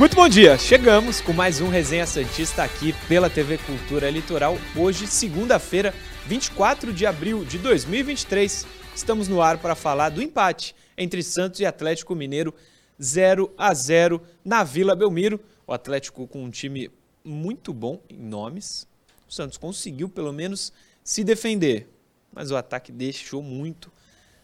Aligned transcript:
Muito 0.00 0.16
bom 0.16 0.26
dia! 0.26 0.56
Chegamos 0.56 1.20
com 1.20 1.30
mais 1.30 1.60
um 1.60 1.68
Resenha 1.68 2.06
Santista 2.06 2.62
aqui 2.62 2.94
pela 3.06 3.28
TV 3.28 3.58
Cultura 3.58 4.08
Litoral. 4.08 4.56
Hoje, 4.74 5.06
segunda-feira, 5.06 5.92
24 6.24 6.90
de 6.90 7.04
abril 7.04 7.44
de 7.44 7.58
2023. 7.58 8.66
Estamos 8.96 9.28
no 9.28 9.42
ar 9.42 9.58
para 9.58 9.74
falar 9.74 10.08
do 10.08 10.22
empate 10.22 10.74
entre 10.96 11.22
Santos 11.22 11.60
e 11.60 11.66
Atlético 11.66 12.14
Mineiro, 12.14 12.54
0 12.98 13.52
a 13.58 13.74
0 13.74 14.22
na 14.42 14.64
Vila 14.64 14.96
Belmiro. 14.96 15.38
O 15.66 15.72
Atlético 15.74 16.26
com 16.26 16.44
um 16.44 16.50
time 16.50 16.90
muito 17.22 17.70
bom 17.74 18.00
em 18.08 18.16
nomes. 18.16 18.88
O 19.28 19.34
Santos 19.34 19.58
conseguiu 19.58 20.08
pelo 20.08 20.32
menos 20.32 20.72
se 21.04 21.22
defender, 21.22 21.86
mas 22.32 22.50
o 22.50 22.56
ataque 22.56 22.90
deixou 22.90 23.42
muito 23.42 23.92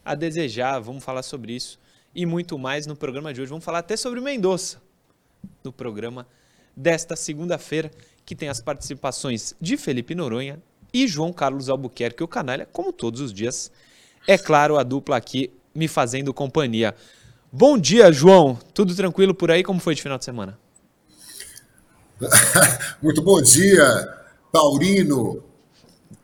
a 0.04 0.14
desejar. 0.14 0.78
Vamos 0.80 1.02
falar 1.02 1.22
sobre 1.22 1.54
isso 1.54 1.80
e 2.14 2.26
muito 2.26 2.58
mais 2.58 2.86
no 2.86 2.94
programa 2.94 3.32
de 3.32 3.40
hoje. 3.40 3.48
Vamos 3.48 3.64
falar 3.64 3.78
até 3.78 3.96
sobre 3.96 4.20
o 4.20 4.22
Mendonça 4.22 4.84
no 5.64 5.72
programa 5.72 6.26
desta 6.76 7.16
segunda-feira, 7.16 7.90
que 8.24 8.34
tem 8.34 8.48
as 8.48 8.60
participações 8.60 9.54
de 9.60 9.76
Felipe 9.76 10.14
Noronha 10.14 10.60
e 10.92 11.06
João 11.06 11.32
Carlos 11.32 11.68
Albuquerque, 11.68 12.22
o 12.22 12.28
canalha, 12.28 12.66
como 12.70 12.92
todos 12.92 13.20
os 13.20 13.32
dias. 13.32 13.70
É 14.26 14.36
claro, 14.36 14.76
a 14.76 14.82
dupla 14.82 15.16
aqui 15.16 15.50
me 15.74 15.88
fazendo 15.88 16.34
companhia. 16.34 16.94
Bom 17.52 17.78
dia, 17.78 18.10
João. 18.12 18.58
Tudo 18.74 18.94
tranquilo 18.94 19.34
por 19.34 19.50
aí? 19.50 19.62
Como 19.62 19.80
foi 19.80 19.94
de 19.94 20.02
final 20.02 20.18
de 20.18 20.24
semana? 20.24 20.58
Muito 23.02 23.22
bom 23.22 23.40
dia, 23.42 23.86
Taurino. 24.52 25.42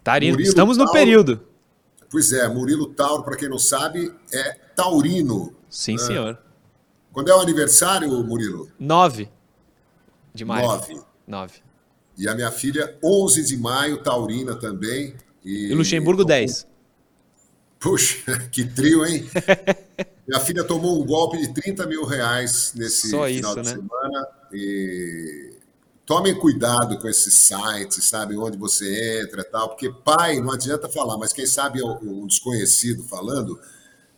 Taurino, 0.03 0.33
Murilo 0.33 0.49
estamos 0.49 0.77
no 0.77 0.85
Tauro. 0.85 0.99
período. 0.99 1.41
Pois 2.11 2.33
é, 2.33 2.49
Murilo 2.49 2.89
Tauro, 2.89 3.23
para 3.23 3.37
quem 3.37 3.49
não 3.49 3.59
sabe, 3.59 4.13
é 4.33 4.53
taurino. 4.75 5.55
Sim, 5.71 5.97
senhor. 5.97 6.39
Quando 7.13 7.31
é 7.31 7.35
o 7.35 7.41
aniversário, 7.41 8.09
Murilo? 8.25 8.71
9 8.79 9.29
de 10.35 10.45
maio. 10.45 10.67
9. 10.67 11.01
9. 11.27 11.55
E 12.17 12.29
a 12.29 12.35
minha 12.35 12.51
filha, 12.51 12.97
11 13.03 13.45
de 13.45 13.57
maio, 13.57 14.03
taurina 14.03 14.55
também. 14.55 15.15
E, 15.45 15.71
e 15.71 15.75
Luxemburgo, 15.75 16.25
10. 16.25 16.67
Puxa, 17.79 18.39
que 18.51 18.65
trio, 18.65 19.05
hein? 19.05 19.29
minha 20.27 20.41
filha 20.41 20.65
tomou 20.65 21.03
um 21.03 21.05
golpe 21.05 21.39
de 21.39 21.53
30 21.53 21.87
mil 21.87 22.05
reais 22.05 22.73
nesse 22.75 23.11
Só 23.11 23.27
final 23.27 23.29
isso, 23.29 23.55
de 23.55 23.57
né? 23.57 23.65
semana. 23.65 24.29
E 24.53 25.53
tomem 26.07 26.35
cuidado 26.35 26.99
com 26.99 27.09
esses 27.09 27.35
sites, 27.35 28.05
sabe, 28.05 28.37
onde 28.37 28.57
você 28.57 29.23
entra 29.23 29.41
e 29.41 29.45
tal, 29.45 29.71
porque 29.71 29.91
pai 29.91 30.41
não 30.41 30.53
adianta 30.53 30.89
falar, 30.89 31.17
mas 31.17 31.33
quem 31.33 31.47
sabe 31.47 31.83
um 31.83 32.27
desconhecido 32.27 33.03
falando, 33.05 33.59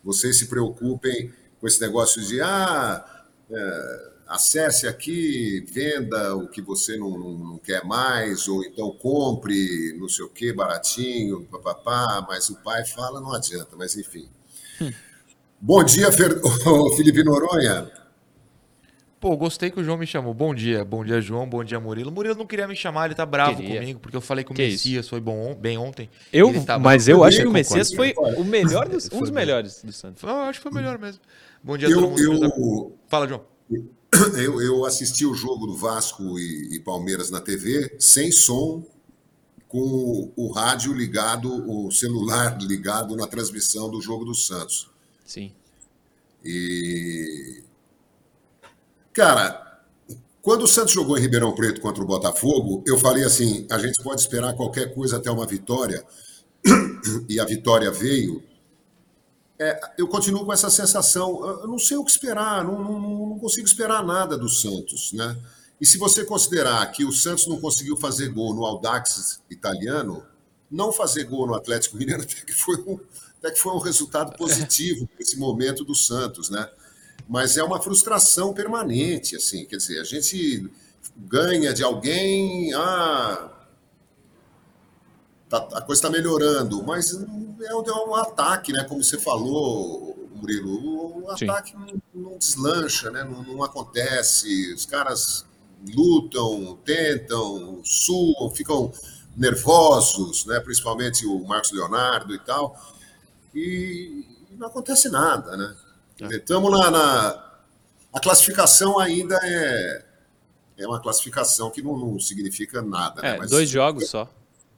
vocês 0.03 0.39
se 0.39 0.47
preocupem 0.47 1.33
com 1.65 1.69
esse 1.69 1.81
negócio 1.81 2.21
de 2.21 2.43
ah, 2.43 3.03
é, 3.51 4.11
acesse 4.29 4.87
aqui, 4.87 5.65
venda 5.73 6.37
o 6.37 6.47
que 6.47 6.61
você 6.61 6.95
não, 6.99 7.19
não, 7.19 7.39
não, 7.39 7.59
quer 7.59 7.83
mais, 7.87 8.47
ou 8.49 8.63
então 8.63 8.91
compre 8.91 9.97
não 9.99 10.07
sei 10.07 10.27
o 10.27 10.29
que, 10.29 10.53
baratinho, 10.53 11.49
papapá, 11.51 12.23
mas 12.29 12.51
o 12.51 12.57
pai 12.57 12.85
fala, 12.85 13.19
não 13.19 13.33
adianta, 13.33 13.77
mas 13.79 13.97
enfim. 13.97 14.29
Hum. 14.79 14.93
Bom 15.59 15.83
dia, 15.83 16.13
Fer... 16.13 16.39
Felipe 16.99 17.25
Noronha. 17.25 17.91
Pô, 19.25 19.35
gostei 19.39 19.71
que 19.71 19.81
o 19.81 19.83
João 19.83 19.97
me 19.97 20.07
chamou. 20.07 20.35
Bom 20.35 20.55
dia, 20.55 20.85
bom 20.85 21.03
dia, 21.03 21.19
João, 21.19 21.49
bom 21.49 21.65
dia, 21.65 21.81
Murilo. 21.81 22.13
Murilo 22.13 22.35
não 22.35 22.47
queria 22.47 22.69
me 22.69 22.77
chamar, 22.77 23.07
ele 23.07 23.15
tá 23.15 23.25
bravo 23.25 23.57
queria. 23.57 23.81
comigo, 23.81 23.99
porque 23.99 24.15
eu 24.15 24.21
falei 24.21 24.45
que 24.45 24.53
o 24.53 24.55
que 24.55 24.61
Messias 24.61 25.07
isso? 25.07 25.09
foi 25.09 25.19
bom, 25.19 25.55
bem 25.55 25.79
ontem. 25.79 26.11
Eu, 26.31 26.63
tá 26.63 26.79
mas 26.79 27.09
eu 27.09 27.25
acho 27.25 27.39
que 27.39 27.47
o 27.47 27.51
Messias 27.51 27.91
foi 27.91 28.13
o 28.15 28.45
melhor 28.45 28.87
dos, 28.87 29.11
um 29.11 29.21
dos 29.21 29.31
melhores 29.31 29.83
do 29.83 29.91
Santos. 29.93 30.23
Não, 30.23 30.41
eu 30.41 30.43
acho 30.43 30.59
que 30.59 30.65
foi 30.65 30.73
o 30.73 30.75
melhor 30.75 30.99
mesmo. 30.99 31.23
Bom 31.65 31.79
dia, 31.79 31.89
eu, 31.89 31.99
todo 31.99 32.11
mundo. 32.11 32.45
Eu, 32.45 32.99
Fala, 33.09 33.27
João. 33.27 33.43
Eu, 34.37 34.63
eu 34.63 34.85
assisti 34.85 35.27
o 35.27 35.35
jogo 35.35 35.67
do 35.67 35.77
Vasco 35.77 36.39
e, 36.39 36.77
e 36.77 36.79
Palmeiras 36.79 37.31
na 37.31 37.41
TV, 37.41 37.97
sem 37.99 38.31
som, 38.31 38.87
com 39.67 39.81
o, 39.81 40.33
o, 40.37 40.53
rádio 40.53 40.93
ligado, 40.93 41.49
o 41.69 41.91
celular 41.91 42.57
ligado 42.63 43.17
na 43.17 43.27
transmissão 43.27 43.91
do 43.91 44.01
jogo 44.01 44.25
do 44.25 44.35
Santos. 44.35 44.89
Sim. 45.27 45.53
E. 46.45 47.65
Cara, 49.13 49.83
quando 50.41 50.63
o 50.63 50.69
Santos 50.69 50.93
jogou 50.93 51.19
em 51.19 51.23
Ribeirão 51.23 51.53
Preto 51.53 51.81
contra 51.81 52.05
o 52.05 52.07
Botafogo, 52.07 52.85
eu 52.87 52.97
falei 52.99 53.25
assim: 53.25 53.67
a 53.69 53.79
gente 53.79 54.01
pode 54.01 54.21
esperar 54.21 54.55
qualquer 54.55 54.95
coisa 54.95 55.17
até 55.17 55.31
uma 55.31 55.47
vitória, 55.47 56.05
e 57.29 57.41
a 57.41 57.45
vitória 57.45 57.91
veio 57.91 58.45
é, 59.65 59.81
eu 59.97 60.07
continuo 60.07 60.45
com 60.45 60.53
essa 60.53 60.69
sensação. 60.69 61.43
Eu 61.63 61.67
não 61.67 61.79
sei 61.79 61.97
o 61.97 62.05
que 62.05 62.11
esperar, 62.11 62.63
não, 62.63 62.79
não, 62.83 63.01
não, 63.01 63.39
consigo 63.39 63.67
esperar 63.67 64.05
nada 64.05 64.37
do 64.37 64.49
Santos. 64.49 65.13
Né? 65.13 65.37
E 65.81 65.87
se 65.87 65.97
você 65.97 66.23
considerar 66.25 66.85
que 66.93 67.05
o 67.05 67.13
Santos 67.13 67.47
não 67.47 67.59
conseguiu 67.59 67.97
fazer 67.97 68.29
gol 68.29 68.55
no 68.55 68.67
Audax 68.67 69.41
italiano, 69.51 70.23
não 70.71 70.93
fazer 70.93 71.25
gol 71.25 71.47
no 71.47 71.55
Atlético 71.55 71.97
Mineiro 71.97 72.23
até 72.23 72.35
que 72.35 72.53
foi 72.53 72.77
um, 72.77 73.01
até 73.39 73.51
que 73.51 73.59
foi 73.59 73.73
um 73.73 73.79
resultado 73.79 74.37
positivo 74.37 75.09
nesse 75.19 75.39
momento 75.39 75.83
do 75.83 75.95
Santos. 75.95 76.51
Né? 76.51 76.69
Mas 77.27 77.57
é 77.57 77.65
uma 77.65 77.81
frustração 77.81 78.53
permanente. 78.53 79.35
assim 79.35 79.65
Quer 79.65 79.77
dizer, 79.77 79.99
a 79.99 80.05
gente 80.05 80.71
ganha 81.17 81.73
de 81.73 81.83
alguém. 81.83 82.75
Ah, 82.75 83.51
tá, 85.61 85.79
a 85.79 85.83
coisa 85.83 86.01
está 86.01 86.11
melhorando, 86.11 86.83
mas 86.83 87.13
é, 87.13 87.67
é 87.67 87.75
um 87.75 88.15
ataque, 88.15 88.73
né? 88.73 88.85
Como 88.85 89.03
você 89.03 89.19
falou, 89.19 90.29
Murilo, 90.35 91.25
o 91.25 91.31
ataque 91.31 91.75
não, 91.75 92.03
não, 92.15 92.39
deslancha, 92.39 93.11
né? 93.11 93.25
Não, 93.25 93.43
não, 93.43 93.63
acontece. 93.63 94.73
Os 94.75 94.87
caras 94.87 95.45
lutam, 95.95 96.79
tentam, 96.85 97.81
suam, 97.85 98.51
ficam 98.51 98.93
nervosos, 99.37 100.47
né? 100.47 100.61
Principalmente 100.61 101.27
o 101.27 101.45
Marcos 101.45 101.73
Leonardo 101.73 102.35
e 102.35 102.39
tal, 102.39 102.79
e, 103.55 104.25
não 104.53 104.69
acontece 104.69 105.09
nada, 105.09 105.57
né? 105.57 105.75
Estamos 106.31 106.73
é. 106.73 106.79
na, 106.79 106.91
na, 106.91 107.55
a 108.13 108.21
classificação 108.21 108.99
ainda 108.99 109.39
é 109.43 110.05
é 110.77 110.89
uma 110.89 111.01
classificação 111.01 111.71
que 111.71 111.81
não, 111.81 111.97
não 111.97 112.19
significa 112.19 112.83
nada. 112.83 113.23
Né? 113.23 113.29
É, 113.29 113.33
né? 113.33 113.39
Mas, 113.39 113.51
dois 113.51 113.69
jogos 113.69 114.09
só 114.09 114.29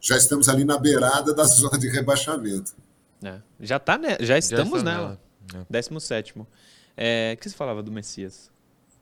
já 0.00 0.16
estamos 0.16 0.48
ali 0.48 0.64
na 0.64 0.78
beirada 0.78 1.34
da 1.34 1.44
zona 1.46 1.78
de 1.78 1.88
rebaixamento. 1.88 2.74
É, 3.22 3.40
já, 3.60 3.78
tá, 3.78 3.96
né? 3.98 4.16
já 4.20 4.36
estamos 4.38 4.82
já 4.82 4.84
nela. 4.84 5.20
nela. 5.52 5.66
17. 5.70 6.34
É. 6.96 7.34
O 7.34 7.40
que 7.40 7.48
você 7.48 7.56
falava 7.56 7.82
do 7.82 7.90
Messias? 7.90 8.50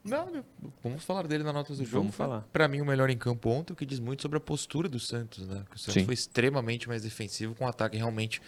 Não, 0.05 0.45
vamos 0.83 1.03
falar 1.03 1.25
dele 1.25 1.43
na 1.43 1.51
notas 1.51 1.79
do 1.79 1.83
jogo. 1.83 2.03
Vamos 2.03 2.15
falar. 2.15 2.47
Para 2.53 2.67
mim, 2.67 2.79
o 2.79 2.85
melhor 2.85 3.09
em 3.09 3.17
campo 3.17 3.49
ontem, 3.49 3.73
o 3.73 3.75
que 3.75 3.87
diz 3.87 3.99
muito 3.99 4.21
sobre 4.21 4.37
a 4.37 4.39
postura 4.39 4.87
do 4.87 4.99
Santos, 4.99 5.47
né? 5.47 5.63
Que 5.67 5.77
o 5.77 5.79
Santos 5.79 5.95
Sim. 5.95 6.05
foi 6.05 6.13
extremamente 6.13 6.87
mais 6.87 7.01
defensivo, 7.01 7.55
com 7.55 7.65
um 7.65 7.67
ataque 7.67 7.97
realmente 7.97 8.39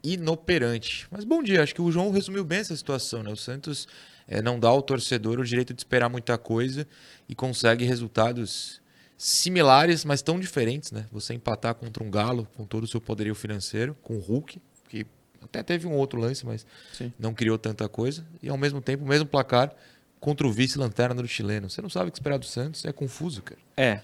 inoperante. 0.00 1.08
Mas 1.10 1.24
bom 1.24 1.42
dia, 1.42 1.60
acho 1.60 1.74
que 1.74 1.82
o 1.82 1.90
João 1.90 2.12
resumiu 2.12 2.44
bem 2.44 2.58
essa 2.58 2.76
situação, 2.76 3.24
né? 3.24 3.32
O 3.32 3.36
Santos 3.36 3.88
é, 4.28 4.40
não 4.40 4.60
dá 4.60 4.68
ao 4.68 4.80
torcedor 4.80 5.40
o 5.40 5.44
direito 5.44 5.74
de 5.74 5.80
esperar 5.80 6.08
muita 6.08 6.38
coisa 6.38 6.86
e 7.28 7.34
consegue 7.34 7.84
resultados 7.84 8.80
similares, 9.22 10.04
mas 10.04 10.20
tão 10.20 10.40
diferentes, 10.40 10.90
né? 10.90 11.06
Você 11.12 11.32
empatar 11.32 11.76
contra 11.76 12.02
um 12.02 12.10
Galo 12.10 12.48
com 12.56 12.64
todo 12.64 12.82
o 12.82 12.88
seu 12.88 13.00
poderio 13.00 13.36
financeiro, 13.36 13.96
com 14.02 14.16
o 14.16 14.18
Hulk, 14.18 14.60
que 14.88 15.06
até 15.40 15.62
teve 15.62 15.86
um 15.86 15.92
outro 15.92 16.20
lance, 16.20 16.44
mas 16.44 16.66
Sim. 16.92 17.12
não 17.16 17.32
criou 17.32 17.56
tanta 17.56 17.88
coisa, 17.88 18.26
e 18.42 18.48
ao 18.48 18.58
mesmo 18.58 18.80
tempo, 18.80 19.04
o 19.04 19.06
mesmo 19.06 19.24
placar 19.24 19.72
contra 20.18 20.44
o 20.44 20.50
vice-lanterna 20.50 21.22
do 21.22 21.28
chileno. 21.28 21.70
Você 21.70 21.80
não 21.80 21.88
sabe 21.88 22.08
o 22.08 22.12
que 22.12 22.18
esperar 22.18 22.36
do 22.36 22.46
Santos, 22.46 22.84
é 22.84 22.92
confuso, 22.92 23.42
cara. 23.42 23.60
É. 23.76 24.00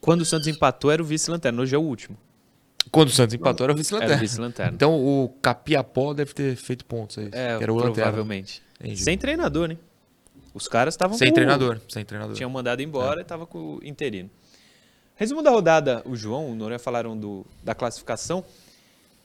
Quando 0.00 0.22
o 0.22 0.24
Santos 0.24 0.48
empatou, 0.48 0.90
era 0.90 1.00
o 1.00 1.06
vice-lanterna, 1.06 1.62
hoje 1.62 1.76
é 1.76 1.78
o 1.78 1.82
último. 1.82 2.18
Quando 2.90 3.08
o 3.08 3.12
Santos 3.12 3.34
empatou, 3.34 3.66
era 3.66 3.72
o 3.72 3.76
vice-lanterna. 3.76 4.16
Vice-lanterna. 4.16 4.72
Então 4.74 4.94
o 5.00 5.28
Capiapó 5.40 6.12
deve 6.12 6.34
ter 6.34 6.56
feito 6.56 6.84
pontos 6.84 7.18
aí. 7.18 7.28
É, 7.30 7.62
era 7.62 7.72
o 7.72 7.76
provavelmente. 7.76 8.60
Sem 8.96 9.16
treinador, 9.16 9.68
né? 9.68 9.78
Os 10.52 10.66
caras 10.66 10.94
estavam 10.94 11.16
sem 11.16 11.32
treinador, 11.32 11.80
sem 11.88 12.04
treinador. 12.04 12.34
Tinham 12.34 12.50
mandado 12.50 12.82
embora 12.82 13.20
é. 13.20 13.22
e 13.22 13.24
tava 13.24 13.46
com 13.46 13.76
o 13.76 13.80
interino. 13.84 14.28
Resumo 15.16 15.42
da 15.42 15.50
rodada, 15.50 16.02
o 16.04 16.14
João, 16.14 16.50
o 16.50 16.54
Noronha 16.54 16.78
falaram 16.78 17.16
do, 17.16 17.44
da 17.64 17.74
classificação. 17.74 18.44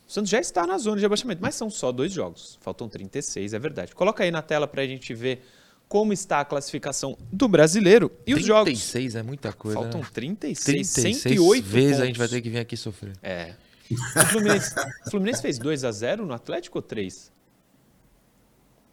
O 0.07 0.11
Santos 0.11 0.31
já 0.31 0.39
está 0.39 0.65
na 0.65 0.77
zona 0.77 0.97
de 0.97 1.05
abaixamento, 1.05 1.41
mas 1.41 1.53
são 1.53 1.69
só 1.69 1.91
dois 1.91 2.13
jogos. 2.13 2.57
Faltam 2.61 2.87
36, 2.87 3.53
é 3.53 3.59
verdade. 3.59 3.93
Coloca 3.93 4.23
aí 4.23 4.31
na 4.31 4.41
tela 4.41 4.67
para 4.67 4.81
a 4.81 4.87
gente 4.87 5.13
ver 5.13 5.45
como 5.89 6.13
está 6.13 6.39
a 6.39 6.45
classificação 6.45 7.17
do 7.31 7.49
brasileiro 7.49 8.09
e 8.25 8.33
os 8.33 8.45
jogos. 8.45 8.71
36 8.71 9.15
é 9.15 9.23
muita 9.23 9.51
coisa. 9.51 9.77
Faltam 9.77 9.99
né? 9.99 10.07
36, 10.13 10.93
36 10.93 11.17
108 11.17 11.65
vezes 11.65 11.89
pontos. 11.89 12.01
a 12.01 12.05
gente 12.05 12.17
vai 12.17 12.27
ter 12.29 12.41
que 12.41 12.49
vir 12.49 12.59
aqui 12.59 12.77
sofrer. 12.77 13.13
É. 13.21 13.53
O 13.91 14.25
Fluminense, 14.27 14.73
o 15.05 15.09
Fluminense 15.11 15.41
fez 15.41 15.59
2x0 15.59 16.19
no 16.19 16.33
Atlético 16.33 16.77
ou 16.77 16.81
3? 16.81 17.29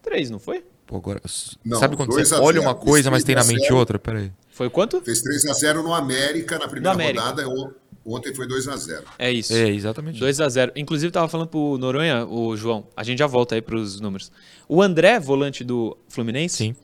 3, 0.02 0.30
não 0.30 0.40
foi? 0.40 0.64
Pô, 0.88 0.96
agora, 0.96 1.20
Não, 1.62 1.78
sabe 1.78 1.96
quando 1.96 2.08
2 2.08 2.26
você 2.28 2.34
olha 2.36 2.60
0, 2.60 2.62
uma 2.62 2.74
coisa, 2.74 3.10
mas 3.10 3.22
tem 3.22 3.34
na 3.34 3.42
3 3.42 3.50
a 3.50 3.52
mente 3.52 3.68
0. 3.68 3.76
outra? 3.76 3.98
Pera 3.98 4.20
aí. 4.20 4.32
Foi 4.50 4.70
quanto? 4.70 5.02
Fez 5.02 5.20
3 5.20 5.44
a 5.46 5.52
0 5.52 5.82
no 5.82 5.92
América 5.94 6.58
na 6.58 6.66
primeira 6.66 6.92
América. 6.92 7.22
rodada. 7.22 7.74
Ontem 8.06 8.34
foi 8.34 8.48
2 8.48 8.66
a 8.68 8.76
0 8.76 9.04
É 9.18 9.30
isso. 9.30 9.52
É, 9.52 9.68
exatamente. 9.68 10.18
2x0. 10.18 10.72
Inclusive, 10.74 11.12
tava 11.12 11.28
falando 11.28 11.48
pro 11.48 11.76
Noronha, 11.76 12.24
o 12.24 12.56
João, 12.56 12.86
a 12.96 13.04
gente 13.04 13.18
já 13.18 13.26
volta 13.26 13.54
aí 13.54 13.60
pros 13.60 14.00
números. 14.00 14.32
O 14.66 14.80
André, 14.80 15.20
volante 15.20 15.62
do 15.62 15.94
Fluminense, 16.08 16.56
Sim. 16.56 16.76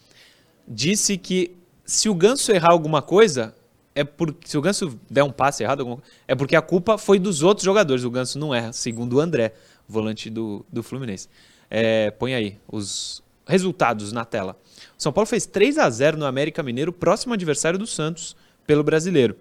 disse 0.69 1.17
que 1.17 1.57
se 1.87 2.11
o 2.11 2.15
Ganso 2.15 2.53
errar 2.53 2.73
alguma 2.73 3.01
coisa, 3.01 3.55
é 3.95 4.05
por, 4.05 4.37
se 4.45 4.59
o 4.59 4.61
Ganso 4.61 5.01
der 5.11 5.23
um 5.25 5.31
passe 5.33 5.63
errado, 5.63 5.81
alguma, 5.81 6.03
é 6.29 6.35
porque 6.35 6.55
a 6.55 6.61
culpa 6.61 6.99
foi 6.99 7.19
dos 7.19 7.43
outros 7.43 7.65
jogadores. 7.65 8.05
O 8.05 8.11
Ganso 8.11 8.39
não 8.39 8.55
erra, 8.55 8.71
segundo 8.75 9.15
o 9.17 9.21
André, 9.21 9.55
volante 9.89 10.29
do, 10.29 10.63
do 10.71 10.83
Fluminense. 10.83 11.27
É, 11.71 12.11
põe 12.11 12.35
aí 12.35 12.59
os 12.71 13.24
resultados 13.47 14.13
na 14.13 14.25
tela. 14.25 14.57
O 14.99 15.03
São 15.03 15.13
Paulo 15.13 15.27
fez 15.27 15.47
3 15.47 15.79
a 15.79 15.89
0 15.91 16.17
no 16.17 16.27
América 16.27 16.63
Mineiro, 16.63 16.93
próximo 16.93 17.35
adversário 17.35 17.79
do 17.79 17.87
Santos, 17.87 18.37
pelo 18.67 18.83
brasileiro. 18.83 19.37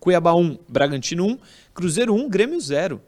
Cuiabá 0.00 0.34
1, 0.34 0.58
Bragantino 0.68 1.26
1, 1.26 1.38
Cruzeiro 1.74 2.14
1, 2.14 2.28
Grêmio 2.28 2.60
0. 2.60 3.00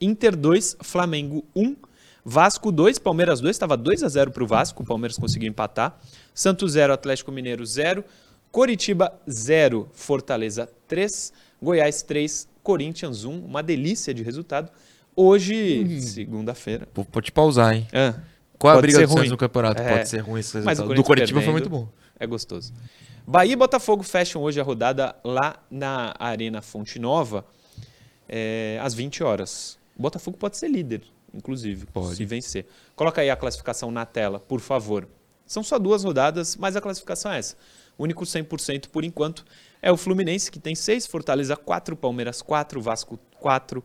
Inter 0.00 0.36
2, 0.36 0.78
Flamengo 0.80 1.44
1, 1.54 1.76
Vasco 2.24 2.70
2, 2.70 2.98
Palmeiras 2.98 3.40
2, 3.40 3.54
estava 3.54 3.76
2 3.76 4.02
a 4.02 4.08
0 4.08 4.30
para 4.32 4.44
o 4.44 4.46
Vasco, 4.46 4.82
o 4.82 4.86
Palmeiras 4.86 5.16
conseguiu 5.16 5.48
empatar. 5.48 5.98
Santos 6.34 6.72
0, 6.72 6.92
Atlético 6.92 7.30
Mineiro 7.32 7.64
0, 7.64 8.04
Coritiba 8.50 9.12
0, 9.30 9.88
Fortaleza 9.92 10.68
3, 10.88 11.32
Goiás 11.60 12.02
3, 12.02 12.48
Corinthians 12.62 13.24
1, 13.24 13.44
uma 13.44 13.62
delícia 13.62 14.12
de 14.12 14.22
resultado. 14.22 14.70
Hoje, 15.14 16.00
segunda-feira. 16.00 16.86
Pô, 16.92 17.04
Pode 17.04 17.30
pausar, 17.30 17.74
hein? 17.74 17.86
Ah, 17.92 18.14
Qual 18.62 18.74
é 18.76 18.78
a 18.78 18.80
briga 18.80 18.98
ser 19.00 19.06
do 19.08 19.14
ruim. 19.14 19.28
no 19.28 19.36
campeonato? 19.36 19.82
É. 19.82 19.96
Pode 19.96 20.08
ser 20.08 20.18
ruim 20.20 20.38
esse 20.38 20.56
Mas 20.58 20.78
resultado. 20.78 20.94
Do 20.94 21.02
Coritiba 21.02 21.42
foi 21.42 21.50
muito 21.50 21.68
bom. 21.68 21.88
É 22.16 22.24
gostoso. 22.28 22.72
Bahia 23.26 23.54
e 23.54 23.56
Botafogo 23.56 24.04
fecham 24.04 24.40
hoje 24.40 24.60
a 24.60 24.62
rodada 24.62 25.16
lá 25.24 25.56
na 25.68 26.14
Arena 26.16 26.62
Fonte 26.62 27.00
Nova, 27.00 27.44
é, 28.28 28.78
às 28.80 28.94
20 28.94 29.24
horas. 29.24 29.78
O 29.96 30.02
Botafogo 30.02 30.36
pode 30.36 30.56
ser 30.56 30.68
líder, 30.68 31.02
inclusive, 31.34 31.86
Pode. 31.86 32.14
se 32.14 32.24
vencer. 32.24 32.64
Coloca 32.94 33.20
aí 33.20 33.30
a 33.30 33.36
classificação 33.36 33.90
na 33.90 34.06
tela, 34.06 34.38
por 34.38 34.60
favor. 34.60 35.08
São 35.44 35.64
só 35.64 35.76
duas 35.76 36.04
rodadas, 36.04 36.56
mas 36.56 36.76
a 36.76 36.80
classificação 36.80 37.32
é 37.32 37.40
essa. 37.40 37.56
O 37.98 38.04
único 38.04 38.24
100% 38.24 38.88
por 38.88 39.04
enquanto 39.04 39.44
é 39.82 39.90
o 39.90 39.96
Fluminense, 39.96 40.52
que 40.52 40.60
tem 40.60 40.76
6, 40.76 41.06
Fortaleza 41.08 41.56
4, 41.56 41.96
Palmeiras 41.96 42.40
4, 42.40 42.80
Vasco 42.80 43.18
4, 43.40 43.84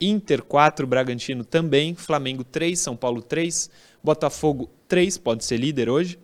Inter 0.00 0.42
4, 0.42 0.86
Bragantino 0.86 1.44
também, 1.44 1.94
Flamengo 1.94 2.44
3, 2.44 2.78
São 2.78 2.96
Paulo 2.96 3.22
3, 3.22 3.70
Botafogo 4.02 4.70
3, 4.88 5.18
pode 5.18 5.44
ser 5.44 5.56
líder 5.56 5.88
hoje 5.88 6.18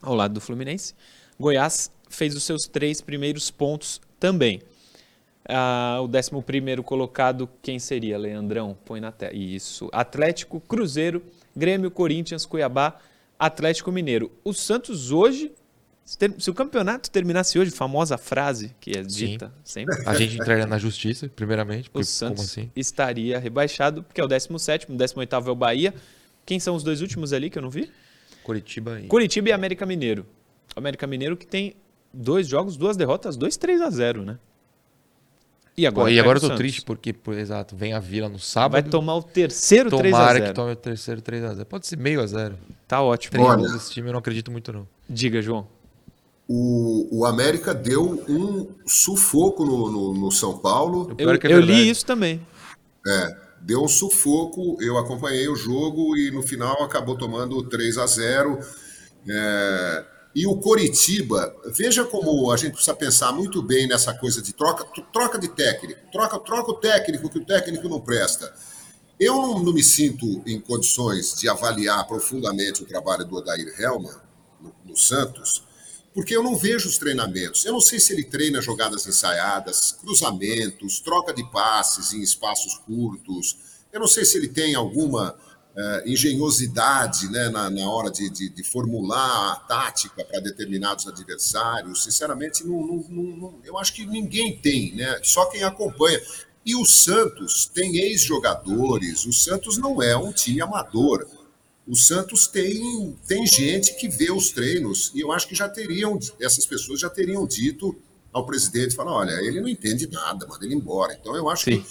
ao 0.00 0.14
lado 0.14 0.34
do 0.34 0.40
Fluminense. 0.40 0.94
Goiás 1.38 1.90
fez 2.08 2.34
os 2.34 2.44
seus 2.44 2.66
três 2.66 3.00
primeiros 3.00 3.50
pontos 3.50 4.00
também. 4.18 4.62
Ah, 5.48 6.00
o 6.02 6.08
décimo 6.08 6.42
primeiro 6.42 6.82
colocado, 6.82 7.48
quem 7.62 7.78
seria, 7.78 8.18
Leandrão? 8.18 8.76
Põe 8.84 9.00
na 9.00 9.12
tela. 9.12 9.34
Isso. 9.34 9.88
Atlético, 9.92 10.60
Cruzeiro, 10.60 11.22
Grêmio, 11.54 11.90
Corinthians, 11.90 12.44
Cuiabá, 12.44 12.98
Atlético 13.38 13.92
Mineiro. 13.92 14.32
O 14.44 14.52
Santos 14.52 15.12
hoje, 15.12 15.52
se, 16.06 16.16
ter- 16.16 16.34
se 16.38 16.48
o 16.48 16.54
campeonato 16.54 17.10
terminasse 17.10 17.58
hoje, 17.58 17.70
famosa 17.72 18.16
frase 18.16 18.74
que 18.80 18.96
é 18.96 19.02
dita 19.02 19.52
sempre, 19.64 19.94
A 20.06 20.14
gente 20.14 20.36
entraria 20.36 20.64
na 20.66 20.78
justiça, 20.78 21.28
primeiramente. 21.28 21.88
o 21.88 21.92
porque 21.92 22.04
Santos 22.06 22.36
Como 22.54 22.62
assim? 22.64 22.70
estaria 22.76 23.38
rebaixado, 23.38 24.02
porque 24.04 24.20
é 24.20 24.24
o 24.24 24.28
17º, 24.28 24.88
o 24.88 24.92
18º 24.96 25.46
é 25.48 25.50
o 25.50 25.54
Bahia. 25.54 25.92
Quem 26.46 26.58
são 26.60 26.74
os 26.76 26.82
dois 26.84 27.00
últimos 27.02 27.32
ali 27.32 27.50
que 27.50 27.58
eu 27.58 27.62
não 27.62 27.70
vi? 27.70 27.90
Curitiba 28.44 29.00
e... 29.00 29.08
Curitiba 29.08 29.48
e 29.48 29.52
América 29.52 29.84
Mineiro. 29.84 30.24
O 30.74 30.78
América 30.78 31.06
Mineiro 31.08 31.36
que 31.36 31.46
tem 31.46 31.74
dois 32.14 32.46
jogos, 32.46 32.76
duas 32.76 32.96
derrotas, 32.96 33.36
dois 33.36 33.56
3 33.56 33.80
a 33.82 33.90
0 33.90 34.24
né? 34.24 34.38
E 35.78 35.86
agora, 35.86 36.06
Pô, 36.08 36.10
e 36.14 36.18
agora 36.18 36.36
o 36.36 36.38
eu 36.38 36.40
tô 36.40 36.46
Santos. 36.46 36.58
triste 36.58 36.82
porque, 36.82 37.12
pô, 37.12 37.34
exato, 37.34 37.76
vem 37.76 37.92
a 37.92 37.98
Vila 38.00 38.28
no 38.28 38.38
Vai 38.38 38.42
sábado. 38.42 38.88
tomar 38.90 39.16
o 39.16 39.22
terceiro 39.22 39.90
3 39.90 40.14
a 40.14 40.16
Tomara 40.18 40.32
0 40.38 40.46
que 40.46 40.52
tome 40.54 40.72
o 40.72 40.76
terceiro 40.76 41.20
3x0. 41.20 41.64
Pode 41.66 41.86
ser 41.86 41.98
meio 41.98 42.22
a 42.22 42.26
zero. 42.26 42.56
Tá 42.88 43.02
ótimo. 43.02 43.32
Três 43.32 43.46
Olha. 43.46 43.58
gols 43.58 43.72
desse 43.72 43.90
time 43.92 44.08
eu 44.08 44.12
não 44.12 44.20
acredito 44.20 44.50
muito, 44.50 44.72
não. 44.72 44.88
Diga, 45.06 45.42
João. 45.42 45.68
O, 46.48 47.20
o 47.20 47.24
América 47.26 47.74
deu 47.74 48.24
um 48.28 48.68
sufoco 48.86 49.64
no, 49.64 49.90
no, 49.90 50.14
no 50.14 50.30
São 50.30 50.58
Paulo. 50.58 51.08
Eu, 51.10 51.16
Pior 51.16 51.34
é 51.34 51.52
eu 51.52 51.60
li 51.60 51.88
isso 51.88 52.06
também. 52.06 52.46
É, 53.06 53.36
deu 53.60 53.82
um 53.82 53.88
sufoco. 53.88 54.76
Eu 54.80 54.96
acompanhei 54.96 55.48
o 55.48 55.56
jogo 55.56 56.16
e 56.16 56.30
no 56.30 56.42
final 56.42 56.82
acabou 56.82 57.16
tomando 57.16 57.62
3 57.64 57.98
a 57.98 58.06
0 58.06 58.58
É, 59.28 60.04
e 60.36 60.46
o 60.46 60.54
Coritiba, 60.56 61.56
veja 61.64 62.04
como 62.04 62.52
a 62.52 62.58
gente 62.58 62.72
precisa 62.72 62.94
pensar 62.94 63.32
muito 63.32 63.62
bem 63.62 63.88
nessa 63.88 64.12
coisa 64.12 64.42
de 64.42 64.52
troca, 64.52 64.84
troca 65.10 65.38
de 65.38 65.48
técnico, 65.48 65.98
troca, 66.12 66.38
troca 66.38 66.72
o 66.72 66.74
técnico 66.74 67.30
que 67.30 67.38
o 67.38 67.44
técnico 67.44 67.88
não 67.88 68.02
presta. 68.02 68.54
Eu 69.18 69.34
não, 69.34 69.62
não 69.62 69.72
me 69.72 69.82
sinto 69.82 70.42
em 70.46 70.60
condições 70.60 71.34
de 71.34 71.48
avaliar 71.48 72.06
profundamente 72.06 72.82
o 72.82 72.86
trabalho 72.86 73.24
do 73.24 73.36
Odair 73.36 73.74
Helman 73.80 74.14
no, 74.60 74.74
no 74.84 74.94
Santos, 74.94 75.64
porque 76.16 76.34
eu 76.34 76.42
não 76.42 76.56
vejo 76.56 76.88
os 76.88 76.96
treinamentos. 76.96 77.66
Eu 77.66 77.74
não 77.74 77.80
sei 77.80 78.00
se 78.00 78.10
ele 78.14 78.24
treina 78.24 78.62
jogadas 78.62 79.06
ensaiadas, 79.06 79.92
cruzamentos, 80.00 80.98
troca 80.98 81.30
de 81.34 81.44
passes 81.50 82.14
em 82.14 82.22
espaços 82.22 82.78
curtos. 82.86 83.58
Eu 83.92 84.00
não 84.00 84.06
sei 84.08 84.24
se 84.24 84.38
ele 84.38 84.48
tem 84.48 84.74
alguma 84.74 85.36
eh, 85.76 86.04
engenhosidade 86.06 87.30
né, 87.30 87.50
na, 87.50 87.68
na 87.68 87.90
hora 87.90 88.10
de, 88.10 88.30
de- 88.30 88.48
de 88.48 88.64
formular 88.64 89.52
a 89.52 89.56
tática 89.56 90.24
para 90.24 90.40
determinados 90.40 91.06
adversários. 91.06 92.02
Sinceramente, 92.04 92.66
não- 92.66 92.82
não- 92.86 93.36
não- 93.36 93.60
eu 93.62 93.76
acho 93.78 93.92
que 93.92 94.06
ninguém 94.06 94.56
tem, 94.56 94.94
né? 94.96 95.20
só 95.22 95.44
quem 95.50 95.62
acompanha. 95.64 96.18
E 96.64 96.74
o 96.74 96.84
Santos 96.86 97.66
tem 97.66 97.96
ex-jogadores, 97.98 99.26
o 99.26 99.32
Santos 99.34 99.76
não 99.76 100.02
é 100.02 100.16
um 100.16 100.32
time 100.32 100.62
amador. 100.62 101.26
O 101.86 101.94
Santos 101.94 102.48
tem, 102.48 103.16
tem 103.26 103.46
gente 103.46 103.94
que 103.94 104.08
vê 104.08 104.30
os 104.32 104.50
treinos 104.50 105.12
e 105.14 105.20
eu 105.20 105.30
acho 105.30 105.46
que 105.46 105.54
já 105.54 105.68
teriam, 105.68 106.18
essas 106.40 106.66
pessoas 106.66 107.00
já 107.00 107.08
teriam 107.08 107.46
dito 107.46 107.94
ao 108.32 108.44
presidente, 108.44 108.94
falar, 108.94 109.12
olha, 109.12 109.32
ele 109.40 109.60
não 109.60 109.68
entende 109.68 110.08
nada, 110.10 110.46
manda 110.46 110.64
ele 110.64 110.74
embora. 110.74 111.16
Então 111.18 111.36
eu 111.36 111.48
acho 111.48 111.64
Sim. 111.64 111.80
que 111.80 111.88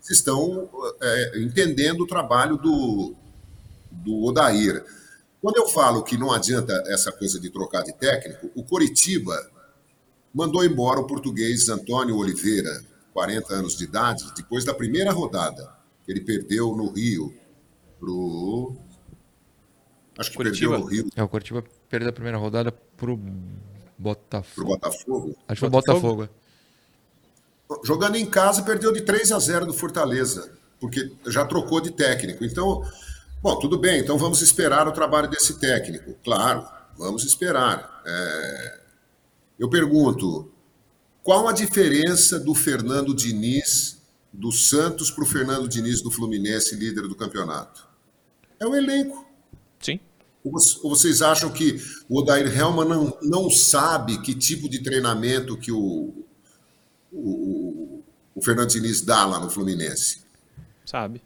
vocês 0.00 0.18
estão 0.18 0.68
é, 1.00 1.38
entendendo 1.40 2.02
o 2.02 2.06
trabalho 2.06 2.56
do, 2.56 3.14
do 3.90 4.24
Odair. 4.24 4.84
Quando 5.40 5.56
eu 5.56 5.68
falo 5.68 6.02
que 6.02 6.18
não 6.18 6.32
adianta 6.32 6.72
essa 6.88 7.10
coisa 7.10 7.40
de 7.40 7.48
trocar 7.48 7.82
de 7.82 7.92
técnico, 7.94 8.50
o 8.54 8.62
Coritiba 8.62 9.50
mandou 10.32 10.64
embora 10.64 11.00
o 11.00 11.06
português 11.06 11.68
Antônio 11.68 12.16
Oliveira, 12.16 12.84
40 13.12 13.54
anos 13.54 13.76
de 13.76 13.84
idade, 13.84 14.24
depois 14.36 14.64
da 14.64 14.74
primeira 14.74 15.10
rodada, 15.12 15.72
que 16.04 16.12
ele 16.12 16.20
perdeu 16.20 16.76
no 16.76 16.92
Rio 16.92 17.34
pro. 17.98 18.76
Acho 20.20 20.30
que 20.30 20.36
Curitiba? 20.36 20.72
perdeu 20.72 20.86
no 20.86 20.92
Rio 20.92 21.08
É, 21.16 21.22
o 21.22 21.28
Curitiba 21.28 21.64
perdeu 21.88 22.10
a 22.10 22.12
primeira 22.12 22.36
rodada 22.38 22.70
pro 22.70 23.16
pro 23.16 23.18
Botafogo. 23.98 24.68
Botafogo. 24.68 25.36
Acho 25.48 25.54
que 25.54 25.60
foi 25.60 25.68
o 25.68 25.70
Botafogo? 25.72 26.16
Botafogo. 26.16 26.40
Jogando 27.84 28.16
em 28.16 28.26
casa, 28.26 28.62
perdeu 28.62 28.92
de 28.92 29.02
3 29.02 29.32
a 29.32 29.38
0 29.38 29.66
do 29.66 29.72
Fortaleza, 29.74 30.52
porque 30.80 31.12
já 31.26 31.44
trocou 31.44 31.80
de 31.80 31.90
técnico. 31.90 32.44
Então, 32.44 32.82
bom, 33.42 33.58
tudo 33.58 33.78
bem, 33.78 34.00
então 34.00 34.18
vamos 34.18 34.42
esperar 34.42 34.88
o 34.88 34.92
trabalho 34.92 35.28
desse 35.28 35.58
técnico. 35.58 36.14
Claro, 36.24 36.66
vamos 36.98 37.24
esperar. 37.24 38.02
É, 38.06 38.80
Eu 39.58 39.68
pergunto, 39.68 40.50
qual 41.22 41.46
a 41.46 41.52
diferença 41.52 42.40
do 42.40 42.54
Fernando 42.54 43.14
Diniz, 43.14 44.00
do 44.32 44.50
Santos, 44.50 45.10
para 45.10 45.22
o 45.24 45.26
Fernando 45.26 45.68
Diniz 45.68 46.00
do 46.02 46.10
Fluminense, 46.10 46.74
líder 46.74 47.02
do 47.06 47.14
campeonato? 47.14 47.86
É 48.58 48.66
o 48.66 48.74
elenco. 48.74 49.26
Sim. 49.78 50.00
Ou 50.44 50.52
voc- 50.52 50.84
ou 50.84 50.90
vocês 50.90 51.20
acham 51.22 51.50
que 51.50 51.76
o 52.08 52.18
Odair 52.18 52.46
Helman 52.56 52.86
não, 52.88 53.18
não 53.22 53.50
sabe 53.50 54.20
que 54.22 54.34
tipo 54.34 54.68
de 54.68 54.82
treinamento 54.82 55.56
que 55.56 55.70
o, 55.70 56.14
o, 57.12 58.02
o 58.34 58.42
Fernando 58.42 58.68
Diniz 58.70 59.02
dá 59.02 59.24
lá 59.26 59.38
no 59.40 59.50
Fluminense? 59.50 60.22
Sabe. 60.84 61.22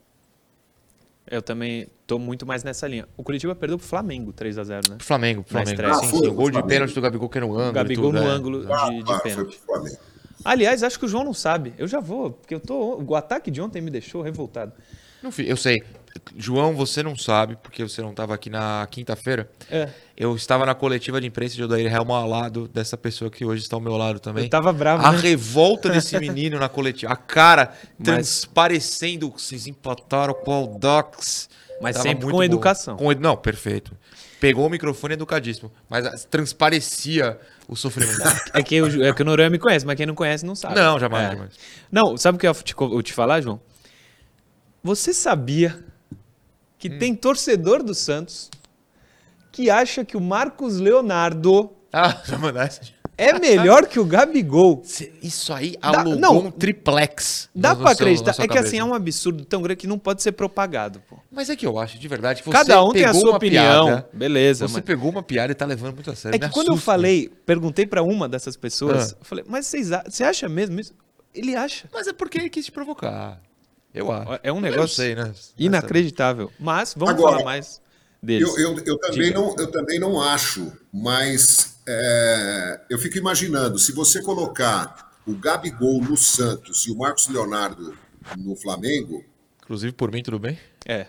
Eu 1.30 1.40
também 1.40 1.86
tô 2.06 2.18
muito 2.18 2.44
mais 2.44 2.62
nessa 2.62 2.86
linha. 2.86 3.08
O 3.16 3.22
Curitiba 3.22 3.54
perdeu 3.54 3.78
pro 3.78 3.86
Flamengo 3.86 4.32
3 4.32 4.58
a 4.58 4.64
0 4.64 4.90
né? 4.90 4.96
Pro 4.96 5.06
Flamengo, 5.06 5.42
pro 5.42 5.52
Flamengo. 5.52 5.70
estreia. 5.70 5.94
sim, 5.94 6.06
Ah, 6.06 6.08
foi 6.10 6.28
O 6.28 6.34
gol 6.34 6.50
de 6.50 6.62
pênalti 6.64 6.94
do 6.94 7.00
Gabigol 7.00 7.28
que 7.28 7.38
era 7.38 7.46
no 7.46 7.54
ângulo. 7.54 7.72
Gabigol 7.72 8.10
tudo, 8.10 8.20
no 8.22 8.28
é. 8.28 8.30
ângulo 8.30 8.60
de, 8.60 8.66
de 8.66 8.72
Ah, 9.12 9.18
foi 9.20 9.30
pênalti. 9.30 9.56
pro 9.56 9.66
Flamengo. 9.66 9.96
Aliás, 10.44 10.82
acho 10.82 10.98
que 10.98 11.06
o 11.06 11.08
João 11.08 11.24
não 11.24 11.32
sabe. 11.32 11.72
Eu 11.78 11.88
já 11.88 12.00
vou, 12.00 12.32
porque 12.32 12.54
eu 12.54 12.60
tô. 12.60 13.00
O 13.02 13.14
ataque 13.14 13.50
de 13.50 13.62
ontem 13.62 13.80
me 13.80 13.90
deixou 13.90 14.20
revoltado. 14.20 14.72
Não, 15.22 15.30
eu 15.38 15.56
sei. 15.56 15.82
João, 16.36 16.74
você 16.74 17.02
não 17.02 17.16
sabe, 17.16 17.56
porque 17.62 17.82
você 17.82 18.00
não 18.00 18.10
estava 18.10 18.34
aqui 18.34 18.48
na 18.48 18.86
quinta-feira. 18.90 19.50
É. 19.70 19.88
Eu 20.16 20.34
estava 20.36 20.64
na 20.64 20.74
coletiva 20.74 21.20
de 21.20 21.26
imprensa 21.26 21.54
de 21.56 21.62
Odair 21.64 21.92
Helma 21.92 22.16
ao 22.18 22.28
lado 22.28 22.68
dessa 22.68 22.96
pessoa 22.96 23.30
que 23.30 23.44
hoje 23.44 23.62
está 23.62 23.76
ao 23.76 23.80
meu 23.80 23.96
lado 23.96 24.20
também. 24.20 24.44
Eu 24.44 24.50
tava 24.50 24.72
bravo, 24.72 25.04
A 25.04 25.12
né? 25.12 25.18
revolta 25.18 25.88
desse 25.88 26.18
menino 26.20 26.58
na 26.58 26.68
coletiva. 26.68 27.12
A 27.12 27.16
cara 27.16 27.72
Mas- 27.98 28.04
transparecendo. 28.04 29.30
Vocês 29.30 29.66
empataram 29.66 30.34
com 30.34 30.50
o 30.50 30.54
Aldax. 30.54 31.48
Mas 31.82 31.96
Tava 31.96 32.08
sempre 32.08 32.26
com 32.26 32.32
bom. 32.32 32.42
educação. 32.42 32.96
Com 32.96 33.12
Não, 33.14 33.36
perfeito. 33.36 33.92
Pegou 34.40 34.66
o 34.66 34.70
microfone 34.70 35.14
educadíssimo. 35.14 35.72
Mas 35.90 36.24
transparecia 36.26 37.38
o 37.66 37.74
sofrimento. 37.74 38.20
É 38.54 38.62
que, 38.62 38.80
o, 38.80 39.04
é 39.04 39.12
que 39.12 39.22
o 39.22 39.24
Noronha 39.24 39.50
me 39.50 39.58
conhece, 39.58 39.84
mas 39.84 39.96
quem 39.96 40.06
não 40.06 40.14
conhece 40.14 40.46
não 40.46 40.54
sabe. 40.54 40.76
não, 40.76 40.98
jamais, 41.00 41.26
É. 41.26 41.32
jamais. 41.32 41.52
Não, 41.90 42.16
sabe 42.16 42.36
o 42.36 42.38
que 42.38 42.46
eu 42.46 42.52
ia 42.52 42.62
te, 42.62 42.74
eu 42.78 43.02
te 43.02 43.12
falar, 43.12 43.40
João? 43.40 43.60
Você 44.82 45.12
sabia 45.12 45.82
que 46.88 46.94
Hum. 46.94 46.98
tem 46.98 47.14
torcedor 47.14 47.82
do 47.82 47.94
Santos 47.94 48.50
que 49.50 49.70
acha 49.70 50.04
que 50.04 50.18
o 50.18 50.20
Marcos 50.20 50.76
Leonardo 50.78 51.70
Ah, 51.90 52.20
já 52.26 52.36
é 53.16 53.38
melhor 53.38 53.86
que 53.86 53.98
o 54.00 54.04
Gabigol? 54.04 54.82
Isso 55.22 55.52
aí 55.54 55.76
Dá- 55.80 56.00
alugou 56.00 56.16
não. 56.18 56.36
um 56.38 56.50
triplex. 56.50 57.48
Dá 57.54 57.74
seu- 57.74 57.86
acreditar. 57.86 58.32
É 58.32 58.34
que 58.42 58.48
cabeça. 58.48 58.66
assim, 58.66 58.78
é 58.80 58.84
um 58.84 58.92
absurdo 58.92 59.44
tão 59.46 59.62
grande 59.62 59.78
que 59.78 59.86
não 59.86 59.98
pode 59.98 60.20
ser 60.22 60.32
propagado, 60.32 61.00
pô. 61.08 61.16
Mas 61.30 61.48
é 61.48 61.54
que 61.56 61.64
eu 61.64 61.78
acho, 61.78 61.96
de 61.98 62.06
verdade, 62.08 62.42
que 62.42 62.48
você 62.48 62.52
Cada 62.52 62.82
um 62.84 62.90
tem 62.92 63.04
a 63.04 63.14
sua 63.14 63.36
opinião. 63.36 63.86
piada, 63.86 64.08
Beleza, 64.12 64.66
Você 64.68 64.74
mas... 64.74 64.84
pegou 64.84 65.10
uma 65.10 65.22
piada 65.22 65.52
e 65.52 65.54
tá 65.54 65.64
levando 65.64 65.94
muito 65.94 66.10
a 66.10 66.14
sério. 66.16 66.34
É 66.36 66.38
que 66.40 66.46
Me 66.48 66.52
quando 66.52 66.66
eu 66.68 66.72
assusta. 66.74 66.90
falei, 66.92 67.30
perguntei 67.46 67.86
pra 67.86 68.02
uma 68.02 68.28
dessas 68.28 68.56
pessoas, 68.56 69.12
Ah. 69.12 69.16
eu 69.20 69.24
falei, 69.24 69.44
mas 69.48 69.72
você 70.08 70.24
acha 70.24 70.48
mesmo 70.48 70.78
isso? 70.80 70.92
Ele 71.32 71.54
acha. 71.56 71.88
Mas 71.92 72.08
é 72.08 72.12
porque 72.12 72.36
ele 72.36 72.50
quis 72.50 72.64
te 72.66 72.72
provocar. 72.72 73.40
Eu 73.94 74.10
acho. 74.10 74.40
É 74.42 74.52
um 74.52 74.60
negócio 74.60 74.96
sei, 74.96 75.14
né? 75.14 75.32
Inacreditável. 75.56 76.50
Mas 76.58 76.94
vamos 76.94 77.14
Agora, 77.14 77.36
falar 77.36 77.44
mais 77.44 77.80
deles. 78.22 78.48
Eu, 78.48 78.58
eu, 78.58 78.84
eu, 78.84 78.98
também 78.98 79.28
Diga. 79.28 79.38
não, 79.38 79.54
eu 79.56 79.70
também 79.70 79.98
não 79.98 80.20
acho, 80.20 80.72
mas 80.92 81.78
é, 81.86 82.80
eu 82.90 82.98
fico 82.98 83.16
imaginando, 83.16 83.78
se 83.78 83.92
você 83.92 84.20
colocar 84.20 85.12
o 85.26 85.34
Gabigol 85.34 86.02
no 86.02 86.16
Santos 86.16 86.86
e 86.86 86.90
o 86.90 86.98
Marcos 86.98 87.28
Leonardo 87.28 87.96
no 88.36 88.56
Flamengo, 88.56 89.24
Inclusive, 89.64 89.94
por 89.94 90.12
mim, 90.12 90.22
tudo 90.22 90.38
bem? 90.38 90.58
É. 90.86 91.06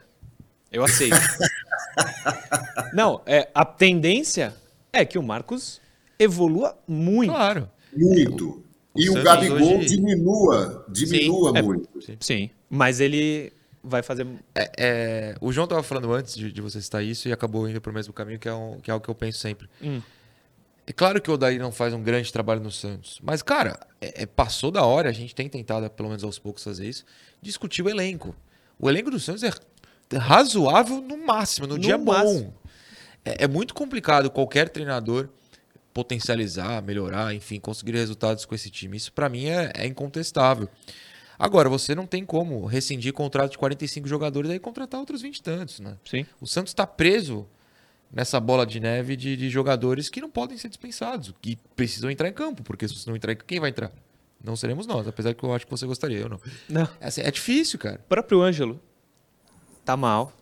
Eu 0.72 0.84
aceito. 0.84 1.16
Não, 2.94 3.22
é, 3.26 3.50
a 3.54 3.66
tendência 3.66 4.56
é 4.94 5.04
que 5.04 5.18
o 5.18 5.24
Marcos 5.24 5.82
evolua 6.18 6.78
muito. 6.88 7.32
Claro. 7.32 7.70
muito. 7.94 8.64
O 8.96 9.00
e 9.02 9.10
o 9.10 9.14
Santos 9.14 9.24
Gabigol 9.24 9.78
hoje- 9.80 9.86
diminua, 9.88 10.86
diminua 10.90 11.58
é- 11.58 11.62
muito. 11.62 11.90
Sim. 12.20 12.50
Mas 12.70 13.00
ele 13.00 13.52
vai 13.84 14.02
fazer. 14.02 14.26
É, 14.56 14.72
é, 14.78 15.36
o 15.42 15.52
João 15.52 15.68
tava 15.68 15.84
falando 15.84 16.12
antes 16.14 16.36
de, 16.36 16.52
de 16.52 16.62
você 16.62 16.82
citar 16.82 17.04
isso 17.04 17.28
e 17.28 17.34
acabou 17.34 17.68
indo 17.70 17.80
pro 17.82 17.94
mesmo 17.94 18.14
caminho, 18.14 18.40
que 18.40 18.48
é, 18.48 18.54
um, 18.54 18.80
que 18.80 18.90
é 18.90 18.94
algo 18.94 19.04
que 19.04 19.10
eu 19.10 19.16
penso 19.16 19.38
sempre. 19.40 19.68
Hum. 19.82 20.02
É 20.88 20.94
claro 20.94 21.20
que 21.22 21.30
o 21.32 21.34
Odair 21.34 21.60
não 21.60 21.72
faz 21.72 21.94
um 21.94 22.02
grande 22.02 22.32
trabalho 22.32 22.62
no 22.62 22.72
Santos, 22.72 23.20
mas, 23.24 23.42
cara, 23.42 23.80
é- 24.00 24.24
é- 24.24 24.26
passou 24.28 24.70
da 24.72 24.84
hora, 24.86 25.10
a 25.10 25.12
gente 25.12 25.34
tem 25.34 25.50
tentado, 25.50 25.90
pelo 25.90 26.10
menos 26.10 26.24
aos 26.24 26.38
poucos, 26.40 26.64
fazer 26.64 26.88
isso, 26.88 27.04
discutir 27.42 27.82
o 27.82 27.90
elenco. 27.90 28.36
O 28.80 28.88
elenco 28.90 29.10
do 29.10 29.20
Santos 29.20 29.42
é 29.44 29.52
razoável 30.18 31.02
no 31.02 31.18
máximo, 31.26 31.68
no, 31.68 31.74
No 31.76 31.80
dia 31.80 31.98
máximo. 31.98 32.42
bom. 32.44 32.54
É, 33.24 33.46
é 33.46 33.48
muito 33.48 33.74
complicado 33.74 34.30
qualquer 34.30 34.70
treinador 34.70 35.30
potencializar, 35.96 36.84
melhorar, 36.84 37.34
enfim, 37.34 37.58
conseguir 37.58 37.94
resultados 37.94 38.44
com 38.44 38.54
esse 38.54 38.70
time. 38.70 38.98
Isso, 38.98 39.14
pra 39.14 39.30
mim, 39.30 39.46
é, 39.46 39.72
é 39.74 39.88
incontestável. 39.88 40.68
Agora, 41.40 41.70
você 41.70 41.96
não 41.96 42.06
tem 42.06 42.26
como 42.26 42.66
rescindir 42.66 43.14
contrato 43.14 43.52
de 43.52 43.58
45 43.58 44.06
jogadores 44.06 44.50
e 44.50 44.54
aí 44.54 44.60
contratar 44.60 45.00
outros 45.00 45.22
20 45.22 45.38
e 45.38 45.42
tantos, 45.42 45.80
né? 45.80 45.96
Sim. 46.04 46.26
O 46.42 46.46
Santos 46.46 46.72
está 46.72 46.86
preso 46.86 47.48
nessa 48.12 48.42
bola 48.42 48.66
de 48.66 48.82
neve 48.82 49.16
de, 49.16 49.38
de 49.38 49.50
jogadores 49.50 50.10
que 50.10 50.20
não 50.20 50.30
podem 50.30 50.58
ser 50.58 50.68
dispensados, 50.68 51.34
que 51.42 51.58
precisam 51.78 52.12
entrar 52.12 52.28
em 52.28 52.34
campo, 52.34 52.62
porque 52.62 52.86
se 52.90 52.94
você 52.94 53.10
não 53.10 53.16
entrar 53.16 53.32
em 53.32 53.38
campo, 53.38 53.48
quem 53.48 53.62
vai 53.62 53.70
entrar? 53.70 53.92
Não 54.44 54.58
seremos 54.58 54.86
nós, 54.86 55.08
apesar 55.08 55.34
que 55.34 55.44
eu 55.44 55.54
acho 55.54 55.64
que 55.64 55.72
você 55.72 55.86
gostaria, 55.86 56.20
eu 56.20 56.28
não. 56.28 56.42
Não. 56.68 56.90
É, 57.00 57.08
assim, 57.08 57.22
é 57.22 57.32
difícil, 57.32 57.80
cara. 57.80 58.02
O 58.04 58.10
próprio 58.10 58.42
Ângelo 58.42 58.82
tá 59.86 59.96
mal. 59.96 60.34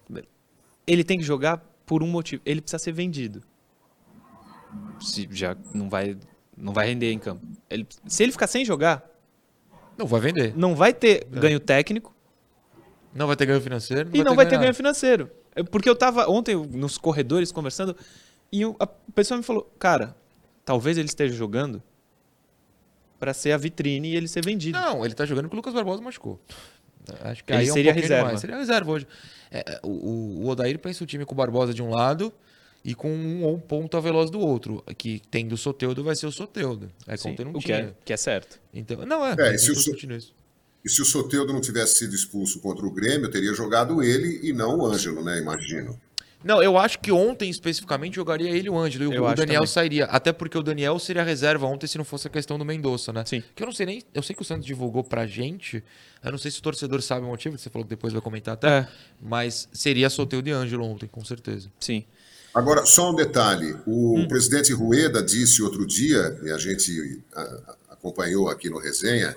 Ele 0.87 1.03
tem 1.03 1.19
que 1.19 1.23
jogar 1.23 1.57
por 1.85 2.01
um 2.01 2.07
motivo. 2.07 2.41
Ele 2.43 2.59
precisa 2.59 2.79
ser 2.79 2.91
vendido. 2.91 3.43
Se 4.99 5.27
já 5.31 5.55
não 5.73 5.89
vai, 5.89 6.17
não 6.57 6.71
vai 6.73 6.87
render 6.87 7.11
em 7.11 7.19
campo. 7.19 7.45
Ele- 7.69 7.87
se 8.07 8.23
ele 8.23 8.31
ficar 8.31 8.47
sem 8.47 8.63
jogar, 8.63 9.03
Não 9.97 10.05
vai 10.07 10.19
vender. 10.21 10.53
não 10.55 10.75
vai 10.75 10.93
ter 10.93 11.25
ganho 11.25 11.59
técnico 11.59 12.13
Não 13.13 13.27
vai 13.27 13.35
ter 13.35 13.45
ganho 13.45 13.61
financeiro. 13.61 14.09
e 14.13 14.23
não 14.23 14.35
vai 14.35 14.45
ter 14.45 14.51
ganho 14.51 14.61
nada. 14.63 14.73
financeiro. 14.73 15.29
É 15.55 15.61
Porque 15.63 15.87
eu 15.89 15.95
tava 15.95 16.27
ontem 16.29 16.55
nos 16.55 16.97
corredores 16.97 17.51
conversando 17.51 17.95
e 18.51 18.65
o- 18.65 18.75
a 18.79 18.87
pessoa 18.87 19.37
me 19.37 19.43
falou, 19.43 19.71
cara, 19.77 20.15
talvez 20.65 20.97
ele 20.97 21.07
esteja 21.07 21.33
jogando 21.35 21.81
para 23.19 23.33
ser 23.33 23.51
a 23.51 23.57
vitrine 23.57 24.09
e 24.09 24.15
ele 24.15 24.27
ser 24.27 24.43
vendido. 24.43 24.77
Não, 24.79 25.05
ele 25.05 25.13
tá 25.13 25.25
jogando 25.25 25.45
porque 25.45 25.55
o 25.55 25.59
Lucas 25.59 25.73
Barbosa 25.73 26.01
machucou. 26.01 26.39
Acho 27.21 27.43
que 27.43 27.51
Ele 27.51 27.59
aí 27.61 27.67
é 27.67 27.71
um 27.71 27.73
seria 27.73 27.93
reserva. 27.93 28.37
Seria 28.37 28.57
reserva 28.57 28.91
hoje. 28.91 29.07
É, 29.51 29.79
o, 29.83 29.89
o- 29.89 30.39
o 30.45 30.47
Odair 30.47 30.79
pensa 30.79 31.03
o 31.03 31.07
time 31.07 31.25
com 31.25 31.33
o 31.33 31.37
Barbosa 31.37 31.73
de 31.73 31.83
um 31.83 31.89
lado 31.89 32.33
e 32.83 32.93
com 32.93 33.09
um, 33.09 33.47
um 33.47 33.59
ponta 33.59 33.99
veloz 34.01 34.29
do 34.29 34.39
outro. 34.39 34.83
Que 34.97 35.21
tem 35.31 35.47
do 35.47 35.55
Soteudo 35.57 36.03
vai 36.03 36.15
ser 36.15 36.25
o 36.27 36.31
Soteudo. 36.31 36.91
É 37.07 37.15
Sim, 37.15 37.31
ontem 37.31 37.45
não 37.45 37.51
o 37.51 37.59
que 37.59 37.71
é, 37.71 37.93
que 38.03 38.11
é 38.13 38.17
certo. 38.17 38.59
Então, 38.73 39.05
não, 39.05 39.25
é. 39.25 39.35
É, 39.37 39.55
e 39.55 39.57
se 39.59 39.71
o 39.71 39.75
So-. 39.75 39.95
E 40.85 40.89
se 40.89 41.01
o 41.01 41.05
Soteudo 41.05 41.53
não 41.53 41.61
tivesse 41.61 41.99
sido 41.99 42.13
expulso 42.13 42.59
contra 42.59 42.85
o 42.85 42.91
Grêmio, 42.91 43.27
eu 43.27 43.31
teria 43.31 43.53
jogado 43.53 44.03
ele 44.03 44.41
e 44.43 44.51
não 44.51 44.79
o 44.79 44.85
Ângelo, 44.85 45.23
né? 45.23 45.39
Imagino. 45.39 45.97
Não, 46.43 46.61
eu 46.61 46.77
acho 46.77 46.99
que 46.99 47.09
ontem 47.09 47.49
especificamente 47.49 48.15
jogaria 48.15 48.49
ele 48.49 48.67
e 48.67 48.69
o 48.69 48.77
Ângelo. 48.77 49.13
E 49.13 49.15
Eu 49.15 49.23
o 49.23 49.33
Daniel 49.33 49.61
também. 49.61 49.67
sairia. 49.67 50.05
Até 50.05 50.33
porque 50.33 50.57
o 50.57 50.61
Daniel 50.61 50.99
seria 50.99 51.23
reserva 51.23 51.65
ontem 51.65 51.87
se 51.87 51.97
não 51.97 52.03
fosse 52.03 52.27
a 52.27 52.29
questão 52.29 52.59
do 52.59 52.65
Mendonça, 52.65 53.13
né? 53.13 53.23
Sim. 53.25 53.41
Que 53.55 53.63
eu 53.63 53.65
não 53.65 53.71
sei 53.73 53.85
nem. 53.85 54.03
Eu 54.13 54.21
sei 54.21 54.35
que 54.35 54.41
o 54.41 54.45
Santos 54.45 54.65
divulgou 54.65 55.05
pra 55.05 55.25
gente. 55.25 55.81
Eu 56.21 56.31
não 56.31 56.37
sei 56.37 56.51
se 56.51 56.59
o 56.59 56.61
torcedor 56.61 57.01
sabe 57.01 57.25
o 57.25 57.29
motivo, 57.29 57.57
você 57.57 57.69
falou 57.69 57.85
que 57.85 57.89
depois 57.89 58.11
vai 58.11 58.21
comentar 58.21 58.55
até. 58.55 58.67
É, 58.79 58.87
Mas 59.21 59.69
seria 59.71 60.09
Soteudo 60.09 60.49
e 60.49 60.51
Ângelo 60.51 60.83
ontem, 60.85 61.07
com 61.07 61.23
certeza. 61.23 61.71
sim. 61.79 62.03
Agora, 62.53 62.85
só 62.85 63.11
um 63.11 63.15
detalhe. 63.15 63.75
O 63.85 64.19
Hum. 64.19 64.27
presidente 64.27 64.71
Rueda 64.73 65.23
disse 65.23 65.61
outro 65.63 65.85
dia, 65.87 66.39
e 66.43 66.51
a 66.51 66.57
gente 66.57 67.21
a- 67.35 67.41
a- 67.41 67.75
acompanhou 67.93 68.47
aqui 68.49 68.69
no 68.69 68.77
resenha, 68.79 69.35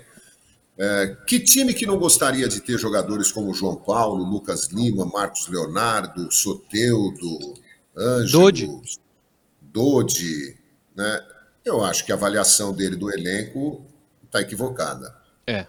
é, 0.79 1.17
que 1.27 1.41
time 1.41 1.73
que 1.73 1.87
não 1.87 1.99
gostaria 1.99 2.47
de 2.47 2.61
ter 2.61 2.79
jogadores 2.79 3.33
como 3.33 3.55
João 3.55 3.77
Paulo, 3.77 4.23
Lucas 4.25 4.67
Lima, 4.69 5.07
Marcos 5.07 5.49
Leonardo, 5.49 6.31
Soteudo, 6.31 7.55
Ângelo, 7.97 8.43
Dodi. 8.43 8.69
Dodi, 9.63 10.57
né? 10.95 11.25
Eu 11.65 11.83
acho 11.85 12.05
que 12.05 12.13
a 12.13 12.15
avaliação 12.15 12.73
dele 12.73 12.97
do 12.97 13.11
elenco 13.11 13.85
está 14.25 14.41
equivocada. 14.41 15.17
É, 15.47 15.67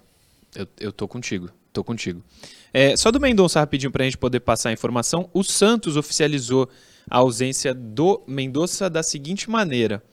eu, 0.54 0.68
eu 0.80 0.92
tô 0.92 1.08
contigo, 1.08 1.50
tô 1.72 1.84
contigo. 1.84 2.22
É, 2.74 2.96
só 2.98 3.10
do 3.12 3.20
Mendonça 3.20 3.60
rapidinho 3.60 3.92
pra 3.92 4.04
gente 4.04 4.18
poder 4.18 4.42
passar 4.42 4.70
a 4.70 4.74
informação. 4.74 5.30
O 5.34 5.44
Santos 5.44 5.96
oficializou 5.96 6.70
a 7.10 7.18
ausência 7.18 7.74
do 7.74 8.22
Mendonça 8.28 8.90
da 8.90 9.02
seguinte 9.02 9.50
maneira. 9.50 10.04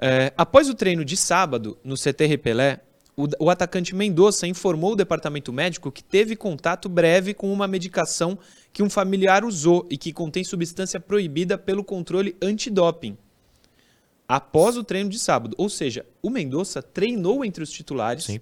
É, 0.00 0.32
após 0.36 0.68
o 0.68 0.74
treino 0.74 1.04
de 1.04 1.16
sábado 1.16 1.78
no 1.84 1.94
CT 1.94 2.26
Repelé, 2.26 2.80
o, 3.16 3.28
o 3.38 3.50
atacante 3.50 3.94
Mendonça 3.94 4.46
informou 4.46 4.92
o 4.92 4.96
departamento 4.96 5.52
médico 5.52 5.92
que 5.92 6.02
teve 6.02 6.34
contato 6.34 6.88
breve 6.88 7.34
com 7.34 7.52
uma 7.52 7.68
medicação 7.68 8.38
que 8.72 8.82
um 8.82 8.88
familiar 8.88 9.44
usou 9.44 9.86
e 9.90 9.98
que 9.98 10.12
contém 10.12 10.42
substância 10.42 10.98
proibida 10.98 11.58
pelo 11.58 11.84
controle 11.84 12.36
antidoping 12.40 13.16
após 14.30 14.76
o 14.76 14.84
treino 14.84 15.10
de 15.10 15.18
sábado. 15.18 15.56
Ou 15.58 15.68
seja, 15.68 16.06
o 16.22 16.30
Mendonça 16.30 16.80
treinou 16.80 17.44
entre 17.44 17.64
os 17.64 17.70
titulares 17.70 18.24
Sim. 18.24 18.40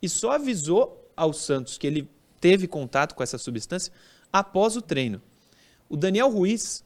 e 0.00 0.08
só 0.08 0.32
avisou 0.32 1.12
ao 1.14 1.34
Santos 1.34 1.76
que 1.76 1.86
ele 1.86 2.08
teve 2.40 2.66
contato 2.66 3.14
com 3.14 3.22
essa 3.22 3.36
substância 3.36 3.92
após 4.32 4.76
o 4.76 4.80
treino. 4.80 5.20
O 5.90 5.96
Daniel 5.96 6.30
Ruiz, 6.30 6.82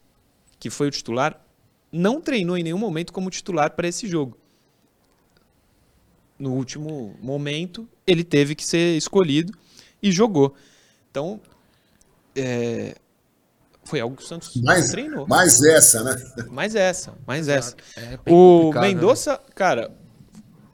que 0.61 0.71
foi 0.71 0.89
o 0.89 0.91
titular, 0.91 1.43
não 1.91 2.21
treinou 2.21 2.57
em 2.57 2.63
nenhum 2.63 2.79
momento 2.79 3.13
como 3.13 3.31
titular 3.31 3.71
para 3.73 3.89
esse 3.89 4.07
jogo. 4.07 4.37
No 6.39 6.53
último 6.53 7.17
momento, 7.21 7.89
ele 8.07 8.23
teve 8.23 8.55
que 8.55 8.65
ser 8.65 8.97
escolhido 8.97 9.53
e 10.03 10.13
jogou. 10.13 10.55
Então, 11.11 11.41
é, 12.37 12.95
foi 13.85 14.01
algo 14.01 14.17
que 14.17 14.23
o 14.23 14.27
Santos 14.27 14.55
não 14.57 14.63
Mais, 14.65 14.91
treinou. 14.91 15.27
mais 15.27 15.63
essa, 15.63 16.05
né? 16.05 16.17
Mais 16.49 16.75
essa, 16.75 17.15
mais 17.27 17.49
essa. 17.49 17.75
É 17.97 18.15
O 18.27 18.67
complicado, 18.67 18.83
né? 18.83 18.89
Mendonça, 18.89 19.41
cara, 19.55 19.91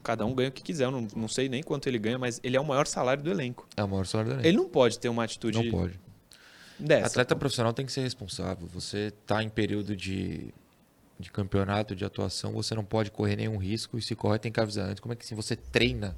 cada 0.03 0.25
um 0.25 0.33
ganha 0.33 0.49
o 0.49 0.51
que 0.51 0.61
quiser. 0.61 0.85
Eu 0.85 0.91
não, 0.91 1.07
não 1.15 1.27
sei 1.27 1.49
nem 1.49 1.63
quanto 1.63 1.87
ele 1.87 1.97
ganha, 1.99 2.17
mas 2.19 2.39
ele 2.43 2.55
é 2.55 2.61
o 2.61 2.65
maior 2.65 2.87
salário 2.87 3.23
do 3.23 3.29
elenco. 3.29 3.67
É 3.75 3.83
o 3.83 3.87
maior 3.87 4.05
salário 4.05 4.31
do 4.31 4.35
elenco. 4.35 4.47
Ele 4.47 4.57
não 4.57 4.69
pode 4.69 4.99
ter 4.99 5.09
uma 5.09 5.23
atitude 5.23 5.57
Não 5.57 5.69
pode. 5.69 5.99
Dessa. 6.79 7.07
Atleta 7.07 7.35
profissional 7.35 7.73
tem 7.73 7.85
que 7.85 7.91
ser 7.91 8.01
responsável. 8.01 8.67
Você 8.73 9.11
tá 9.25 9.41
em 9.43 9.49
período 9.49 9.95
de, 9.95 10.53
de 11.19 11.31
campeonato, 11.31 11.95
de 11.95 12.03
atuação, 12.05 12.51
você 12.53 12.73
não 12.75 12.83
pode 12.85 13.11
correr 13.11 13.35
nenhum 13.35 13.57
risco 13.57 13.97
e 13.97 14.01
se 14.01 14.15
corre 14.15 14.39
tem 14.39 14.51
que 14.51 14.59
avisar 14.59 14.85
antes. 14.89 14.99
Como 14.99 15.13
é 15.13 15.15
que 15.15 15.25
assim 15.25 15.35
você 15.35 15.55
treina 15.55 16.15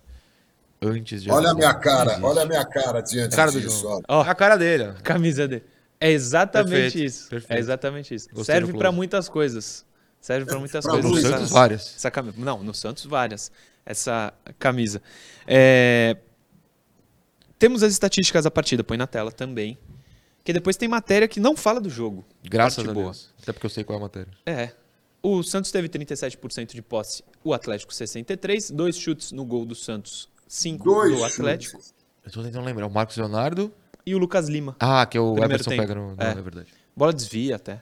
antes 0.82 1.24
de 1.24 1.32
Olha 1.32 1.52
a 1.52 1.54
minha 1.54 1.74
cara, 1.74 2.12
existe. 2.12 2.24
olha 2.26 2.42
a 2.42 2.46
minha 2.46 2.66
cara 2.66 3.02
diante 3.02 3.36
Cara 3.36 3.52
do 3.52 3.60
disso. 3.60 4.02
Ó. 4.08 4.22
A 4.22 4.36
cara 4.36 4.56
dele. 4.58 4.84
ó. 4.98 5.02
Camisa 5.04 5.48
dele. 5.48 5.64
É 6.00 6.10
exatamente 6.10 6.70
Perfeito, 6.70 7.06
isso. 7.06 7.30
perfeito. 7.30 7.52
É 7.58 7.60
exatamente 7.60 8.16
isso. 8.16 8.30
Gostei 8.34 8.56
Serve 8.56 8.72
do 8.72 8.78
para 8.78 8.90
muitas 8.92 9.28
coisas. 9.28 9.86
Serve 10.22 10.46
para 10.46 10.58
muitas 10.60 10.84
Pra 10.86 10.94
coisas. 10.94 11.10
No 11.10 11.14
muitas. 11.14 11.30
essa- 11.32 11.38
Santos, 11.40 11.52
várias. 11.54 11.96
essa 11.98 12.10
camisa. 12.12 12.36
Não, 12.38 12.64
no 12.64 12.74
Santos 12.74 13.06
várias. 13.06 13.52
Essa 13.86 14.34
camisa. 14.58 15.02
É, 15.46 16.16
Temos 17.58 17.84
as 17.84 17.92
estatísticas 17.92 18.46
da 18.46 18.52
partida, 18.52 18.84
põe 18.84 18.98
na 18.98 19.08
tela 19.08 19.32
também. 19.32 19.78
Que 20.44 20.54
depois 20.54 20.78
tem 20.78 20.88
matéria 20.88 21.28
que 21.28 21.40
não 21.40 21.56
fala 21.56 21.80
do 21.80 21.90
jogo. 21.90 22.26
Graças 22.44 22.78
Parte 22.78 22.90
a 22.90 22.94
boa. 22.94 23.06
Deus. 23.08 23.34
Até 23.42 23.54
porque 23.54 23.66
eu 23.66 23.70
sei 23.70 23.84
qual 23.84 23.98
é 23.98 24.00
a 24.00 24.04
matéria. 24.04 24.32
É. 24.46 24.72
O 25.22 25.44
Santos 25.44 25.70
teve 25.70 25.90
37% 25.90 26.74
de 26.74 26.82
posse, 26.82 27.24
o 27.44 27.54
Atlético 27.54 27.94
63, 27.94 28.72
dois 28.72 28.98
chutes 28.98 29.34
no 29.34 29.44
gol 29.44 29.66
do 29.66 29.76
Santos, 29.76 30.30
cinco 30.48 30.86
Dois 30.86 31.18
do 31.18 31.24
Atlético 31.26 31.74
chutes. 31.78 31.94
Eu 32.26 32.32
tô 32.32 32.42
tentando 32.44 32.66
lembrar. 32.66 32.88
O 32.88 32.90
Marcos 32.90 33.18
Leonardo. 33.18 33.72
e 34.06 34.16
o 34.16 34.18
Lucas 34.18 34.48
Lima. 34.48 34.76
Ah, 34.80 35.06
que 35.06 35.18
é 35.18 35.22
o 35.22 35.34
Primeiro 35.34 35.54
Everton 35.56 35.70
tempo. 35.72 35.82
pega 35.82 35.96
no. 35.96 36.16
Não, 36.16 36.26
É. 36.26 36.32
é 36.32 36.42
verdade. 36.42 36.74
Bola 36.96 37.12
desvia 37.14 37.58
até. 37.58 37.82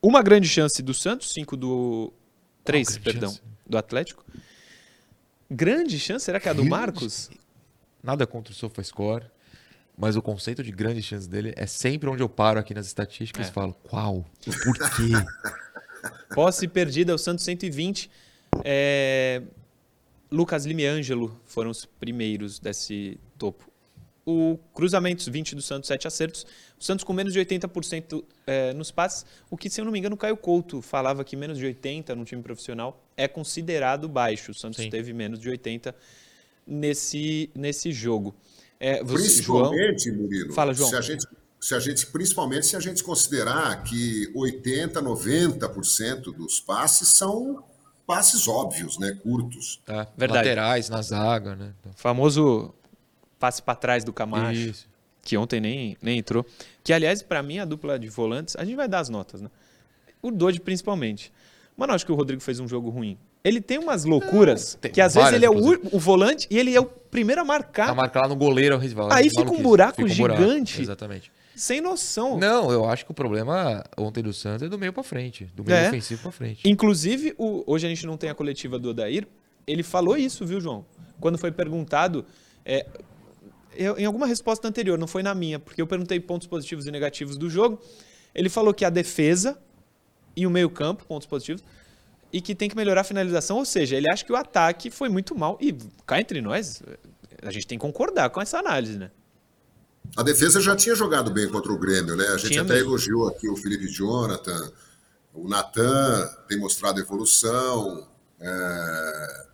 Uma 0.00 0.22
grande 0.22 0.48
chance 0.48 0.80
do 0.82 0.94
Santos, 0.94 1.30
cinco 1.32 1.56
do 1.56 2.12
três, 2.62 2.96
perdão, 2.98 3.30
chance. 3.30 3.42
do 3.66 3.76
Atlético. 3.76 4.24
Grande 5.50 5.98
chance, 5.98 6.24
será 6.24 6.38
que 6.40 6.48
é 6.48 6.50
a 6.50 6.54
do 6.54 6.64
Marcos? 6.64 7.30
Nada 8.02 8.26
contra 8.26 8.52
o 8.52 8.56
SofaScore. 8.56 9.24
Mas 9.96 10.16
o 10.16 10.22
conceito 10.22 10.62
de 10.62 10.72
grande 10.72 11.02
chance 11.02 11.28
dele 11.28 11.52
é 11.56 11.66
sempre 11.66 12.08
onde 12.08 12.22
eu 12.22 12.28
paro 12.28 12.58
aqui 12.58 12.74
nas 12.74 12.86
estatísticas 12.86 13.46
É. 13.46 13.50
e 13.50 13.52
falo, 13.52 13.74
qual? 13.84 14.24
Por 14.44 14.76
quê? 14.78 15.12
Posse 16.34 16.66
perdida, 16.66 17.14
o 17.14 17.18
Santos 17.18 17.44
120. 17.44 18.10
É... 18.64 19.42
Lucas 20.30 20.66
Lima 20.66 20.82
e 20.82 20.86
Ângelo 20.86 21.40
foram 21.44 21.70
os 21.70 21.84
primeiros 21.84 22.58
desse 22.58 23.18
topo. 23.38 23.70
O 24.26 24.58
cruzamentos, 24.74 25.28
20 25.28 25.54
do 25.54 25.62
Santos, 25.62 25.86
7 25.86 26.08
acertos. 26.08 26.46
O 26.80 26.82
Santos 26.82 27.04
com 27.04 27.12
menos 27.12 27.32
de 27.32 27.38
80% 27.38 28.24
é, 28.46 28.72
nos 28.72 28.90
passes, 28.90 29.24
o 29.50 29.56
que, 29.56 29.70
se 29.70 29.80
eu 29.80 29.84
não 29.84 29.92
me 29.92 29.98
engano, 29.98 30.14
o 30.14 30.18
Caio 30.18 30.36
Couto 30.36 30.82
falava 30.82 31.22
que 31.22 31.36
menos 31.36 31.58
de 31.58 31.66
80% 31.66 32.14
no 32.14 32.24
time 32.24 32.42
profissional 32.42 33.00
é 33.16 33.28
considerado 33.28 34.08
baixo. 34.08 34.50
O 34.50 34.54
Santos 34.54 34.82
Sim. 34.82 34.90
teve 34.90 35.12
menos 35.12 35.38
de 35.38 35.48
80% 35.50 35.94
nesse, 36.66 37.50
nesse 37.54 37.92
jogo. 37.92 38.34
É, 38.78 39.02
você, 39.02 39.42
João, 39.42 39.70
Principalmente, 39.70 40.12
Murilo, 40.12 40.52
Fala, 40.52 40.74
João. 40.74 40.90
Se 40.90 40.96
a 40.96 41.00
gente, 41.00 41.26
se 41.60 41.74
a 41.74 41.80
gente, 41.80 42.06
principalmente 42.06 42.66
se 42.66 42.76
a 42.76 42.80
gente 42.80 43.02
considerar 43.02 43.82
que 43.82 44.30
80, 44.34 45.00
90% 45.02 46.36
dos 46.36 46.60
passes 46.60 47.08
são 47.08 47.64
passes 48.06 48.46
óbvios, 48.46 48.98
né, 48.98 49.12
curtos. 49.22 49.80
Tá? 49.84 50.06
Verdade. 50.16 50.48
Laterais, 50.48 50.88
na 50.90 51.00
zaga, 51.00 51.56
né? 51.56 51.74
Então, 51.80 51.92
famoso 51.94 52.74
passe 53.38 53.62
para 53.62 53.74
trás 53.74 54.04
do 54.04 54.12
Camacho. 54.12 54.58
Isso. 54.58 54.88
que 55.22 55.36
ontem 55.36 55.60
nem, 55.60 55.96
nem 56.02 56.18
entrou. 56.18 56.44
Que, 56.82 56.92
aliás, 56.92 57.22
pra 57.22 57.42
mim, 57.42 57.58
a 57.58 57.64
dupla 57.64 57.98
de 57.98 58.08
volantes, 58.08 58.54
a 58.56 58.64
gente 58.64 58.76
vai 58.76 58.88
dar 58.88 59.00
as 59.00 59.08
notas, 59.08 59.40
né? 59.40 59.50
O 60.20 60.30
Dodge, 60.30 60.60
principalmente. 60.60 61.32
Mas 61.76 61.88
não 61.88 61.94
acho 61.94 62.04
que 62.04 62.12
o 62.12 62.14
Rodrigo 62.14 62.42
fez 62.42 62.60
um 62.60 62.68
jogo 62.68 62.90
ruim. 62.90 63.18
Ele 63.44 63.60
tem 63.60 63.78
umas 63.78 64.04
loucuras 64.06 64.78
tem 64.80 64.90
que, 64.90 65.00
às 65.02 65.14
vezes, 65.14 65.32
ele 65.34 65.44
é 65.44 65.50
o, 65.50 65.54
o 65.92 65.98
volante 65.98 66.46
e 66.50 66.58
ele 66.58 66.74
é 66.74 66.80
o 66.80 66.86
primeiro 66.86 67.42
a 67.42 67.44
marcar. 67.44 67.88
Tá 67.88 67.94
marcar 67.94 68.22
lá 68.22 68.28
no 68.28 68.36
goleiro 68.36 68.74
ao 68.74 68.80
rival. 68.80 69.12
Aí 69.12 69.28
fica 69.28 69.52
um 69.52 69.62
buraco 69.62 69.96
Fica 70.02 70.10
um 70.12 70.16
buraco, 70.16 70.40
gigante. 70.42 70.80
Exatamente. 70.80 71.30
Sem 71.54 71.80
noção. 71.80 72.38
Não, 72.38 72.72
eu 72.72 72.84
acho 72.86 73.04
que 73.04 73.10
o 73.10 73.14
problema 73.14 73.84
ontem 73.98 74.22
do 74.22 74.32
Santos 74.32 74.62
é 74.62 74.68
do 74.68 74.78
meio 74.78 74.92
pra 74.94 75.02
frente. 75.02 75.44
Do 75.54 75.62
meio 75.62 75.76
É. 75.76 75.88
ofensivo 75.88 76.22
pra 76.22 76.32
frente. 76.32 76.62
Inclusive, 76.68 77.34
o- 77.38 77.62
hoje 77.66 77.86
a 77.86 77.88
gente 77.90 78.06
não 78.06 78.16
tem 78.16 78.30
a 78.30 78.34
coletiva 78.34 78.78
do 78.78 78.88
Odair. 78.90 79.28
Ele 79.66 79.82
falou 79.82 80.16
isso, 80.16 80.44
viu, 80.46 80.58
João? 80.60 80.84
Quando 81.20 81.36
foi 81.38 81.52
perguntado. 81.52 82.24
é, 82.66 82.86
eu- 83.76 83.98
em 83.98 84.06
alguma 84.06 84.26
resposta 84.26 84.66
anterior, 84.66 84.98
não 84.98 85.06
foi 85.06 85.22
na 85.22 85.34
minha, 85.34 85.58
porque 85.58 85.82
eu 85.82 85.86
perguntei 85.86 86.18
pontos 86.18 86.46
positivos 86.48 86.86
e 86.86 86.90
negativos 86.90 87.36
do 87.36 87.50
jogo. 87.50 87.78
Ele 88.34 88.48
falou 88.48 88.72
que 88.72 88.86
a 88.86 88.90
defesa 88.90 89.58
e 90.34 90.46
o 90.46 90.50
meio-campo, 90.50 91.04
pontos 91.04 91.26
positivos, 91.26 91.62
e 92.34 92.40
que 92.40 92.52
tem 92.52 92.68
que 92.68 92.74
melhorar 92.74 93.02
a 93.02 93.04
finalização. 93.04 93.58
Ou 93.58 93.64
seja, 93.64 93.94
ele 93.94 94.10
acha 94.10 94.24
que 94.24 94.32
o 94.32 94.34
ataque 94.34 94.90
foi 94.90 95.08
muito 95.08 95.38
mal. 95.38 95.56
E 95.60 95.72
cá 96.04 96.20
entre 96.20 96.42
nós, 96.42 96.82
a 97.40 97.52
gente 97.52 97.64
tem 97.64 97.78
que 97.78 97.82
concordar 97.82 98.28
com 98.30 98.42
essa 98.42 98.58
análise, 98.58 98.98
né? 98.98 99.12
A 100.16 100.22
defesa 100.24 100.60
já 100.60 100.74
tinha 100.74 100.96
jogado 100.96 101.30
bem 101.30 101.48
contra 101.48 101.70
o 101.72 101.78
Grêmio, 101.78 102.16
né? 102.16 102.26
A 102.26 102.36
gente 102.36 102.50
Tinha 102.50 102.62
até 102.62 102.74
mesmo. 102.74 102.88
elogiou 102.88 103.28
aqui 103.28 103.48
o 103.48 103.54
Felipe 103.56 103.86
Jonathan, 103.86 104.72
o 105.32 105.48
Natan 105.48 106.28
tem 106.48 106.58
mostrado 106.58 106.98
evolução. 106.98 108.04
é, 108.40 109.44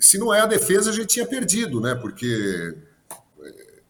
Se 0.00 0.18
não 0.18 0.34
é 0.34 0.40
a 0.40 0.46
defesa, 0.46 0.90
a 0.90 0.92
gente 0.92 1.06
tinha 1.06 1.26
perdido, 1.26 1.80
né? 1.80 1.94
Porque 1.94 2.74
é, 3.44 3.80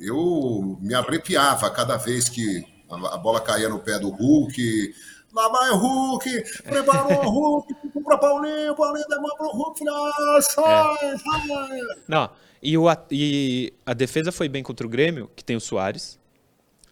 eu 0.00 0.76
me 0.80 0.92
arrepiava 0.92 1.70
cada 1.70 1.96
vez 1.96 2.28
que 2.28 2.64
a 2.90 3.14
a 3.14 3.16
bola 3.16 3.40
caía 3.40 3.68
no 3.68 3.78
pé 3.78 3.96
do 4.00 4.08
Hulk. 4.08 4.92
Lá 5.32 5.48
vai 5.48 5.70
o 5.70 5.76
Hulk, 5.76 6.62
preparou 6.64 7.24
o 7.24 7.30
Hulk, 7.30 7.74
para 8.04 8.18
Paulinho, 8.18 8.74
Paulinho 8.74 9.06
demora 9.08 9.34
pro 9.36 9.48
Hulk, 9.50 9.78
final, 9.78 10.12
sai, 10.42 11.18
sai. 11.18 11.80
Não, 12.08 12.30
e, 12.62 12.76
o, 12.76 12.88
a- 12.88 13.06
e 13.10 13.72
a 13.86 13.94
defesa 13.94 14.32
foi 14.32 14.48
bem 14.48 14.62
contra 14.62 14.86
o 14.86 14.90
Grêmio, 14.90 15.30
que 15.36 15.44
tem 15.44 15.54
o 15.56 15.60
Soares. 15.60 16.18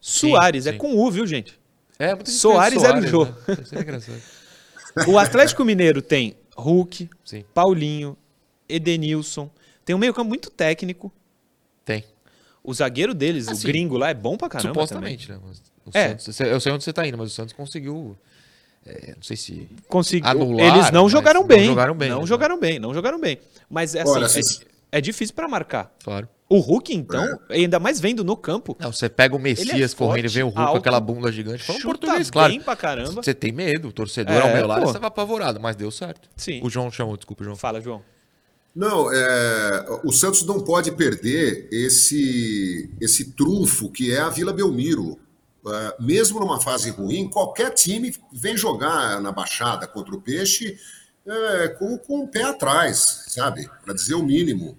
Soares, 0.00 0.66
é 0.66 0.72
sim. 0.72 0.78
com 0.78 0.96
U, 0.96 1.10
viu, 1.10 1.26
gente? 1.26 1.58
É, 1.98 2.14
muita 2.14 2.30
gente 2.30 2.40
Soares 2.40 2.82
era 2.84 2.98
o 2.98 3.06
Jô. 3.06 3.24
Né? 3.24 3.34
Isso 3.62 3.74
é 3.74 3.80
engraçado. 3.80 4.22
O 5.06 5.16
Atlético 5.18 5.64
Mineiro 5.64 6.02
tem 6.02 6.34
Hulk, 6.56 7.08
Sim, 7.24 7.44
Paulinho, 7.54 8.16
Edenilson. 8.68 9.48
Tem 9.84 9.94
um 9.94 9.98
meio-campo 9.98 10.28
muito 10.28 10.50
técnico. 10.50 11.12
tem. 11.84 12.04
O 12.64 12.74
zagueiro 12.74 13.14
deles, 13.14 13.46
o 13.46 13.52
Assim, 13.52 13.66
gringo 13.66 13.96
lá, 13.96 14.10
é 14.10 14.14
bom 14.14 14.36
pra 14.36 14.48
caramba 14.48 14.74
Supostamente, 14.74 15.30
né? 15.30 15.38
Mas 15.46 15.62
o 15.86 15.90
É. 15.96 16.08
Santos, 16.18 16.40
eu 16.40 16.60
sei 16.60 16.72
onde 16.72 16.84
você 16.84 16.92
tá 16.92 17.06
indo, 17.06 17.16
mas 17.16 17.30
o 17.30 17.34
Santos 17.34 17.54
conseguiu. 17.54 18.16
É, 18.88 19.14
não 19.14 19.22
sei 19.22 19.36
se. 19.36 19.68
Conseguiu. 19.88 20.28
Anular, 20.28 20.66
Eles 20.66 20.90
não 20.90 21.08
jogaram 21.08 21.40
não 21.40 21.46
bem. 21.46 21.66
jogaram 21.66 21.94
bem, 21.94 22.08
Não 22.08 22.20
né? 22.20 22.26
jogaram 22.26 22.58
bem, 22.58 22.78
não 22.78 22.94
jogaram 22.94 23.20
bem. 23.20 23.38
Mas 23.68 23.94
assim, 23.94 24.10
Olha, 24.10 24.26
é, 24.26 24.98
é 24.98 25.00
difícil 25.00 25.34
pra 25.34 25.46
marcar. 25.48 25.92
Claro. 26.02 26.28
O 26.50 26.60
Hulk, 26.60 26.94
então, 26.94 27.38
ainda 27.50 27.78
mais 27.78 28.00
vendo 28.00 28.24
no 28.24 28.34
campo, 28.34 28.74
Não, 28.80 28.90
você 28.90 29.06
pega 29.06 29.36
o 29.36 29.38
Messias 29.38 29.92
é 29.92 29.96
correndo 29.96 30.24
e 30.24 30.28
vê 30.28 30.42
o 30.42 30.46
Hulk 30.46 30.58
alto, 30.58 30.70
com 30.72 30.78
aquela 30.78 30.98
bunda 30.98 31.30
gigante. 31.30 31.62
Fala 31.62 31.78
um 31.78 31.82
português, 31.82 32.30
claro. 32.30 32.50
bem 32.50 32.60
pra 32.62 32.74
caramba. 32.74 33.22
Você 33.22 33.34
tem 33.34 33.52
medo, 33.52 33.88
o 33.88 33.92
torcedor 33.92 34.34
É, 34.34 34.40
ao 34.40 34.54
meu 34.54 34.66
lado 34.66 34.86
estava 34.86 35.08
apavorado, 35.08 35.60
mas 35.60 35.76
deu 35.76 35.90
certo. 35.90 36.26
Sim. 36.34 36.60
O 36.62 36.70
João 36.70 36.90
chamou, 36.90 37.18
desculpa, 37.18 37.44
João. 37.44 37.54
Fala, 37.54 37.82
João. 37.82 38.02
Não, 38.74 39.12
é, 39.12 39.86
o 40.04 40.10
Santos 40.10 40.46
não 40.46 40.60
pode 40.60 40.92
perder 40.92 41.68
esse, 41.70 42.88
esse 42.98 43.32
trunfo 43.32 43.90
que 43.90 44.10
é 44.14 44.20
a 44.20 44.30
Vila 44.30 44.52
Belmiro. 44.52 45.18
É, 45.74 45.94
mesmo 46.00 46.40
numa 46.40 46.60
fase 46.60 46.90
ruim, 46.90 47.28
qualquer 47.28 47.70
time 47.74 48.14
vem 48.32 48.56
jogar 48.56 49.20
na 49.20 49.32
Baixada 49.32 49.86
contra 49.86 50.14
o 50.14 50.20
Peixe 50.20 50.78
é, 51.26 51.68
com, 51.68 51.98
com 51.98 52.20
o 52.24 52.28
pé 52.28 52.42
atrás, 52.44 53.24
sabe? 53.28 53.68
Para 53.84 53.94
dizer 53.94 54.14
o 54.14 54.22
mínimo. 54.22 54.76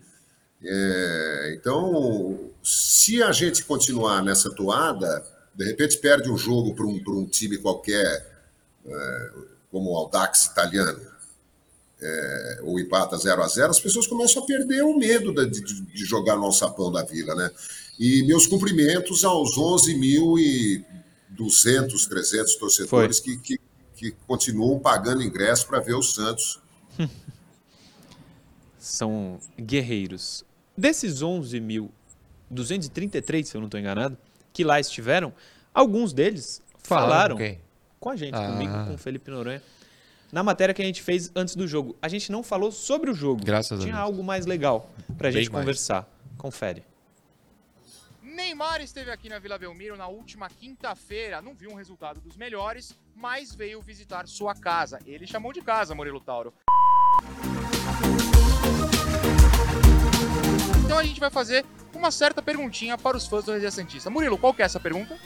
É, 0.63 1.55
então, 1.57 2.51
se 2.63 3.21
a 3.23 3.31
gente 3.31 3.63
continuar 3.65 4.23
nessa 4.23 4.49
toada, 4.53 5.25
de 5.55 5.65
repente 5.65 5.97
perde 5.97 6.29
um 6.29 6.37
jogo 6.37 6.73
para 6.73 6.85
um, 6.85 7.01
um 7.07 7.25
time 7.25 7.57
qualquer, 7.57 8.27
é, 8.85 9.31
como 9.71 9.91
o 9.91 9.97
Audax 9.97 10.45
italiano, 10.45 10.99
ou 12.63 12.79
empata 12.79 13.17
0 13.17 13.43
a 13.43 13.47
0 13.47 13.71
as 13.71 13.79
pessoas 13.79 14.07
começam 14.07 14.41
a 14.41 14.45
perder 14.45 14.83
o 14.83 14.97
medo 14.97 15.33
de, 15.33 15.61
de- 15.61 15.81
de 15.81 16.05
jogar 16.05 16.37
no 16.37 16.45
alçapão 16.45 16.89
da 16.91 17.03
vila, 17.03 17.35
né? 17.35 17.51
E 17.99 18.23
meus 18.23 18.47
cumprimentos 18.47 19.23
aos 19.25 19.57
11.200, 19.57 22.07
300 22.07 22.55
torcedores 22.55 23.19
que, 23.19 23.37
que, 23.37 23.59
que 23.95 24.11
continuam 24.25 24.79
pagando 24.79 25.21
ingresso 25.21 25.67
para 25.67 25.79
ver 25.81 25.93
o 25.95 26.01
Santos. 26.01 26.59
São 28.79 29.39
guerreiros. 29.59 30.43
Desses 30.77 31.21
11.233, 31.21 33.43
se 33.43 33.55
eu 33.55 33.59
não 33.61 33.67
estou 33.67 33.79
enganado, 33.79 34.17
que 34.53 34.63
lá 34.63 34.79
estiveram, 34.79 35.33
alguns 35.73 36.13
deles 36.13 36.61
falaram 36.81 37.35
Quem? 37.35 37.59
com 37.99 38.09
a 38.09 38.15
gente, 38.15 38.35
Ah. 38.35 38.47
comigo, 38.51 38.71
com 38.87 38.93
o 38.93 38.97
Felipe 38.97 39.29
Noronha, 39.29 39.61
na 40.31 40.41
matéria 40.41 40.73
que 40.73 40.81
a 40.81 40.85
gente 40.85 41.03
fez 41.03 41.29
antes 41.35 41.53
do 41.55 41.67
jogo. 41.67 41.97
A 42.01 42.07
gente 42.07 42.31
não 42.31 42.41
falou 42.43 42.71
sobre 42.71 43.11
o 43.11 43.13
jogo. 43.13 43.43
Graças 43.43 43.77
a 43.77 43.81
Tinha 43.83 43.95
Deus. 43.95 44.05
algo 44.05 44.23
mais 44.23 44.45
legal 44.45 44.89
pra 45.17 45.29
Bem 45.29 45.41
gente 45.41 45.51
mais. 45.51 45.63
conversar. 45.63 46.09
Confere. 46.37 46.83
Neymar 48.39 48.79
esteve 48.79 49.11
aqui 49.11 49.27
na 49.27 49.37
Vila 49.37 49.57
Belmiro 49.57 49.97
na 49.97 50.07
última 50.07 50.49
quinta-feira. 50.49 51.41
Não 51.41 51.53
viu 51.53 51.71
um 51.71 51.75
resultado 51.75 52.21
dos 52.21 52.37
melhores, 52.37 52.97
mas 53.13 53.53
veio 53.53 53.81
visitar 53.81 54.25
sua 54.29 54.55
casa. 54.55 54.97
Ele 55.05 55.27
chamou 55.27 55.51
de 55.51 55.61
casa, 55.61 55.93
Murilo 55.93 56.21
Tauro. 56.21 56.53
Então 60.85 60.97
a 60.97 61.03
gente 61.03 61.19
vai 61.19 61.29
fazer 61.29 61.65
uma 61.93 62.11
certa 62.11 62.41
perguntinha 62.41 62.97
para 62.97 63.17
os 63.17 63.27
fãs 63.27 63.43
do 63.43 63.51
Resenha 63.51 63.71
Santista. 63.71 64.09
Murilo, 64.09 64.37
qual 64.37 64.53
que 64.53 64.61
é 64.61 64.65
essa 64.65 64.79
pergunta? 64.79 65.19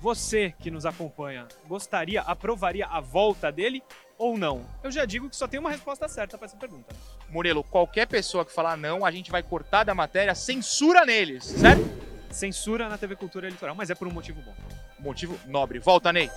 Você 0.00 0.54
que 0.58 0.70
nos 0.70 0.86
acompanha, 0.86 1.46
gostaria, 1.68 2.22
aprovaria 2.22 2.86
a 2.86 3.00
volta 3.00 3.52
dele 3.52 3.82
ou 4.16 4.38
não? 4.38 4.64
Eu 4.82 4.90
já 4.90 5.04
digo 5.04 5.28
que 5.28 5.36
só 5.36 5.46
tem 5.46 5.60
uma 5.60 5.70
resposta 5.70 6.08
certa 6.08 6.38
para 6.38 6.46
essa 6.46 6.56
pergunta. 6.56 6.96
Murilo, 7.28 7.62
qualquer 7.62 8.06
pessoa 8.06 8.46
que 8.46 8.52
falar 8.52 8.78
não, 8.78 9.04
a 9.04 9.10
gente 9.10 9.30
vai 9.30 9.42
cortar 9.42 9.84
da 9.84 9.94
matéria 9.94 10.34
censura 10.34 11.04
neles, 11.04 11.44
certo? 11.44 12.05
Censura 12.30 12.88
na 12.88 12.98
TV 12.98 13.16
Cultura 13.16 13.46
Eleitoral, 13.46 13.74
mas 13.74 13.90
é 13.90 13.94
por 13.94 14.08
um 14.08 14.12
motivo 14.12 14.40
bom. 14.42 14.54
Motivo 14.98 15.38
nobre. 15.46 15.78
Volta, 15.78 16.12
Ney. 16.12 16.30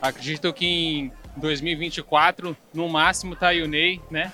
Acredito 0.00 0.52
que 0.52 0.66
em 0.66 1.12
2024, 1.36 2.56
no 2.72 2.88
máximo, 2.88 3.36
tá 3.36 3.48
aí 3.48 3.62
o 3.62 3.68
Ney, 3.68 4.00
né? 4.10 4.32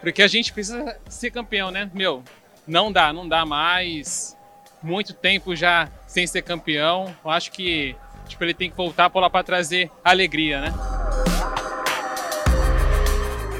Porque 0.00 0.22
a 0.22 0.28
gente 0.28 0.52
precisa 0.52 0.98
ser 1.08 1.30
campeão, 1.30 1.70
né? 1.70 1.90
Meu, 1.92 2.22
não 2.66 2.92
dá, 2.92 3.12
não 3.12 3.28
dá 3.28 3.44
mais. 3.44 4.36
Muito 4.82 5.14
tempo 5.14 5.54
já 5.54 5.88
sem 6.06 6.26
ser 6.26 6.42
campeão. 6.42 7.14
Eu 7.24 7.30
acho 7.30 7.52
que 7.52 7.96
tipo, 8.28 8.42
ele 8.44 8.54
tem 8.54 8.70
que 8.70 8.76
voltar 8.76 9.10
por 9.10 9.20
lá 9.20 9.30
para 9.30 9.44
trazer 9.44 9.90
alegria, 10.04 10.60
né? 10.60 10.72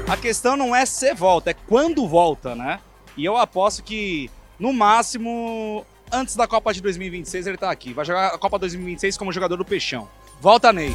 A 0.07 0.17
questão 0.17 0.55
não 0.55 0.75
é 0.75 0.85
se 0.85 1.13
volta, 1.13 1.51
é 1.51 1.53
quando 1.53 2.07
volta, 2.07 2.55
né? 2.55 2.79
E 3.15 3.25
eu 3.25 3.37
aposto 3.37 3.83
que, 3.83 4.29
no 4.59 4.73
máximo, 4.73 5.85
antes 6.11 6.35
da 6.35 6.47
Copa 6.47 6.73
de 6.73 6.81
2026 6.81 7.47
ele 7.47 7.57
tá 7.57 7.69
aqui. 7.69 7.93
Vai 7.93 8.05
jogar 8.05 8.27
a 8.27 8.37
Copa 8.37 8.59
2026 8.59 9.17
como 9.17 9.31
jogador 9.31 9.57
do 9.57 9.65
Peixão. 9.65 10.09
Volta, 10.39 10.73
Ney. 10.73 10.93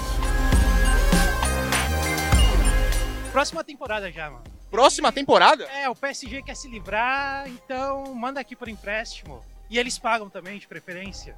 Próxima 3.33 3.63
temporada 3.63 4.11
já, 4.11 4.31
mano. 4.31 4.45
Próxima 4.71 5.11
temporada? 5.11 5.65
É, 5.65 5.89
o 5.89 5.95
PSG 5.95 6.43
quer 6.43 6.55
se 6.55 6.69
livrar, 6.69 7.49
então 7.49 8.15
manda 8.15 8.41
aqui 8.41 8.55
por 8.55 8.69
empréstimo. 8.69 9.43
E 9.71 9.79
eles 9.79 9.99
pagam 9.99 10.29
também, 10.29 10.59
de 10.59 10.67
preferência. 10.67 11.37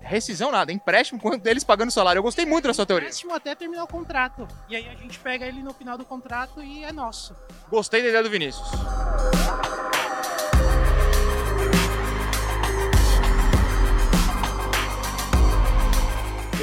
Rescisão 0.00 0.50
nada, 0.50 0.72
empréstimo 0.72 1.20
quanto 1.20 1.42
deles 1.42 1.62
pagando 1.62 1.90
salário. 1.90 2.18
Eu 2.18 2.22
gostei 2.22 2.44
muito 2.44 2.66
da 2.66 2.74
sua 2.74 2.84
teoria. 2.84 3.06
Empréstimo 3.06 3.34
até 3.34 3.54
terminar 3.54 3.84
o 3.84 3.86
contrato. 3.86 4.48
E 4.68 4.74
aí 4.74 4.88
a 4.88 4.94
gente 4.94 5.18
pega 5.18 5.46
ele 5.46 5.62
no 5.62 5.72
final 5.72 5.96
do 5.96 6.04
contrato 6.04 6.62
e 6.62 6.82
é 6.82 6.92
nosso. 6.92 7.36
Gostei 7.68 8.02
da 8.02 8.08
ideia 8.08 8.22
do 8.22 8.30
Vinícius. 8.30 8.68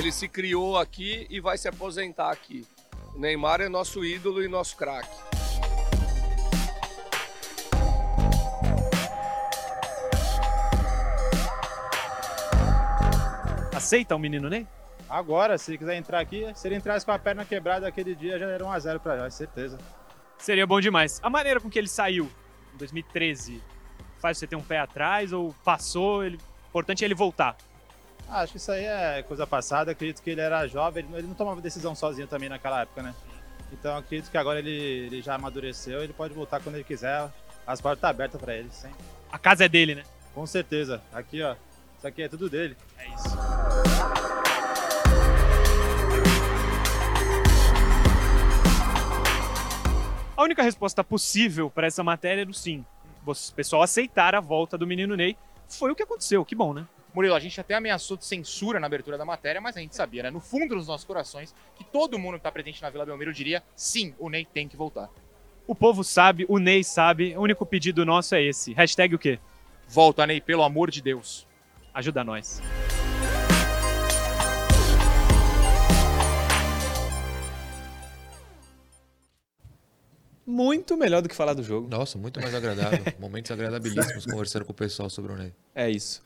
Ele 0.09 0.15
se 0.15 0.27
criou 0.27 0.75
aqui 0.75 1.27
e 1.29 1.39
vai 1.39 1.55
se 1.55 1.67
aposentar 1.67 2.31
aqui. 2.31 2.65
O 3.13 3.19
Neymar 3.19 3.61
é 3.61 3.69
nosso 3.69 4.03
ídolo 4.03 4.43
e 4.43 4.47
nosso 4.47 4.75
craque. 4.75 5.07
Aceita 13.71 14.15
o 14.15 14.19
menino 14.19 14.49
Ney? 14.49 14.65
Agora, 15.07 15.59
se 15.59 15.69
ele 15.69 15.77
quiser 15.77 15.95
entrar 15.95 16.19
aqui, 16.19 16.51
se 16.55 16.67
ele 16.67 16.77
entrasse 16.77 17.05
com 17.05 17.11
a 17.11 17.19
perna 17.19 17.45
quebrada 17.45 17.87
aquele 17.87 18.15
dia, 18.15 18.39
já 18.39 18.47
era 18.47 18.65
1x0 18.65 18.97
pra 18.97 19.15
nós, 19.15 19.35
certeza. 19.35 19.77
Seria 20.39 20.65
bom 20.65 20.81
demais. 20.81 21.19
A 21.21 21.29
maneira 21.29 21.59
com 21.59 21.69
que 21.69 21.77
ele 21.77 21.87
saiu 21.87 22.27
em 22.73 22.77
2013 22.77 23.61
faz 24.17 24.39
você 24.39 24.47
ter 24.47 24.55
um 24.55 24.63
pé 24.63 24.79
atrás 24.79 25.31
ou 25.31 25.53
passou? 25.63 26.25
Ele... 26.25 26.37
O 26.37 26.69
importante 26.69 27.03
é 27.03 27.07
ele 27.07 27.13
voltar. 27.13 27.55
Ah, 28.31 28.41
acho 28.41 28.51
que 28.51 28.57
isso 28.57 28.71
aí 28.71 28.85
é 28.85 29.23
coisa 29.23 29.47
passada. 29.47 29.91
Acredito 29.91 30.21
que 30.21 30.29
ele 30.29 30.41
era 30.41 30.67
jovem, 30.67 31.03
ele 31.13 31.25
não 31.27 31.33
tomava 31.33 31.59
decisão 31.61 31.95
sozinho 31.95 32.27
também 32.27 32.47
naquela 32.47 32.81
época, 32.81 33.01
né? 33.01 33.15
Então 33.73 33.97
acredito 33.97 34.29
que 34.29 34.37
agora 34.37 34.59
ele, 34.59 34.71
ele 34.71 35.21
já 35.21 35.33
amadureceu, 35.33 36.03
ele 36.03 36.13
pode 36.13 36.33
voltar 36.33 36.61
quando 36.61 36.75
ele 36.75 36.83
quiser. 36.83 37.27
As 37.65 37.81
portas 37.81 37.97
estão 37.97 38.09
abertas 38.09 38.39
para 38.39 38.55
ele, 38.55 38.69
sempre. 38.71 38.97
A 39.31 39.39
casa 39.39 39.65
é 39.65 39.69
dele, 39.69 39.95
né? 39.95 40.03
Com 40.33 40.45
certeza. 40.45 41.01
Aqui, 41.11 41.41
ó. 41.41 41.55
Isso 41.97 42.07
aqui 42.07 42.21
é 42.21 42.29
tudo 42.29 42.49
dele. 42.49 42.77
É 42.97 43.07
isso. 43.07 43.37
A 50.37 50.43
única 50.43 50.63
resposta 50.63 51.03
possível 51.03 51.69
para 51.69 51.87
essa 51.87 52.03
matéria 52.03 52.41
era 52.41 52.49
o 52.49 52.53
sim. 52.53 52.85
O 53.25 53.33
pessoal 53.53 53.81
aceitar 53.81 54.33
a 54.33 54.39
volta 54.39 54.77
do 54.77 54.87
menino 54.87 55.15
Ney. 55.15 55.35
Foi 55.67 55.91
o 55.91 55.95
que 55.95 56.03
aconteceu, 56.03 56.45
que 56.45 56.55
bom, 56.55 56.73
né? 56.73 56.87
Murilo, 57.13 57.33
a 57.33 57.39
gente 57.39 57.59
até 57.59 57.73
ameaçou 57.73 58.15
de 58.15 58.25
censura 58.25 58.79
na 58.79 58.85
abertura 58.85 59.17
da 59.17 59.25
matéria, 59.25 59.59
mas 59.59 59.75
a 59.75 59.79
gente 59.79 59.95
sabia, 59.95 60.23
né? 60.23 60.29
No 60.29 60.39
fundo 60.39 60.75
dos 60.75 60.87
nossos 60.87 61.05
corações, 61.05 61.55
que 61.75 61.83
todo 61.83 62.19
mundo 62.19 62.33
que 62.33 62.39
está 62.39 62.51
presente 62.51 62.81
na 62.81 62.89
Vila 62.89 63.05
Belmiro 63.05 63.33
diria 63.33 63.63
sim, 63.75 64.13
o 64.19 64.29
Ney 64.29 64.45
tem 64.45 64.67
que 64.67 64.77
voltar. 64.77 65.09
O 65.65 65.73
povo 65.73 66.03
sabe, 66.03 66.45
o 66.47 66.59
Ney 66.59 66.83
sabe, 66.83 67.35
o 67.35 67.41
único 67.41 67.65
pedido 67.65 68.05
nosso 68.05 68.35
é 68.35 68.43
esse. 68.43 68.73
Hashtag 68.73 69.15
o 69.15 69.19
quê? 69.19 69.39
Volta, 69.87 70.25
Ney, 70.25 70.39
pelo 70.39 70.63
amor 70.63 70.91
de 70.91 71.01
Deus. 71.01 71.47
Ajuda 71.93 72.23
nós. 72.23 72.61
Muito 80.45 80.97
melhor 80.97 81.21
do 81.21 81.29
que 81.29 81.35
falar 81.35 81.53
do 81.53 81.61
jogo. 81.61 81.87
Nossa, 81.87 82.17
muito 82.17 82.39
mais 82.41 82.53
agradável. 82.53 82.99
Momentos 83.19 83.51
agradabilíssimos 83.51 84.25
conversando 84.27 84.65
com 84.65 84.71
o 84.71 84.75
pessoal 84.75 85.09
sobre 85.09 85.31
o 85.31 85.35
Ney. 85.35 85.53
É 85.75 85.89
isso. 85.89 86.23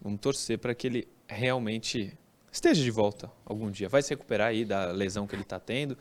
Vamos 0.00 0.20
torcer 0.20 0.58
para 0.58 0.74
que 0.74 0.86
ele 0.86 1.08
realmente 1.28 2.16
esteja 2.50 2.82
de 2.82 2.90
volta 2.90 3.30
algum 3.44 3.70
dia. 3.70 3.88
Vai 3.88 4.02
se 4.02 4.10
recuperar 4.10 4.48
aí 4.48 4.64
da 4.64 4.90
lesão 4.92 5.26
que 5.26 5.34
ele 5.34 5.42
está 5.42 5.60
tendo. 5.60 5.96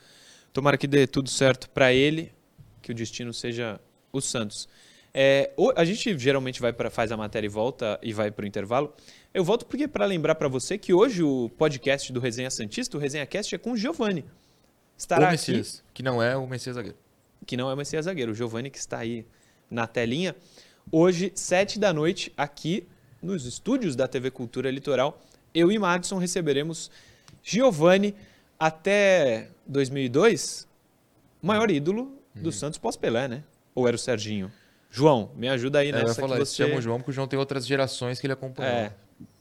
Tomara 0.54 0.78
que 0.78 0.88
dê 0.88 1.06
tudo 1.06 1.30
certo 1.30 1.70
para 1.70 1.94
ele, 1.94 2.32
que 2.82 2.92
o 2.92 2.96
destino 2.96 3.34
seja 3.34 3.80
o 4.12 4.22
Santos. 4.22 4.68
É, 5.14 5.52
a 5.76 5.84
gente 5.84 6.18
geralmente 6.18 6.62
vai 6.62 6.72
para 6.72 6.90
faz 6.90 7.12
a 7.12 7.18
matéria 7.18 7.48
e 7.48 7.50
volta 7.50 8.00
e 8.02 8.14
vai 8.14 8.32
para 8.32 8.44
o 8.44 8.48
intervalo. 8.48 8.94
Eu 9.34 9.44
volto 9.44 9.66
porque 9.66 9.88
para 9.88 10.06
lembrar 10.06 10.36
para 10.36 10.48
você 10.48 10.78
que 10.78 10.94
hoje 10.94 11.24
o 11.24 11.50
podcast 11.58 12.12
do 12.14 12.20
Resenha 12.20 12.50
Santista, 12.50 12.98
o 12.98 13.00
Resenha 13.00 13.26
Cast, 13.26 13.54
é 13.54 13.58
com 13.58 13.72
o 13.72 13.78
Giovanni. 13.78 14.26
Estará 14.98 15.28
o 15.28 15.32
Messias, 15.32 15.80
aqui, 15.80 15.94
que 15.96 16.04
não 16.04 16.22
é 16.22 16.36
o 16.36 16.48
Messias 16.48 16.76
Zagueiro. 16.76 16.98
Que 17.46 17.58
não 17.58 17.70
é 17.70 17.74
o 17.74 17.78
Messias 17.78 18.06
Zagueiro, 18.06 18.32
o 18.32 18.36
Giovanni 18.36 18.70
que 18.70 18.78
está 18.78 19.00
aí 19.00 19.26
na 19.70 19.88
telinha. 19.88 20.36
Hoje, 20.92 21.32
sete 21.36 21.80
da 21.80 21.94
noite, 21.94 22.34
aqui 22.36 22.88
nos 23.22 23.46
estúdios 23.46 23.96
da 23.96 24.08
TV 24.08 24.32
Cultura 24.32 24.72
Litoral, 24.72 25.22
eu 25.54 25.72
e 25.72 25.80
Madison 25.80 26.18
receberemos 26.18 26.92
Giovanni 27.44 28.16
até 28.58 29.50
2002, 29.66 30.68
maior 31.42 31.72
ídolo 31.72 32.14
do 32.36 32.50
hum. 32.50 32.52
Santos 32.52 32.78
pós-Pelé, 32.78 33.28
né? 33.28 33.44
Ou 33.74 33.88
era 33.88 33.96
o 33.96 34.00
Serginho? 34.00 34.52
João, 34.92 35.32
me 35.36 35.48
ajuda 35.48 35.80
aí 35.80 35.92
nessa 35.92 36.06
é, 36.06 36.12
eu 36.12 36.16
falar, 36.16 36.38
que 36.38 36.46
você... 36.46 36.64
Chama 36.64 36.78
o 36.78 36.82
João 36.82 36.98
porque 36.98 37.12
o 37.12 37.14
João 37.14 37.28
tem 37.28 37.38
outras 37.38 37.66
gerações 37.66 38.20
que 38.20 38.26
ele 38.26 38.34
acompanhou. 38.34 38.72
É. 38.72 38.94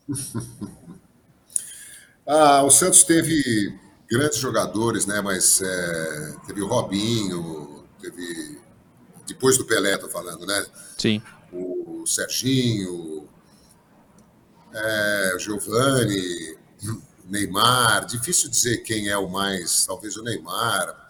ah, 2.26 2.62
o 2.62 2.70
Santos 2.70 3.02
teve 3.02 3.74
grandes 4.10 4.38
jogadores, 4.38 5.06
né? 5.06 5.20
Mas 5.20 5.60
é, 5.62 6.34
teve 6.46 6.62
o 6.62 6.66
Robinho, 6.66 7.84
teve 8.00 8.58
depois 9.26 9.58
do 9.58 9.64
Pelé, 9.64 9.96
tô 9.98 10.08
falando, 10.08 10.46
né? 10.46 10.66
Sim. 10.96 11.22
O 11.52 12.04
Serginho, 12.06 13.17
é, 14.74 15.32
Neymar. 17.28 18.06
Difícil 18.06 18.50
dizer 18.50 18.78
quem 18.78 19.08
é 19.08 19.16
o 19.16 19.28
mais, 19.28 19.86
talvez 19.86 20.16
o 20.16 20.22
Neymar. 20.22 21.08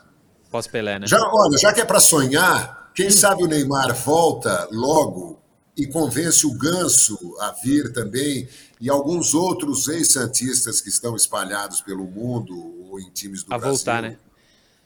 Pós-Pelé, 0.51 0.99
né? 0.99 1.07
Já, 1.07 1.18
olha, 1.33 1.59
já 1.59 1.73
que 1.73 1.81
é 1.81 1.85
para 1.85 2.01
sonhar, 2.01 2.90
quem 2.94 3.09
hum. 3.09 3.12
sabe 3.12 3.44
o 3.44 3.47
Neymar 3.47 3.94
volta 3.94 4.68
logo 4.73 5.38
e 5.77 5.87
convence 5.87 6.47
o 6.47 6.53
Ganso 6.55 7.16
a 7.40 7.53
vir 7.53 7.92
também 7.92 8.49
e 8.81 8.90
alguns 8.90 9.35
outros 9.35 9.87
ex-santistas 9.88 10.81
que 10.81 10.88
estão 10.88 11.14
espalhados 11.14 11.81
pelo 11.81 12.05
mundo 12.05 12.57
ou 12.90 12.99
em 12.99 13.11
times 13.11 13.44
do 13.44 13.55
a 13.55 13.59
Brasil. 13.59 13.75
A 13.75 13.77
voltar, 13.77 14.03
né? 14.03 14.18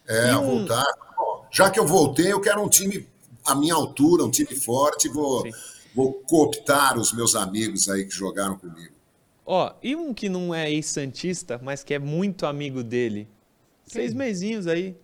É, 0.07 0.31
a 0.31 0.39
voltar. 0.39 0.85
Bom, 1.17 1.47
já 1.51 1.71
que 1.71 1.79
eu 1.79 1.87
voltei, 1.87 2.33
eu 2.33 2.41
quero 2.41 2.63
um 2.63 2.69
time 2.69 3.09
à 3.45 3.55
minha 3.55 3.75
altura, 3.75 4.25
um 4.25 4.31
time 4.31 4.55
forte, 4.55 5.09
vou, 5.09 5.45
vou 5.95 6.13
cooptar 6.13 6.99
os 6.99 7.13
meus 7.13 7.35
amigos 7.35 7.89
aí 7.89 8.05
que 8.05 8.15
jogaram 8.15 8.57
comigo. 8.57 8.93
Ó, 9.45 9.73
e 9.83 9.97
um 9.97 10.15
que 10.15 10.29
não 10.29 10.55
é 10.55 10.71
ex-santista, 10.71 11.61
mas 11.63 11.83
que 11.83 11.93
é 11.95 11.99
muito 11.99 12.47
amigo 12.47 12.83
dele? 12.83 13.29
Seis 13.85 14.15
mesinhos 14.15 14.67
aí. 14.67 14.97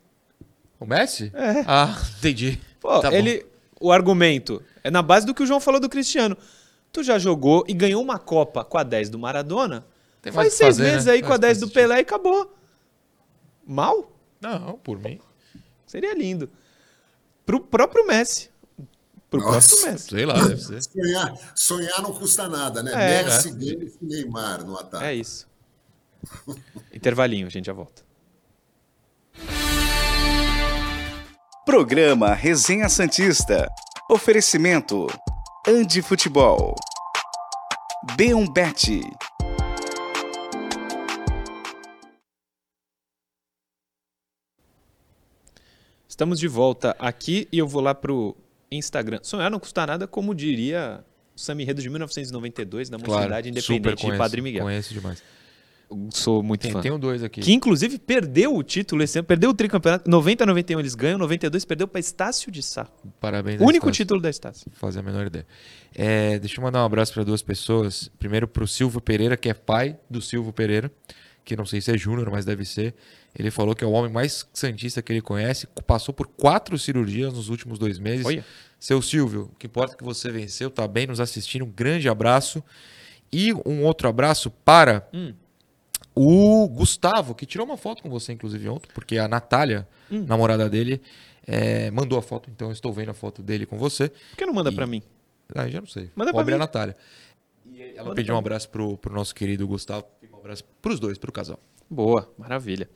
O 0.78 0.86
Messi? 0.86 1.30
É. 1.34 1.64
Ah, 1.66 2.00
entendi. 2.18 2.60
Pô, 2.80 3.00
tá 3.00 3.12
ele. 3.12 3.40
Bom. 3.40 3.48
O 3.80 3.92
argumento 3.92 4.62
é 4.82 4.90
na 4.90 5.02
base 5.02 5.26
do 5.26 5.34
que 5.34 5.42
o 5.42 5.46
João 5.46 5.60
falou 5.60 5.80
do 5.80 5.88
Cristiano. 5.88 6.36
Tu 6.92 7.02
já 7.02 7.18
jogou 7.18 7.64
e 7.68 7.74
ganhou 7.74 8.02
uma 8.02 8.18
Copa 8.18 8.64
com 8.64 8.78
a 8.78 8.82
10 8.82 9.10
do 9.10 9.18
Maradona? 9.18 9.86
Tem 10.22 10.32
Faz 10.32 10.54
seis 10.54 10.76
fazer, 10.76 10.90
meses 10.90 11.06
né? 11.06 11.12
aí 11.12 11.22
com 11.22 11.32
a 11.32 11.36
10 11.36 11.60
do 11.60 11.68
Pelé 11.68 11.98
e 11.98 12.00
acabou. 12.00 12.52
Mal? 13.66 14.10
Não, 14.40 14.78
por 14.78 14.98
mim. 14.98 15.20
Seria 15.86 16.14
lindo. 16.14 16.50
Pro 17.46 17.60
próprio 17.60 18.06
Messi. 18.06 18.47
Pro 19.30 19.40
Nossa, 19.40 19.68
próprio 19.68 19.92
Messi. 19.92 20.08
Sei 20.08 20.24
lá, 20.24 20.34
deve 20.34 20.60
ser. 20.62 20.82
Sonhar, 20.82 21.34
sonhar 21.54 22.02
não 22.02 22.14
custa 22.14 22.48
nada, 22.48 22.82
né? 22.82 22.92
É, 22.94 23.24
Messi, 23.24 23.48
é. 23.50 24.04
Neymar 24.04 24.64
no 24.64 24.78
ataque. 24.78 25.04
É 25.04 25.14
isso. 25.14 25.46
Intervalinho, 26.92 27.46
a 27.46 27.50
gente 27.50 27.66
já 27.66 27.72
volta. 27.72 28.02
Programa 31.66 32.32
Resenha 32.32 32.88
Santista. 32.88 33.68
Oferecimento. 34.10 35.06
Andi 35.66 36.00
Futebol. 36.00 36.74
B1 38.16 38.50
Bet. 38.50 39.02
Estamos 46.08 46.40
de 46.40 46.48
volta 46.48 46.96
aqui 46.98 47.46
e 47.52 47.58
eu 47.58 47.68
vou 47.68 47.82
lá 47.82 47.94
pro 47.94 48.34
Instagram. 48.70 49.18
Sonhar 49.22 49.50
não 49.50 49.58
custa 49.58 49.86
nada, 49.86 50.06
como 50.06 50.34
diria 50.34 51.04
o 51.36 51.40
Sami 51.40 51.64
Redo 51.64 51.80
de 51.80 51.88
1992, 51.88 52.88
da 52.90 52.98
Claro, 52.98 53.12
Mocidade 53.22 53.48
super 53.60 53.74
Independente 53.76 53.96
de 53.96 54.02
conheço, 54.02 54.18
Padre 54.18 54.40
Miguel. 54.42 54.64
Conheço 54.64 54.94
demais. 54.94 55.22
Sou 56.10 56.42
muito 56.42 56.60
Tem, 56.60 56.70
fã. 56.72 56.82
tenho 56.82 56.98
dois 56.98 57.22
aqui. 57.22 57.40
Que 57.40 57.50
inclusive 57.52 57.98
perdeu 57.98 58.54
o 58.54 58.62
título 58.62 59.02
esse 59.02 59.18
ano, 59.18 59.26
perdeu 59.26 59.48
o 59.50 59.54
tricampeonato. 59.54 60.10
90 60.10 60.44
91 60.44 60.80
eles 60.80 60.94
ganham, 60.94 61.16
92 61.18 61.64
perdeu 61.64 61.88
para 61.88 61.98
Estácio 61.98 62.52
de 62.52 62.62
Sá. 62.62 62.86
Parabéns. 63.18 63.58
Único 63.58 63.86
Estácio. 63.86 63.92
título 63.92 64.20
da 64.20 64.28
Estácio. 64.28 64.70
Fazer 64.74 64.98
a 64.98 65.02
menor 65.02 65.26
ideia. 65.26 65.46
É, 65.94 66.38
deixa 66.40 66.60
eu 66.60 66.62
mandar 66.62 66.82
um 66.82 66.84
abraço 66.84 67.14
para 67.14 67.24
duas 67.24 67.40
pessoas. 67.40 68.10
Primeiro 68.18 68.46
para 68.46 68.62
o 68.62 68.68
Silvio 68.68 69.00
Pereira, 69.00 69.34
que 69.34 69.48
é 69.48 69.54
pai 69.54 69.96
do 70.10 70.20
Silvio 70.20 70.52
Pereira, 70.52 70.92
que 71.48 71.56
não 71.56 71.64
sei 71.64 71.80
se 71.80 71.90
é 71.90 71.96
júnior, 71.96 72.30
mas 72.30 72.44
deve 72.44 72.62
ser. 72.66 72.94
Ele 73.34 73.50
falou 73.50 73.74
que 73.74 73.82
é 73.82 73.86
o 73.86 73.90
homem 73.92 74.12
mais 74.12 74.46
santista 74.52 75.00
que 75.00 75.10
ele 75.10 75.22
conhece. 75.22 75.66
Passou 75.86 76.12
por 76.12 76.26
quatro 76.26 76.78
cirurgias 76.78 77.32
nos 77.32 77.48
últimos 77.48 77.78
dois 77.78 77.98
meses. 77.98 78.26
Olha. 78.26 78.44
Seu 78.78 79.00
Silvio, 79.00 79.50
o 79.52 79.56
que 79.58 79.66
importa 79.66 79.94
é 79.94 79.96
que 79.96 80.04
você 80.04 80.30
venceu, 80.30 80.70
tá 80.70 80.86
bem 80.86 81.06
nos 81.06 81.20
assistindo. 81.20 81.64
Um 81.64 81.70
grande 81.70 82.06
abraço. 82.06 82.62
E 83.32 83.54
um 83.64 83.82
outro 83.84 84.08
abraço 84.10 84.50
para 84.50 85.08
Hum. 85.12 85.32
o 86.14 86.68
Gustavo, 86.68 87.34
que 87.34 87.46
tirou 87.46 87.66
uma 87.66 87.76
foto 87.78 88.02
com 88.02 88.10
você, 88.10 88.32
inclusive, 88.32 88.68
ontem, 88.68 88.88
porque 88.92 89.16
a 89.18 89.26
Natália, 89.26 89.88
Hum. 90.10 90.24
namorada 90.26 90.68
dele, 90.68 91.00
é, 91.46 91.90
mandou 91.90 92.18
a 92.18 92.22
foto. 92.22 92.50
Então 92.54 92.68
eu 92.68 92.72
estou 92.72 92.92
vendo 92.92 93.10
a 93.10 93.14
foto 93.14 93.42
dele 93.42 93.64
com 93.64 93.78
você. 93.78 94.10
Por 94.10 94.36
que 94.36 94.44
não 94.46 94.52
manda 94.52 94.70
E- 94.70 94.74
pra 94.74 94.86
mim? 94.86 95.02
Ah, 95.54 95.66
já 95.66 95.80
não 95.80 95.88
sei. 95.88 96.10
Manda 96.14 96.30
Vou 96.30 96.40
abrir 96.42 96.52
a 96.54 96.56
mim. 96.56 96.60
Natália. 96.60 96.94
E 97.70 97.82
ela 97.94 98.04
Manda 98.04 98.14
pediu 98.16 98.34
um 98.34 98.36
mim. 98.36 98.40
abraço 98.40 98.68
pro, 98.68 98.96
pro 98.98 99.14
nosso 99.14 99.34
querido 99.34 99.66
Gustavo. 99.66 100.04
Abraço 100.40 100.64
pros 100.80 100.98
dois, 101.00 101.18
pro 101.18 101.32
casal. 101.32 101.58
Boa, 101.90 102.32
maravilha. 102.38 102.88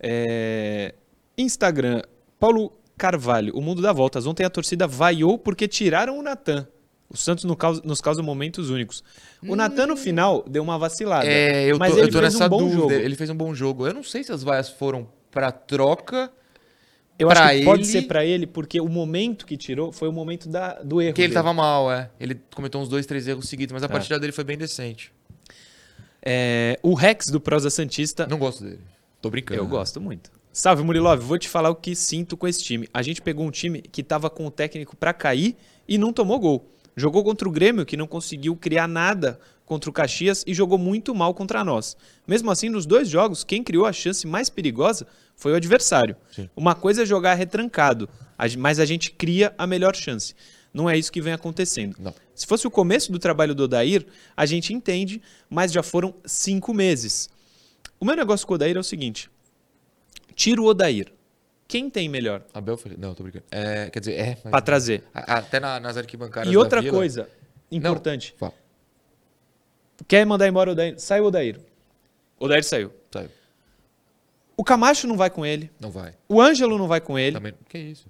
É, 0.00 0.94
Instagram, 1.36 2.02
Paulo 2.38 2.72
Carvalho, 2.96 3.54
o 3.56 3.60
mundo 3.60 3.82
dá 3.82 3.92
voltas. 3.92 4.26
Ontem 4.26 4.44
a 4.44 4.50
torcida 4.50 4.86
vaiou 4.86 5.38
porque 5.38 5.66
tiraram 5.66 6.18
o 6.18 6.22
Natan. 6.22 6.66
O 7.08 7.16
Santos 7.16 7.44
no 7.44 7.54
causa- 7.56 7.82
nos 7.84 8.00
causa 8.00 8.22
momentos 8.22 8.70
únicos. 8.70 9.04
O 9.46 9.54
Natan 9.54 9.86
no 9.86 9.96
final 9.96 10.44
deu 10.48 10.62
uma 10.62 10.78
vacilada. 10.78 11.26
É, 11.26 11.66
eu 11.66 11.74
tô, 11.74 11.78
mas 11.78 11.92
eu 11.96 12.04
ele 12.04 12.12
tô 12.12 12.18
fez 12.18 12.32
nessa 12.34 12.46
um 12.46 12.48
bom 12.48 12.58
dúvida. 12.60 12.76
jogo. 12.80 12.92
Ele 12.92 13.14
fez 13.16 13.30
um 13.30 13.36
bom 13.36 13.54
jogo. 13.54 13.86
Eu 13.86 13.94
não 13.94 14.02
sei 14.02 14.24
se 14.24 14.32
as 14.32 14.42
vaias 14.42 14.68
foram 14.70 15.06
pra 15.30 15.52
troca. 15.52 16.32
Eu 17.16 17.28
pra 17.28 17.44
acho 17.44 17.58
que 17.58 17.64
pode 17.64 17.82
ele- 17.82 17.88
ser 17.88 18.02
pra 18.02 18.24
ele, 18.24 18.46
porque 18.46 18.80
o 18.80 18.88
momento 18.88 19.46
que 19.46 19.56
tirou 19.56 19.92
foi 19.92 20.08
o 20.08 20.12
momento 20.12 20.48
da, 20.48 20.82
do 20.82 21.00
erro. 21.00 21.10
Porque 21.12 21.22
ele 21.22 21.28
dele. 21.28 21.34
tava 21.34 21.52
mal, 21.52 21.92
é. 21.92 22.10
Ele 22.18 22.40
cometeu 22.54 22.80
uns 22.80 22.88
dois, 22.88 23.06
três 23.06 23.28
erros 23.28 23.48
seguidos, 23.48 23.72
mas 23.72 23.82
a 23.84 23.86
É. 23.86 23.88
partida 23.88 24.18
dele 24.18 24.32
foi 24.32 24.42
bem 24.42 24.58
decente. 24.58 25.12
É, 26.24 26.78
o 26.82 26.94
Rex 26.94 27.26
do 27.28 27.38
Prosa 27.38 27.68
Santista. 27.68 28.26
Não 28.26 28.38
gosto 28.38 28.64
dele. 28.64 28.80
Tô 29.20 29.28
brincando. 29.28 29.60
Eu 29.60 29.66
gosto 29.66 30.00
muito. 30.00 30.30
Salve, 30.52 30.82
Murilov. 30.82 31.20
Vou 31.20 31.38
te 31.38 31.48
falar 31.48 31.68
o 31.68 31.74
que 31.74 31.94
sinto 31.94 32.36
com 32.36 32.48
esse 32.48 32.62
time. 32.62 32.88
A 32.94 33.02
gente 33.02 33.20
pegou 33.20 33.46
um 33.46 33.50
time 33.50 33.82
que 33.82 34.02
tava 34.02 34.30
com 34.30 34.46
o 34.46 34.50
técnico 34.50 34.96
pra 34.96 35.12
cair 35.12 35.56
e 35.86 35.98
não 35.98 36.12
tomou 36.12 36.38
gol. 36.38 36.70
Jogou 36.96 37.24
contra 37.24 37.48
o 37.48 37.52
Grêmio, 37.52 37.84
que 37.84 37.96
não 37.96 38.06
conseguiu 38.06 38.56
criar 38.56 38.86
nada 38.86 39.38
contra 39.66 39.90
o 39.90 39.92
Caxias 39.92 40.44
e 40.46 40.54
jogou 40.54 40.78
muito 40.78 41.14
mal 41.14 41.34
contra 41.34 41.64
nós. 41.64 41.96
Mesmo 42.26 42.50
assim, 42.50 42.68
nos 42.68 42.86
dois 42.86 43.08
jogos, 43.08 43.42
quem 43.42 43.62
criou 43.62 43.84
a 43.84 43.92
chance 43.92 44.26
mais 44.26 44.48
perigosa 44.48 45.06
foi 45.36 45.52
o 45.52 45.56
adversário. 45.56 46.16
Sim. 46.30 46.48
Uma 46.54 46.74
coisa 46.74 47.02
é 47.02 47.06
jogar 47.06 47.34
retrancado, 47.34 48.08
mas 48.58 48.78
a 48.78 48.84
gente 48.84 49.10
cria 49.10 49.52
a 49.58 49.66
melhor 49.66 49.96
chance. 49.96 50.34
Não 50.74 50.90
é 50.90 50.98
isso 50.98 51.12
que 51.12 51.22
vem 51.22 51.32
acontecendo. 51.32 51.96
Não. 52.00 52.12
Se 52.34 52.44
fosse 52.46 52.66
o 52.66 52.70
começo 52.70 53.12
do 53.12 53.18
trabalho 53.20 53.54
do 53.54 53.62
Odair, 53.62 54.04
a 54.36 54.44
gente 54.44 54.74
entende, 54.74 55.22
mas 55.48 55.70
já 55.72 55.84
foram 55.84 56.12
cinco 56.26 56.74
meses. 56.74 57.30
O 58.00 58.04
meu 58.04 58.16
negócio 58.16 58.44
com 58.44 58.54
o 58.54 58.56
Odair 58.56 58.76
é 58.76 58.80
o 58.80 58.82
seguinte: 58.84 59.30
tira 60.34 60.60
o 60.60 60.64
Odair. 60.66 61.12
Quem 61.68 61.88
tem 61.88 62.08
melhor 62.08 62.44
Abel 62.52 62.76
Ferreira. 62.76 63.00
Não, 63.06 63.14
tô 63.14 63.22
brincando. 63.22 63.44
É, 63.52 63.88
quer 63.88 64.00
dizer, 64.00 64.12
é. 64.14 64.38
mas- 64.44 64.50
pra 64.50 64.60
trazer? 64.60 65.04
Até 65.14 65.58
na- 65.60 65.78
nas 65.80 65.96
arquibancadas. 65.96 66.52
E 66.52 66.56
outra 66.56 66.80
Vila- 66.82 66.92
coisa 66.98 67.28
importante: 67.70 68.34
Fala. 68.36 68.52
quer 70.08 70.26
mandar 70.26 70.48
embora 70.48 70.70
o 70.70 70.72
Odair? 70.72 70.98
Sai 70.98 71.20
o 71.20 71.24
Odair. 71.26 71.60
O 72.38 72.46
Odair 72.46 72.64
saiu. 72.64 72.92
Saiu. 73.12 73.30
O 74.56 74.62
Camacho 74.64 75.06
não 75.06 75.16
vai 75.16 75.30
com 75.30 75.46
ele. 75.46 75.70
Não 75.80 75.90
vai. 75.90 76.14
O 76.28 76.40
Ângelo 76.40 76.76
não 76.78 76.86
vai 76.88 77.00
com 77.00 77.18
ele. 77.18 77.36
Também. 77.36 77.54
Que 77.68 77.78
isso? 77.78 78.06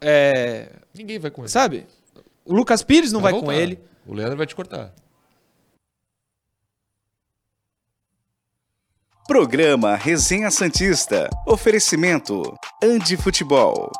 É, 0.00 0.70
Ninguém 0.94 1.18
vai 1.18 1.30
com 1.30 1.42
ele. 1.42 1.48
sabe? 1.50 1.86
O 2.44 2.54
Lucas 2.54 2.82
Pires 2.82 3.12
não 3.12 3.20
vai, 3.20 3.32
com 3.32 3.40
voltar. 3.40 3.54
ele. 3.56 3.78
O 4.06 4.14
Leandro 4.14 4.36
vai 4.36 4.46
te 4.46 4.54
cortar. 4.54 4.92
Programa 9.26 9.96
Resenha 9.96 10.50
Santista. 10.50 11.28
Oferecimento: 11.46 12.42
Andi 12.82 13.16
Futebol. 13.16 13.90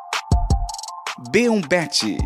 B1Bet. 1.32 2.16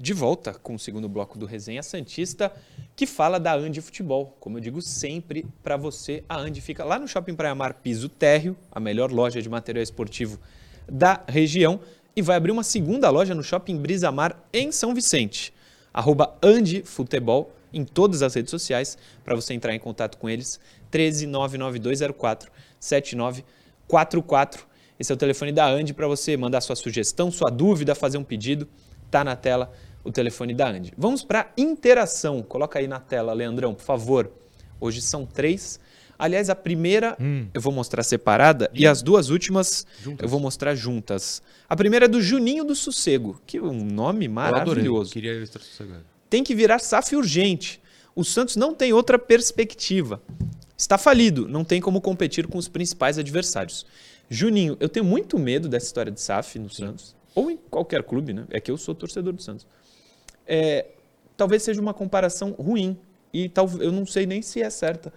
De 0.00 0.14
volta 0.14 0.54
com 0.54 0.74
o 0.74 0.78
segundo 0.78 1.10
bloco 1.10 1.38
do 1.38 1.44
Resenha 1.44 1.82
Santista, 1.82 2.50
que 2.96 3.06
fala 3.06 3.38
da 3.38 3.54
Andi 3.54 3.82
Futebol. 3.82 4.34
Como 4.40 4.56
eu 4.56 4.60
digo 4.62 4.80
sempre 4.80 5.44
para 5.62 5.76
você, 5.76 6.24
a 6.26 6.38
Andi 6.38 6.62
fica 6.62 6.82
lá 6.82 6.98
no 6.98 7.06
Shopping 7.06 7.34
Praia 7.34 7.54
Mar 7.54 7.74
Piso 7.74 8.08
Térreo, 8.08 8.56
a 8.72 8.80
melhor 8.80 9.12
loja 9.12 9.42
de 9.42 9.48
material 9.50 9.82
esportivo 9.82 10.40
da 10.90 11.22
região, 11.28 11.80
e 12.16 12.22
vai 12.22 12.36
abrir 12.36 12.50
uma 12.50 12.62
segunda 12.62 13.10
loja 13.10 13.34
no 13.34 13.42
Shopping 13.42 13.76
Brisa 13.76 14.10
Mar 14.10 14.42
em 14.54 14.72
São 14.72 14.94
Vicente. 14.94 15.52
Arroba 15.92 16.34
Futebol 16.84 17.52
em 17.70 17.84
todas 17.84 18.22
as 18.22 18.34
redes 18.34 18.50
sociais 18.50 18.96
para 19.22 19.36
você 19.36 19.52
entrar 19.52 19.74
em 19.74 19.78
contato 19.78 20.16
com 20.16 20.30
eles. 20.30 20.58
1399204 20.90 22.50
7944. 22.80 24.66
Esse 24.98 25.12
é 25.12 25.14
o 25.14 25.18
telefone 25.18 25.52
da 25.52 25.68
Andi 25.68 25.92
para 25.92 26.08
você 26.08 26.38
mandar 26.38 26.62
sua 26.62 26.74
sugestão, 26.74 27.30
sua 27.30 27.50
dúvida, 27.50 27.94
fazer 27.94 28.16
um 28.16 28.24
pedido. 28.24 28.66
Tá 29.10 29.24
na 29.24 29.34
tela 29.36 29.72
o 30.04 30.10
telefone 30.10 30.54
da 30.54 30.68
Andi. 30.68 30.92
Vamos 30.96 31.22
para 31.22 31.52
interação. 31.56 32.42
Coloca 32.42 32.78
aí 32.78 32.86
na 32.86 33.00
tela, 33.00 33.32
Leandrão, 33.32 33.74
por 33.74 33.84
favor. 33.84 34.30
Hoje 34.80 35.00
são 35.00 35.26
três. 35.26 35.78
Aliás, 36.18 36.50
a 36.50 36.54
primeira 36.54 37.16
eu 37.54 37.60
vou 37.60 37.72
mostrar 37.72 38.02
separada 38.02 38.70
e 38.74 38.86
as 38.86 39.00
duas 39.00 39.30
últimas 39.30 39.86
eu 40.18 40.28
vou 40.28 40.38
mostrar 40.38 40.74
juntas. 40.74 41.42
A 41.68 41.74
primeira 41.74 42.04
é 42.04 42.08
do 42.08 42.20
Juninho 42.20 42.62
do 42.62 42.74
Sossego, 42.74 43.40
que 43.46 43.56
é 43.56 43.62
um 43.62 43.84
nome 43.84 44.26
Eu 44.26 44.30
maravilhoso. 44.30 45.12
Queria 45.12 45.32
eu 45.32 45.42
estar 45.42 45.60
sossegado. 45.60 46.04
Tem 46.28 46.44
que 46.44 46.54
virar 46.54 46.78
SAF 46.78 47.16
urgente. 47.16 47.80
O 48.14 48.22
Santos 48.22 48.56
não 48.56 48.74
tem 48.74 48.92
outra 48.92 49.18
perspectiva. 49.18 50.20
Está 50.76 50.98
falido, 50.98 51.48
não 51.48 51.64
tem 51.64 51.80
como 51.80 52.00
competir 52.00 52.46
com 52.46 52.58
os 52.58 52.68
principais 52.68 53.18
adversários. 53.18 53.86
Juninho, 54.28 54.76
eu 54.78 54.88
tenho 54.88 55.04
muito 55.04 55.38
medo 55.38 55.68
dessa 55.68 55.86
história 55.86 56.12
de 56.12 56.20
SAF 56.20 56.58
no 56.58 56.70
Santos, 56.70 57.16
ou 57.34 57.50
em 57.50 57.56
qualquer 57.56 58.02
clube, 58.02 58.32
né? 58.32 58.46
É 58.50 58.60
que 58.60 58.70
eu 58.70 58.76
sou 58.76 58.94
torcedor 58.94 59.32
do 59.32 59.42
Santos. 59.42 59.66
É, 60.52 60.86
talvez 61.36 61.62
seja 61.62 61.80
uma 61.80 61.94
comparação 61.94 62.50
ruim, 62.52 62.98
e 63.32 63.48
tal, 63.48 63.68
eu 63.78 63.92
não 63.92 64.04
sei 64.04 64.26
nem 64.26 64.42
se 64.42 64.60
é 64.60 64.68
certa. 64.68 65.12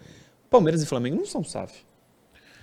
Palmeiras 0.50 0.84
e 0.84 0.86
Flamengo 0.86 1.16
não 1.16 1.26
são 1.26 1.44
SAF. 1.44 1.84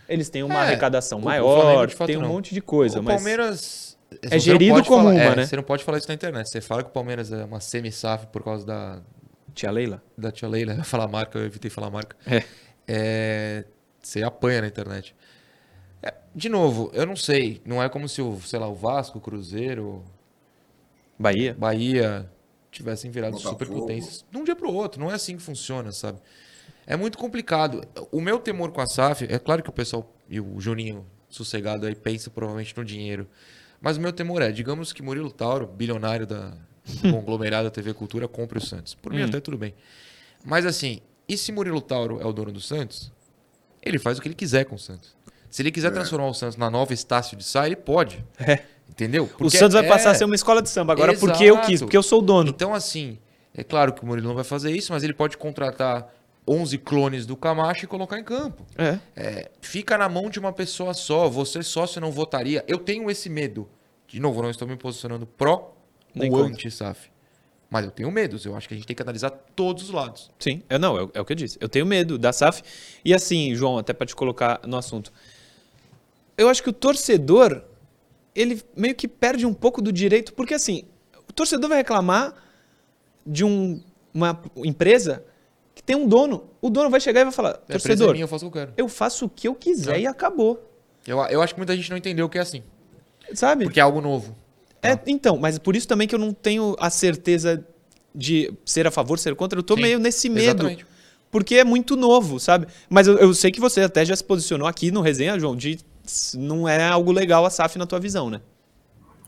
Eles 0.09 0.29
têm 0.31 0.45
uma 0.45 0.55
É, 0.55 0.59
arrecadação 0.69 1.19
o- 1.19 1.25
maior, 1.25 1.91
tem 2.07 2.17
um 2.17 2.21
não. 2.23 2.29
monte 2.29 2.55
de 2.55 2.61
coisa, 2.61 3.01
o 3.01 3.03
mas 3.03 3.17
Palmeiras. 3.17 3.99
é 4.23 4.39
gerido 4.39 4.85
como 4.85 5.03
falar- 5.03 5.11
uma, 5.15 5.21
é, 5.21 5.37
né? 5.37 5.47
Você 5.47 5.57
não 5.57 5.63
pode 5.65 5.83
falar 5.83 5.99
isso 5.99 6.07
na 6.09 6.15
internet. 6.15 6.49
Você 6.49 6.61
fala 6.61 6.83
que 6.85 6.91
o 6.91 6.93
Palmeiras 6.93 7.33
é 7.33 7.45
uma 7.45 7.59
semi-SAF 7.61 8.27
por 8.29 8.43
causa 8.45 8.65
da, 8.65 9.01
tia 9.55 9.71
Leila. 9.73 10.01
da 10.17 10.31
tia 10.31 10.49
Leila. 10.49 10.75
Eu 10.79 10.85
falar 10.85 11.09
marca, 11.09 11.37
eu 11.39 11.45
evitei 11.47 11.69
falar 11.71 11.91
marca. 11.91 12.17
É. 12.27 12.45
É, 12.89 13.65
você 14.01 14.23
apanha 14.23 14.61
na 14.63 14.67
internet. 14.69 15.15
É, 16.03 16.15
de 16.35 16.49
novo, 16.49 16.91
eu 16.95 17.05
não 17.07 17.15
sei. 17.17 17.61
Não 17.65 17.83
é 17.83 17.89
como 17.89 18.09
se 18.09 18.23
o, 18.23 18.41
sei 18.41 18.59
lá, 18.59 18.69
o 18.69 18.75
Vasco, 18.75 19.19
o 19.19 19.21
Cruzeiro, 19.21 20.03
Bahia. 21.19 21.55
Bahia 21.59 22.31
tivessem 22.71 23.11
virado 23.11 23.33
Botafogo. 23.33 23.59
superpotências 23.65 24.25
de 24.31 24.39
um 24.39 24.45
dia 24.45 24.55
pro 24.57 24.73
outro. 24.73 25.01
Não 25.01 25.11
é 25.11 25.15
assim 25.15 25.37
que 25.37 25.43
funciona, 25.43 25.93
sabe? 25.93 26.19
É 26.87 26.97
muito 26.97 27.19
complicado. 27.19 27.83
O 28.11 28.21
meu 28.21 28.39
temor 28.39 28.73
com 28.73 28.81
a 28.81 28.87
SAF, 28.87 29.25
é 29.29 29.39
claro 29.39 29.63
que 29.63 29.71
o 29.71 29.73
pessoal 29.73 30.13
e 30.29 30.41
o 30.41 30.61
Juninho 30.61 31.07
sossegado 31.29 31.87
aí 31.87 31.95
pensa 31.95 32.31
provavelmente 32.31 32.77
no 32.77 32.85
dinheiro. 32.85 33.29
Mas 33.81 33.97
o 33.97 34.01
meu 34.01 34.13
temor 34.13 34.43
é, 34.43 34.51
digamos 34.53 34.93
que 34.93 35.03
Murilo 35.03 35.31
Tauro, 35.31 35.67
bilionário 35.67 36.27
da 36.27 36.53
do 37.03 37.03
conglomerado 37.13 37.65
da 37.65 37.71
TV 37.71 37.95
Cultura, 37.95 38.27
compre 38.27 38.59
o 38.59 38.61
Santos. 38.61 38.95
Por 38.95 39.13
mim 39.13 39.23
Hum. 39.23 39.27
até 39.27 39.39
tudo 39.41 39.57
bem. 39.57 39.75
Mas 40.45 40.67
assim, 40.67 41.01
e 41.29 41.37
se 41.37 41.53
Murilo 41.53 41.81
Tauro 41.81 42.21
é 42.21 42.25
o 42.27 42.33
dono 42.33 42.51
do 42.51 42.61
Santos? 42.61 43.13
Ele 43.83 43.99
faz 43.99 44.19
o 44.19 44.23
que 44.23 44.29
ele 44.29 44.35
quiser 44.35 44.65
com 44.65 44.75
o 44.75 44.79
Santos. 44.79 45.15
Se 45.49 45.63
ele 45.63 45.71
quiser 45.71 45.93
transformar 45.93 46.29
o 46.29 46.35
Santos 46.35 46.57
na 46.57 46.71
nova 46.71 46.93
Estácio 46.93 47.37
de 47.37 47.45
Sá, 47.45 47.67
ele 47.67 47.77
pode. 47.77 48.25
É. 48.39 48.63
Entendeu? 48.91 49.25
O 49.25 49.29
Porque 49.29 49.57
Santos 49.57 49.75
vai 49.75 49.85
é- 49.85 49.89
passar 49.89 50.11
a 50.11 50.15
ser 50.15 50.25
uma 50.25 50.35
escola 50.35 50.61
de 50.61 50.69
samba 50.69 50.93
agora 50.93 51.17
porque 51.17 51.45
eu 51.45 51.57
quis, 51.61 51.69
Exato. 51.75 51.85
porque 51.87 51.97
eu 51.97 52.03
sou 52.03 52.19
o 52.19 52.23
dono. 52.23 52.51
Então, 52.51 52.75
assim, 52.75 53.19
é 53.55 53.65
claro 53.65 53.93
que 53.95 54.03
o 54.03 54.07
Murilo 54.07 54.29
não 54.29 54.35
vai 54.35 54.45
fazer 54.45 54.71
isso, 54.73 54.93
mas 54.93 55.03
ele 55.03 55.15
pode 55.15 55.37
contratar 55.39 56.13
11 56.47 56.77
clones 56.79 57.25
do 57.27 57.37
Camacho 57.37 57.85
e 57.85 57.89
colocar 57.89 58.19
em 58.19 58.25
campo. 58.25 58.67
É. 58.77 58.99
É, 59.17 59.51
fica 59.61 59.97
na 59.97 60.09
mão 60.09 60.29
de 60.29 60.39
uma 60.39 60.53
pessoa 60.53 60.93
só. 60.93 61.29
Você 61.29 61.63
sócio 61.63 62.01
não 62.01 62.11
votaria. 62.11 62.65
Eu 62.67 62.79
tenho 62.79 63.11
esse 63.11 63.29
medo. 63.31 63.69
De 64.09 64.19
novo, 64.21 64.43
não 64.43 64.51
estou 64.51 64.67
me 64.67 64.77
posicionando 64.77 65.25
pró 65.27 65.75
Nem 66.15 66.33
ou 66.33 66.43
anti-SAF. 66.43 67.09
Mas 67.71 67.85
eu 67.85 67.93
tenho 67.93 68.11
medos. 68.11 68.45
Eu 68.45 68.57
acho 68.57 68.67
que 68.67 68.75
a 68.75 68.77
gente 68.77 68.87
tem 68.87 68.97
que 68.97 69.03
analisar 69.03 69.31
todos 69.55 69.85
os 69.85 69.91
lados. 69.91 70.29
Sim, 70.41 70.61
é, 70.69 70.77
não, 70.77 70.99
é, 70.99 71.03
o- 71.05 71.11
é 71.15 71.21
o 71.21 71.25
que 71.25 71.33
eu 71.33 71.37
disse. 71.37 71.57
Eu 71.61 71.69
tenho 71.69 71.87
medo 71.87 72.19
da 72.19 72.33
SAF. 72.33 72.63
E 73.05 73.15
assim, 73.15 73.55
João, 73.55 73.79
até 73.79 73.93
para 73.93 74.07
te 74.09 74.17
colocar 74.17 74.61
no 74.67 74.77
assunto. 74.77 75.13
Eu 76.37 76.49
acho 76.49 76.63
que 76.63 76.71
o 76.71 76.73
torcedor, 76.73 77.63
ele 78.35 78.63
meio 78.77 78.95
que 78.95 79.09
perde 79.09 79.45
um 79.47 79.53
pouco 79.55 79.81
do 79.83 79.93
direito, 79.93 80.33
porque 80.35 80.55
assim, 80.55 80.85
o 81.29 81.33
torcedor 81.33 81.69
vai 81.69 81.79
reclamar 81.79 82.35
de 83.27 83.45
um- 83.45 83.81
uma 84.13 84.41
empresa 84.65 85.25
que 85.75 85.83
tem 85.83 85.97
um 85.97 86.07
dono. 86.07 86.49
O 86.61 86.69
dono 86.71 86.91
vai 86.91 87.01
chegar 87.01 87.21
e 87.21 87.25
vai 87.25 87.33
falar: 87.33 87.61
é 87.69 87.73
torcedor, 87.73 88.13
minha, 88.13 88.25
eu 88.25 88.29
faço 88.29 88.47
o 88.47 88.51
que 88.51 88.59
eu 88.59 88.61
quero. 88.63 88.73
eu 88.77 88.89
faço 88.89 89.25
o 89.27 89.29
que 89.29 89.49
eu 89.49 89.55
quiser 89.55 89.97
É. 89.97 90.01
e 90.03 90.07
acabou. 90.07 90.67
Eu, 91.07 91.19
eu 91.27 91.41
acho 91.43 91.55
que 91.55 91.61
muita 91.61 91.75
gente 91.77 91.89
não 91.91 91.97
entendeu 91.97 92.27
o 92.27 92.29
que 92.29 92.39
é 92.39 92.41
assim. 92.41 92.63
Sabe? 93.35 93.65
Porque 93.65 93.81
é 93.81 93.83
algo 93.83 94.01
novo. 94.01 94.37
É, 94.83 94.99
então, 95.07 95.37
mas 95.37 95.59
por 95.59 95.77
isso 95.77 95.87
também 95.87 96.09
que 96.09 96.15
eu 96.15 96.19
não 96.19 96.33
tenho 96.33 96.75
a 96.79 96.91
certeza 96.91 97.65
de 98.15 98.53
ser 98.65 98.87
a 98.87 98.91
favor, 98.91 99.19
ser 99.19 99.35
contra. 99.35 99.59
Eu 99.59 99.63
tô 99.63 99.77
Sim, 99.77 99.83
meio 99.83 99.99
nesse 99.99 100.29
medo. 100.29 100.63
exatamente. 100.65 100.87
Porque 101.31 101.55
é 101.57 101.65
muito 101.65 101.95
novo, 101.97 102.41
sabe? 102.41 102.67
Mas 102.89 103.07
eu, 103.07 103.17
eu 103.19 103.33
sei 103.35 103.53
que 103.53 103.61
você 103.61 103.83
até 103.83 104.05
já 104.05 104.17
se 104.17 104.25
posicionou 104.25 104.67
aqui 104.67 104.91
no 104.91 105.01
resenha, 105.01 105.39
João, 105.39 105.55
de 105.55 105.79
não 106.35 106.69
é 106.69 106.89
algo 106.89 107.13
legal 107.13 107.45
a 107.45 107.51
SAF 107.51 107.79
na 107.79 107.87
tua 107.87 108.01
visão, 108.01 108.31
né? 108.31 108.41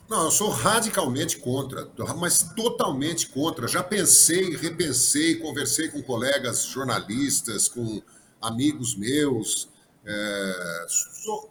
Não, 0.08 0.24
eu 0.24 0.30
sou 0.30 0.50
radicalmente 0.50 1.38
contra, 1.38 1.88
mas 2.18 2.42
totalmente 2.54 3.28
contra. 3.28 3.66
Já 3.66 3.82
pensei, 3.82 4.54
repensei, 4.56 5.36
conversei 5.36 5.88
com 5.88 6.02
colegas 6.02 6.66
jornalistas, 6.66 7.66
com 7.66 8.02
amigos 8.40 8.94
meus. 8.94 9.68
é, 10.04 10.86
sou 10.88 11.50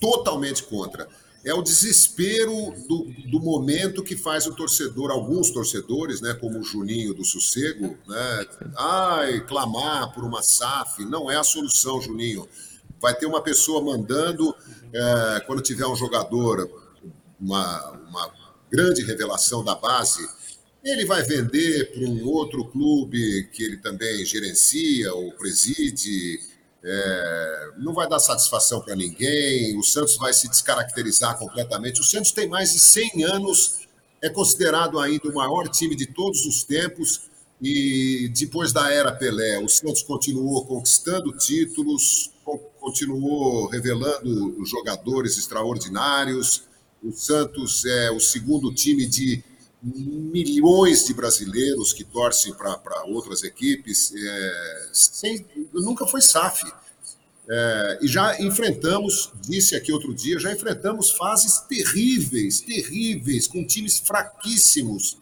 totalmente 0.00 0.62
contra. 0.62 1.08
É 1.44 1.54
o 1.54 1.62
desespero 1.62 2.74
do, 2.86 3.04
do 3.30 3.40
momento 3.40 4.02
que 4.02 4.14
faz 4.16 4.46
o 4.46 4.54
torcedor, 4.54 5.10
alguns 5.10 5.50
torcedores, 5.50 6.20
né, 6.20 6.34
como 6.34 6.58
o 6.58 6.62
Juninho 6.62 7.14
do 7.14 7.24
Sossego, 7.24 7.96
né, 8.06 8.46
ai, 8.76 9.40
clamar 9.46 10.12
por 10.12 10.22
uma 10.22 10.42
SAF. 10.42 11.04
Não 11.06 11.30
é 11.30 11.36
a 11.36 11.44
solução, 11.44 12.00
Juninho. 12.00 12.46
Vai 13.00 13.14
ter 13.14 13.26
uma 13.26 13.42
pessoa 13.42 13.82
mandando, 13.82 14.54
é, 14.92 15.40
quando 15.46 15.62
tiver 15.62 15.86
um 15.86 15.96
jogador 15.96 16.68
uma, 17.40 17.90
uma 18.08 18.30
grande 18.70 19.02
revelação 19.02 19.64
da 19.64 19.74
base, 19.74 20.28
ele 20.84 21.04
vai 21.04 21.22
vender 21.22 21.92
para 21.92 22.02
um 22.02 22.26
outro 22.26 22.64
clube 22.64 23.48
que 23.52 23.62
ele 23.62 23.76
também 23.78 24.24
gerencia 24.24 25.12
ou 25.14 25.32
preside. 25.32 26.40
é, 26.82 27.70
não 27.78 27.92
vai 27.92 28.08
dar 28.08 28.18
satisfação 28.18 28.80
para 28.80 28.96
ninguém. 28.96 29.78
O 29.78 29.82
Santos 29.82 30.16
vai 30.16 30.32
se 30.32 30.48
descaracterizar 30.48 31.38
completamente. 31.38 32.00
O 32.00 32.04
Santos 32.04 32.32
tem 32.32 32.48
mais 32.48 32.72
de 32.72 32.80
100 32.80 33.24
anos, 33.24 33.80
é 34.22 34.30
considerado 34.30 34.98
ainda 34.98 35.28
o 35.28 35.34
maior 35.34 35.68
time 35.68 35.94
de 35.94 36.06
todos 36.06 36.46
os 36.46 36.64
tempos. 36.64 37.29
E 37.62 38.30
depois 38.34 38.72
da 38.72 38.90
era 38.90 39.12
Pelé, 39.12 39.58
o 39.58 39.68
Santos 39.68 40.02
continuou 40.02 40.64
conquistando 40.64 41.30
títulos, 41.36 42.30
co- 42.44 42.58
continuou 42.80 43.66
revelando 43.68 44.64
jogadores 44.64 45.36
extraordinários. 45.36 46.62
O 47.02 47.12
Santos 47.12 47.84
é 47.84 48.10
o 48.10 48.18
segundo 48.20 48.72
time 48.72 49.06
de 49.06 49.42
milhões 49.82 51.04
de 51.06 51.12
brasileiros 51.14 51.92
que 51.92 52.04
torcem 52.04 52.54
para 52.54 53.04
outras 53.06 53.42
equipes. 53.42 54.12
É, 54.16 54.88
sem- 54.92 55.44
nunca 55.72 56.06
foi 56.06 56.20
SAF. 56.22 56.64
É, 57.48 57.98
e 58.02 58.06
já 58.08 58.40
enfrentamos, 58.40 59.32
disse 59.48 59.74
aqui 59.74 59.92
outro 59.92 60.14
dia, 60.14 60.38
já 60.38 60.52
enfrentamos 60.52 61.10
fases 61.10 61.58
terríveis, 61.68 62.60
terríveis, 62.60 63.46
com 63.48 63.66
times 63.66 63.98
fraquíssimos. 63.98 65.18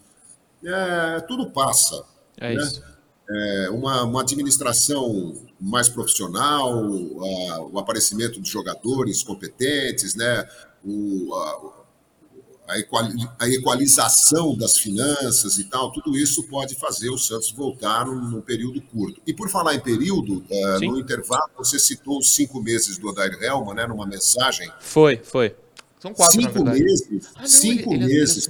É, 0.65 1.21
tudo 1.23 1.51
passa. 1.51 2.05
É 2.41 2.55
né? 2.55 2.63
isso. 2.63 2.83
É, 3.31 3.71
uma, 3.71 4.05
uma 4.05 4.23
administração 4.23 5.35
mais 5.61 5.89
profissional, 5.89 6.71
a- 6.73 7.61
o 7.61 7.79
aparecimento 7.79 8.41
de 8.41 8.49
jogadores 8.51 9.23
competentes, 9.23 10.15
né? 10.15 10.49
o, 10.85 11.35
a, 11.35 12.73
a 12.75 12.79
equali- 12.79 13.29
a 13.39 13.49
equalização 13.49 14.57
das 14.57 14.77
finanças 14.79 15.59
e 15.59 15.65
tal, 15.65 15.91
tudo 15.93 16.17
isso 16.17 16.45
pode 16.45 16.75
fazer 16.77 17.11
o 17.11 17.19
Santos 17.19 17.51
voltar 17.51 18.07
num, 18.07 18.31
num 18.31 18.41
período 18.41 18.81
curto. 18.81 19.21
E 19.27 19.35
por 19.35 19.51
falar 19.51 19.75
em 19.75 19.81
período, 19.81 20.43
Sim. 20.79 20.89
no 20.89 20.99
intervalo, 20.99 21.51
você 21.57 21.79
citou 21.79 22.19
os 22.19 22.35
cinco 22.35 22.63
meses 22.63 22.97
do 22.97 23.09
Odair 23.09 23.37
Helman, 23.43 23.75
né, 23.75 23.87
numa 23.87 24.07
mensagem. 24.07 24.71
Foi, 24.81 25.17
foi. 25.23 25.55
São 25.99 26.15
quatro, 26.15 26.41
cinco 26.41 26.65
meses, 26.65 27.09
Ah, 27.35 27.41
não, 27.41 27.47
cinco 27.49 27.93
ele, 27.93 28.05
ele 28.05 28.15
meses. 28.15 28.49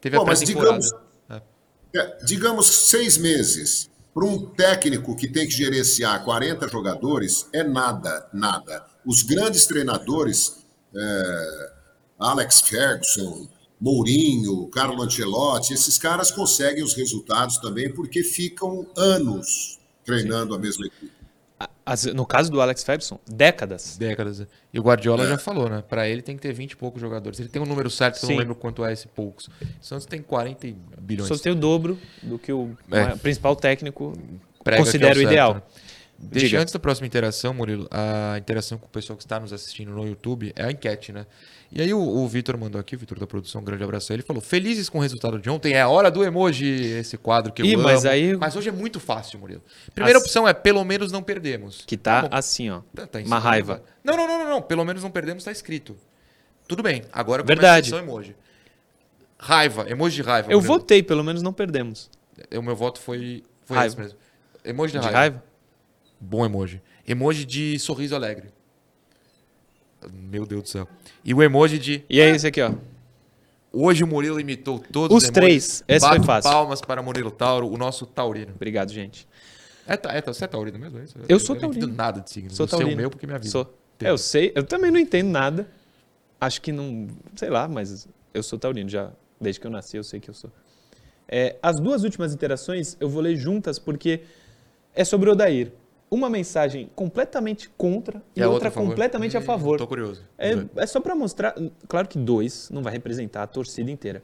Teve 0.00 0.16
Bom, 0.16 0.24
a 0.24 0.26
mas 0.26 0.40
digamos, 0.40 0.92
é, 0.92 0.96
digamos 2.24 2.66
seis 2.88 3.18
meses 3.18 3.90
para 4.14 4.24
um 4.24 4.46
técnico 4.46 5.16
que 5.16 5.28
tem 5.28 5.46
que 5.46 5.54
gerenciar 5.54 6.22
40 6.24 6.68
jogadores 6.68 7.48
é 7.52 7.62
nada, 7.62 8.28
nada. 8.32 8.84
Os 9.04 9.22
grandes 9.22 9.66
treinadores, 9.66 10.58
é, 10.94 11.72
Alex 12.18 12.60
Ferguson, 12.60 13.48
Mourinho, 13.80 14.68
Carlo 14.68 15.02
Ancelotti, 15.02 15.74
esses 15.74 15.98
caras 15.98 16.30
conseguem 16.30 16.84
os 16.84 16.94
resultados 16.94 17.58
também 17.58 17.92
porque 17.92 18.22
ficam 18.22 18.86
anos 18.96 19.80
treinando 20.04 20.54
a 20.54 20.58
mesma 20.58 20.86
equipe. 20.86 21.11
As- 21.84 22.04
no 22.06 22.24
caso 22.24 22.50
do 22.50 22.60
Alex 22.60 22.84
Ferguson, 22.84 23.18
décadas. 23.26 23.96
Décadas. 23.96 24.46
E 24.72 24.78
o 24.78 24.82
Guardiola 24.82 25.24
É. 25.24 25.28
já 25.28 25.38
falou, 25.38 25.68
né? 25.68 25.82
Pra 25.88 26.08
ele 26.08 26.22
tem 26.22 26.36
que 26.36 26.42
ter 26.42 26.52
20 26.52 26.72
e 26.72 26.76
poucos 26.76 27.00
jogadores. 27.00 27.40
Ele 27.40 27.48
tem 27.48 27.60
um 27.60 27.66
número 27.66 27.90
certo, 27.90 28.18
que 28.20 28.24
eu 28.24 28.28
Sim. 28.28 28.34
não 28.34 28.40
lembro 28.40 28.54
quanto 28.54 28.84
é 28.84 28.92
esse 28.92 29.08
poucos. 29.08 29.46
O 29.46 29.50
Santos 29.80 30.06
tem 30.06 30.22
40 30.22 30.68
bilhões. 31.00 31.28
Só 31.28 31.36
tem 31.36 31.50
o 31.50 31.56
dobro 31.56 31.98
do 32.22 32.38
que 32.38 32.52
o 32.52 32.76
É. 32.90 33.16
principal 33.16 33.56
técnico 33.56 34.16
Prega 34.62 34.82
considera 34.84 35.10
o 35.10 35.12
é 35.12 35.14
certo, 35.16 35.28
ideal. 35.28 35.54
né? 35.54 35.62
Deixa 36.24 36.46
Diga. 36.46 36.60
antes 36.62 36.72
da 36.72 36.78
próxima 36.78 37.04
interação, 37.04 37.52
Murilo, 37.52 37.88
a 37.90 38.38
interação 38.38 38.78
com 38.78 38.86
o 38.86 38.88
pessoal 38.88 39.16
que 39.16 39.24
está 39.24 39.40
nos 39.40 39.52
assistindo 39.52 39.90
no 39.90 40.06
YouTube 40.06 40.52
é 40.54 40.64
a 40.66 40.70
enquete, 40.70 41.10
né? 41.12 41.26
E 41.74 41.80
aí 41.80 41.94
o, 41.94 41.98
o 42.00 42.28
Vitor 42.28 42.58
mandou 42.58 42.78
aqui, 42.78 42.94
o 42.94 42.98
Vitor 42.98 43.18
da 43.18 43.26
produção, 43.26 43.62
um 43.62 43.64
grande 43.64 43.82
abraço 43.82 44.12
a 44.12 44.14
ele, 44.14 44.22
falou: 44.22 44.42
Felizes 44.42 44.90
com 44.90 44.98
o 44.98 45.00
resultado 45.00 45.38
de 45.38 45.48
ontem, 45.48 45.72
é 45.72 45.80
a 45.80 45.88
hora 45.88 46.10
do 46.10 46.22
emoji, 46.22 46.66
esse 46.66 47.16
quadro 47.16 47.50
que 47.50 47.62
eu 47.62 47.66
Ih, 47.66 47.74
amo. 47.74 47.84
mas 47.84 48.04
aí- 48.04 48.36
Mas 48.36 48.54
hoje 48.54 48.68
é 48.68 48.72
muito 48.72 49.00
fácil, 49.00 49.38
Murilo. 49.38 49.62
Primeira 49.94 50.18
As- 50.18 50.24
opção 50.24 50.46
é 50.46 50.52
pelo 50.52 50.84
menos 50.84 51.10
não 51.10 51.22
perdemos. 51.22 51.82
Que 51.86 51.96
tá 51.96 52.22
bom. 52.22 52.28
assim, 52.30 52.68
ó. 52.68 52.82
Tá- 52.94 53.06
tá 53.06 53.18
uma 53.20 53.38
raiva. 53.38 53.82
Não, 54.04 54.16
não, 54.16 54.28
não, 54.28 54.38
não, 54.40 54.50
não. 54.50 54.62
Pelo 54.62 54.84
menos 54.84 55.02
não 55.02 55.10
perdemos, 55.10 55.44
tá 55.44 55.50
escrito. 55.50 55.96
Tudo 56.68 56.82
bem. 56.82 57.04
Agora 57.10 57.42
Verdade. 57.42 57.90
começa 57.90 58.04
a 58.04 58.06
emoji. 58.06 58.36
Raiva, 59.38 59.88
emoji 59.90 60.16
de 60.16 60.22
raiva. 60.22 60.52
Eu 60.52 60.58
Murilo. 60.60 60.78
votei, 60.78 61.02
pelo 61.02 61.24
menos 61.24 61.42
não 61.42 61.52
perdemos. 61.52 62.10
O 62.56 62.62
meu 62.62 62.76
voto 62.76 63.00
foi, 63.00 63.42
foi 63.64 63.76
Raiva. 63.76 63.92
esse 63.94 64.02
mesmo. 64.02 64.18
Emoji 64.64 64.92
de, 64.92 64.98
De 64.98 65.04
raiva. 65.04 65.18
raiva? 65.18 65.44
Bom 66.20 66.44
emoji. 66.44 66.80
Emoji 67.08 67.44
de 67.44 67.78
sorriso 67.78 68.14
alegre. 68.14 68.50
Meu 70.12 70.46
Deus 70.46 70.62
do 70.62 70.68
céu. 70.68 70.88
E 71.24 71.34
o 71.34 71.42
emoji 71.42 71.78
de. 71.78 72.04
E 72.08 72.20
é 72.20 72.30
esse 72.30 72.46
aqui, 72.46 72.60
ó. 72.62 72.72
Hoje 73.72 74.04
o 74.04 74.06
Murilo 74.06 74.38
imitou 74.38 74.78
todos 74.78 75.16
Os 75.16 75.24
os 75.24 75.30
três. 75.30 75.82
Esse 75.88 76.00
Bato 76.04 76.16
foi 76.16 76.26
fácil. 76.26 76.50
palmas 76.50 76.80
para 76.80 77.02
Murilo 77.02 77.30
Tauro, 77.30 77.72
o 77.72 77.78
nosso 77.78 78.04
taurino. 78.04 78.52
Obrigado, 78.54 78.92
gente. 78.92 79.26
É, 79.86 79.94
é, 80.18 80.22
você 80.22 80.44
é 80.44 80.46
taurino 80.46 80.78
mesmo? 80.78 80.98
É 80.98 81.04
isso? 81.04 81.16
Eu 81.28 81.40
sou 81.40 81.56
não 81.56 81.68
entendo 81.68 81.80
taurino. 81.80 81.96
nada 81.96 82.20
de 82.20 82.30
signo. 82.30 82.50
Sou 82.50 82.64
eu 82.64 82.68
sei 82.68 82.78
taurino. 82.78 82.94
o 82.94 83.00
meu 83.00 83.10
porque 83.10 83.26
minha 83.26 83.38
vida. 83.38 83.50
Sou. 83.50 83.74
É, 84.00 84.10
eu 84.10 84.18
sei, 84.18 84.52
eu 84.54 84.62
também 84.62 84.90
não 84.90 84.98
entendo 84.98 85.30
nada. 85.30 85.66
Acho 86.40 86.60
que 86.60 86.72
não, 86.72 87.08
sei 87.36 87.48
lá, 87.48 87.66
mas 87.68 88.06
eu 88.34 88.42
sou 88.42 88.58
taurino 88.58 88.88
já, 88.88 89.10
desde 89.40 89.60
que 89.60 89.66
eu 89.66 89.70
nasci 89.70 89.96
eu 89.96 90.04
sei 90.04 90.20
que 90.20 90.28
eu 90.28 90.34
sou. 90.34 90.50
É, 91.28 91.56
as 91.62 91.80
duas 91.80 92.02
últimas 92.02 92.34
interações 92.34 92.96
eu 93.00 93.08
vou 93.08 93.22
ler 93.22 93.36
juntas 93.36 93.78
porque 93.78 94.22
é 94.94 95.04
sobre 95.04 95.30
o 95.30 95.32
Odair. 95.32 95.72
Uma 96.12 96.28
mensagem 96.28 96.90
completamente 96.94 97.70
contra 97.70 98.22
e, 98.36 98.40
E 98.40 98.42
a 98.42 98.50
outra, 98.50 98.68
outra 98.68 98.82
a 98.82 98.86
completamente 98.86 99.34
a 99.34 99.40
favor. 99.40 99.78
tô 99.78 99.86
curioso. 99.86 100.22
É, 100.36 100.52
é 100.76 100.86
só 100.86 101.00
para 101.00 101.14
mostrar, 101.14 101.54
claro 101.88 102.06
que 102.06 102.18
dois 102.18 102.68
não 102.70 102.82
vai 102.82 102.92
representar 102.92 103.42
a 103.42 103.46
torcida 103.46 103.90
inteira. 103.90 104.22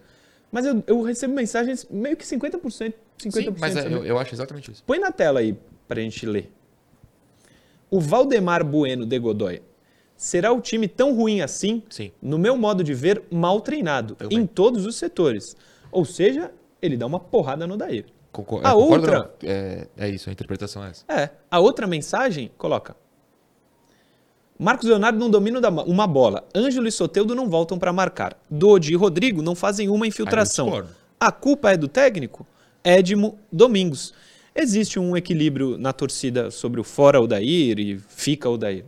Mas 0.53 0.67
eu, 0.67 0.85
eu 0.87 1.01
recebo 1.01 1.33
mensagens 1.33 1.87
meio 1.91 2.15
que 2.15 2.27
50%, 2.27 2.61
50%. 2.61 2.93
Sim, 3.33 3.55
mas 3.59 3.75
é, 3.75 3.87
eu, 3.87 4.05
eu 4.05 4.19
acho 4.19 4.35
exatamente 4.35 4.71
isso. 4.71 4.85
Põe 4.85 4.99
na 4.99 5.11
tela 5.11 5.41
aí 5.41 5.57
pra 5.89 5.99
gente 6.03 6.27
ler. 6.27 6.53
O 7.91 8.01
Valdemar 8.01 8.63
Bueno 8.63 9.07
de 9.07 9.19
Godoy 9.19 9.63
será 10.15 10.53
o 10.53 10.61
time 10.61 10.89
tão 10.89 11.17
ruim 11.17 11.41
assim? 11.41 11.83
Sim. 11.89 12.13
No 12.21 12.39
meu 12.39 12.55
modo 12.55 12.85
de 12.85 12.93
ver, 12.93 13.23
mal 13.31 13.63
treinado 13.63 14.15
em 14.31 14.47
todos 14.47 14.85
os 14.85 14.97
setores. 14.97 15.57
Ou 15.91 16.05
seja, 16.05 16.51
ele 16.83 16.99
dá 16.99 17.07
uma 17.07 17.19
porrada 17.19 17.67
no 17.67 17.79
Daír. 17.79 18.05
Concor- 18.31 18.61
A 18.65 18.71
é, 18.71 18.73
concordo 18.73 18.95
outra-? 18.95 19.35
É, 19.43 19.87
é 19.97 20.09
isso, 20.09 20.29
a 20.29 20.33
interpretação 20.33 20.85
é 20.85 20.91
essa. 20.91 21.05
É. 21.09 21.31
A 21.51 21.59
outra 21.59 21.87
mensagem, 21.87 22.51
coloca. 22.57 22.95
Marcos 24.59 24.89
Leonardo 24.89 25.19
não 25.19 25.31
domina 25.31 25.61
uma 25.87 26.07
bola. 26.07 26.47
Ângelo 26.55 26.89
e 26.89 26.93
Soteudo 26.93 27.35
não 27.35 27.49
voltam 27.49 27.79
para 27.79 27.93
marcar. 27.93 28.37
Dodi 28.51 28.93
e 28.93 28.97
Rodrigo 28.97 29.41
não 29.41 29.55
fazem 29.55 29.89
uma 29.89 30.07
infiltração. 30.07 30.85
A 31.21 31.31
culpa 31.31 31.71
é 31.71 31.77
do 31.77 31.87
técnico? 31.87 32.45
Edmo 32.83 33.39
Domingos. 33.53 34.13
Existe 34.55 34.99
um 34.99 35.17
equilíbrio 35.17 35.79
na 35.79 35.93
torcida 35.93 36.51
sobre 36.51 36.81
o 36.81 36.85
fora 36.85 37.21
Odair 37.21 37.79
e 37.79 37.99
fica 38.09 38.51
Odair. 38.51 38.85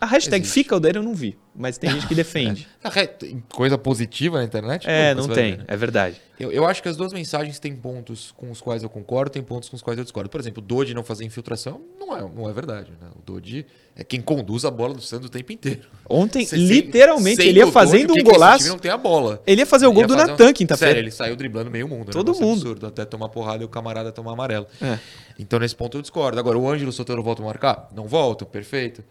A 0.00 0.06
hashtag 0.06 0.42
Existe. 0.42 0.54
fica 0.54 0.74
Odair 0.74 0.96
eu 0.96 1.02
não 1.02 1.14
vi. 1.14 1.38
Mas 1.56 1.78
tem 1.78 1.90
gente 1.90 2.06
que 2.06 2.14
defende. 2.14 2.68
Coisa 3.48 3.76
positiva 3.78 4.38
na 4.38 4.44
internet? 4.44 4.86
É, 4.88 5.14
não 5.14 5.22
você 5.22 5.28
vai 5.28 5.36
tem, 5.36 5.50
ver, 5.52 5.58
né? 5.58 5.64
é 5.68 5.76
verdade. 5.76 6.20
Eu, 6.38 6.52
eu 6.52 6.66
acho 6.66 6.82
que 6.82 6.88
as 6.88 6.96
duas 6.98 7.14
mensagens 7.14 7.58
têm 7.58 7.74
pontos 7.74 8.30
com 8.36 8.50
os 8.50 8.60
quais 8.60 8.82
eu 8.82 8.90
concordo, 8.90 9.30
tem 9.30 9.42
pontos 9.42 9.70
com 9.70 9.76
os 9.76 9.80
quais 9.80 9.96
eu 9.98 10.04
discordo. 10.04 10.28
Por 10.28 10.38
exemplo, 10.38 10.62
o 10.62 10.66
Dodge 10.66 10.92
não 10.92 11.02
fazer 11.02 11.24
infiltração 11.24 11.80
não 11.98 12.14
é, 12.14 12.20
não 12.20 12.48
é 12.48 12.52
verdade. 12.52 12.90
Né? 13.00 13.08
O 13.18 13.22
Dodge 13.22 13.64
é 13.96 14.04
quem 14.04 14.20
conduz 14.20 14.66
a 14.66 14.70
bola 14.70 14.92
do 14.92 15.00
Santos 15.00 15.28
o 15.28 15.30
tempo 15.30 15.50
inteiro. 15.50 15.80
Ontem, 16.08 16.44
Sem- 16.44 16.58
literalmente, 16.66 17.36
sem 17.36 17.48
ele 17.48 17.60
ia 17.60 17.66
fazendo 17.72 18.12
que 18.12 18.20
um 18.20 18.24
golaço. 18.24 18.68
não 18.68 18.78
tem 18.78 18.90
a 18.90 18.98
bola. 18.98 19.42
Ele 19.46 19.62
ia 19.62 19.66
fazer 19.66 19.86
o 19.86 19.92
gol 19.92 20.06
do 20.06 20.14
Natan 20.14 20.48
um- 20.48 20.52
quinta-feira. 20.52 20.92
Sério, 20.92 21.04
ele 21.04 21.10
saiu 21.10 21.36
driblando 21.36 21.70
meio 21.70 21.88
mundo. 21.88 22.12
Todo 22.12 22.28
um 22.28 22.32
negócio 22.32 22.46
mundo. 22.46 22.60
absurdo, 22.60 22.86
até 22.86 23.06
tomar 23.06 23.30
porrada 23.30 23.62
e 23.62 23.66
o 23.66 23.68
camarada 23.68 24.12
tomar 24.12 24.32
amarelo. 24.32 24.66
É. 24.82 24.98
Então, 25.38 25.58
nesse 25.58 25.74
ponto, 25.74 25.96
eu 25.96 26.02
discordo. 26.02 26.38
Agora, 26.38 26.58
o 26.58 26.68
Ângelo 26.70 26.92
Sotero 26.92 27.22
volta 27.22 27.40
a 27.42 27.46
marcar? 27.46 27.88
Não 27.94 28.06
volta, 28.06 28.44
perfeito. 28.44 29.02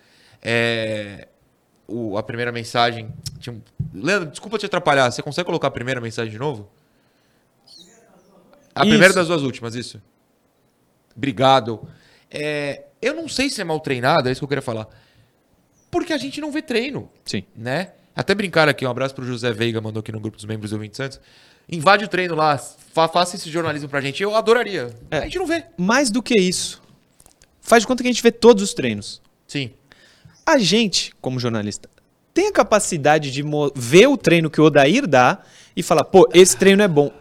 É, 0.44 1.28
o- 1.88 2.18
a 2.18 2.24
primeira 2.24 2.52
mensagem. 2.52 3.14
Tinha. 3.40 3.62
Leandro, 3.94 4.30
desculpa 4.30 4.58
te 4.58 4.66
atrapalhar. 4.66 5.12
Você 5.12 5.22
consegue 5.22 5.46
colocar 5.46 5.68
a 5.68 5.72
primeira 5.72 6.00
mensagem 6.02 6.32
de 6.32 6.40
novo? 6.40 6.70
A 8.74 8.82
Isso. 8.82 8.90
primeira 8.90 9.14
das 9.14 9.28
duas 9.28 9.42
últimas, 9.42 9.74
isso. 9.76 10.02
Obrigado. 11.16 11.88
É, 12.30 12.84
eu 13.02 13.14
não 13.14 13.28
sei 13.30 13.50
se 13.50 13.62
é 13.62 13.64
mal 13.64 13.80
treinado, 13.80 14.28
é 14.28 14.32
isso 14.32 14.42
que 14.42 14.44
eu 14.44 14.50
queria 14.50 14.62
falar. 14.62 14.88
Porque 15.90 16.12
a 16.12 16.18
gente 16.18 16.42
não 16.42 16.52
vê 16.52 16.62
treino. 16.62 17.10
Sim. 17.24 17.44
Né? 17.56 17.94
Até 18.14 18.36
brincar 18.36 18.68
aqui, 18.68 18.86
um 18.86 18.90
abraço 18.90 19.16
pro 19.16 19.26
José 19.26 19.54
Veiga, 19.54 19.80
mandou 19.80 20.02
aqui 20.02 20.12
no 20.12 20.20
grupo 20.20 20.36
dos 20.36 20.46
membros 20.46 20.72
do 20.72 20.80
20 20.80 20.96
Santos. 20.96 21.22
Invade 21.72 22.04
o 22.04 22.08
treino 22.08 22.36
lá, 22.36 22.58
fa- 22.58 23.08
faça 23.08 23.36
esse 23.38 23.50
jornalismo 23.50 23.88
pra 23.90 24.02
gente. 24.02 24.22
Eu 24.22 24.36
adoraria. 24.36 24.94
É. 25.10 25.20
A 25.20 25.22
gente 25.22 25.40
não 25.40 25.46
vê. 25.46 25.66
Mais 25.78 26.10
do 26.12 26.22
que 26.22 26.38
isso, 26.40 26.82
faz 27.62 27.82
de 27.84 27.88
conta 27.88 28.04
que 28.04 28.10
a 28.10 28.12
gente 28.12 28.22
vê 28.22 28.32
todos 28.32 28.62
os 28.62 28.74
treinos. 28.74 29.22
Sim. 29.48 29.72
A 30.46 30.58
gente, 30.58 31.12
como 31.22 31.40
jornalista, 31.40 31.90
tem 32.34 32.48
a 32.48 32.52
capacidade 32.52 33.32
de 33.32 33.44
ver 33.76 34.08
o 34.08 34.18
treino 34.18 34.50
que 34.50 34.60
o 34.62 34.66
Odair 34.66 35.08
dá 35.08 35.40
e 35.76 35.82
falar, 35.82 36.04
pô, 36.04 36.30
esse 36.34 36.56
treino 36.56 36.84
é 36.84 36.88
bom. 36.88 37.12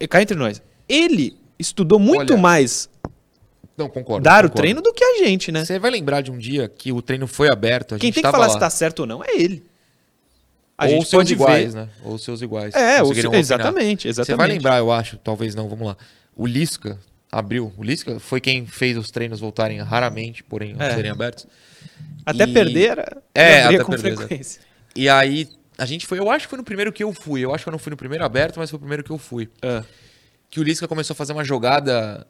É, 0.00 0.06
Cá 0.06 0.20
entre 0.22 0.36
nós. 0.36 0.60
Ele 0.88 1.36
estudou 1.58 1.98
muito 1.98 2.32
Olha, 2.34 2.42
mais 2.42 2.90
Não, 3.76 3.88
concordo. 3.88 4.22
dar 4.24 4.44
o 4.44 4.48
concordo. 4.48 4.56
treino 4.56 4.82
do 4.82 4.92
que 4.92 5.02
a 5.04 5.24
gente, 5.24 5.50
né? 5.50 5.64
Você 5.64 5.78
vai 5.78 5.90
lembrar 5.90 6.20
de 6.20 6.30
um 6.30 6.36
dia 6.38 6.68
que 6.68 6.92
o 6.92 7.00
treino 7.00 7.26
foi 7.26 7.48
aberto, 7.50 7.94
a 7.94 7.98
Quem 7.98 8.12
tem 8.12 8.22
que 8.22 8.30
falar 8.30 8.46
lá. 8.48 8.52
se 8.52 8.58
tá 8.58 8.68
certo 8.68 9.00
ou 9.00 9.06
não 9.06 9.22
é 9.24 9.28
ele. 9.36 9.64
A 10.76 10.86
Ou 10.88 11.04
seus 11.04 11.30
iguais, 11.30 11.72
ver. 11.74 11.80
né? 11.82 11.88
Ou 12.02 12.18
seus 12.18 12.42
iguais. 12.42 12.74
É, 12.74 13.00
ou 13.02 13.14
se- 13.14 13.20
opinar. 13.20 13.38
exatamente, 13.40 14.08
Você 14.08 14.12
vai 14.14 14.24
exatamente. 14.24 14.52
lembrar, 14.56 14.78
eu 14.78 14.90
acho, 14.90 15.16
talvez 15.18 15.54
não, 15.54 15.68
vamos 15.68 15.86
lá. 15.86 15.96
O 16.34 16.46
Lisca 16.46 16.98
abriu. 17.30 17.72
O 17.76 17.84
Lisca 17.84 18.18
foi 18.18 18.40
quem 18.40 18.66
fez 18.66 18.96
os 18.96 19.10
treinos 19.10 19.38
voltarem 19.38 19.78
raramente, 19.80 20.42
porém 20.42 20.74
É. 20.78 20.94
serem 20.94 21.10
abertos. 21.10 21.46
Até 22.24 22.44
E- 22.44 22.52
perder 22.52 22.98
É, 23.34 23.64
até 23.64 23.78
com 23.84 23.90
perder, 23.92 24.08
exato. 24.12 24.26
frequência. 24.26 24.60
E 24.94 25.08
aí, 25.08 25.48
a 25.78 25.86
gente 25.86 26.06
foi, 26.06 26.18
eu 26.18 26.30
acho 26.30 26.46
que 26.46 26.50
foi 26.50 26.58
no 26.58 26.64
primeiro 26.64 26.92
que 26.92 27.02
eu 27.02 27.12
fui. 27.12 27.40
Eu 27.40 27.54
acho 27.54 27.64
que 27.64 27.68
eu 27.68 27.72
não 27.72 27.78
fui 27.78 27.90
no 27.90 27.96
primeiro 27.96 28.24
aberto, 28.24 28.58
mas 28.58 28.70
foi 28.70 28.76
o 28.76 28.80
primeiro 28.80 29.02
que 29.02 29.10
eu 29.10 29.18
fui. 29.18 29.48
É. 29.62 29.82
Que 30.50 30.60
o 30.60 30.62
Lisca 30.62 30.86
começou 30.86 31.14
a 31.14 31.16
fazer 31.16 31.32
uma 31.32 31.42
jogada 31.44 32.26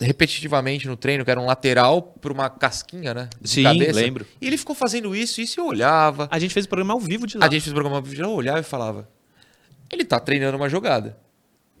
repetitivamente 0.00 0.86
no 0.86 0.96
treino, 0.96 1.24
que 1.24 1.30
era 1.30 1.40
um 1.40 1.46
lateral 1.46 2.02
para 2.02 2.32
uma 2.32 2.50
casquinha, 2.50 3.14
né? 3.14 3.28
De 3.40 3.48
Sim, 3.48 3.62
cabeça. 3.62 3.92
lembro. 3.92 4.26
E 4.40 4.46
ele 4.46 4.58
ficou 4.58 4.74
fazendo 4.74 5.14
isso, 5.16 5.40
isso 5.40 5.58
eu 5.60 5.66
olhava. 5.66 6.28
A 6.30 6.38
gente 6.38 6.52
fez 6.52 6.66
o 6.66 6.68
programa 6.68 6.92
ao 6.94 7.00
vivo 7.00 7.26
de 7.26 7.38
lá. 7.38 7.46
A 7.46 7.48
gente 7.50 7.62
fez 7.62 7.72
o 7.72 7.74
programa 7.74 7.96
ao 7.96 8.02
vivo, 8.02 8.22
eu 8.22 8.30
olhava 8.30 8.60
e 8.60 8.62
falava: 8.62 9.08
ele 9.90 10.04
tá 10.04 10.20
treinando 10.20 10.56
uma 10.56 10.68
jogada. 10.68 11.16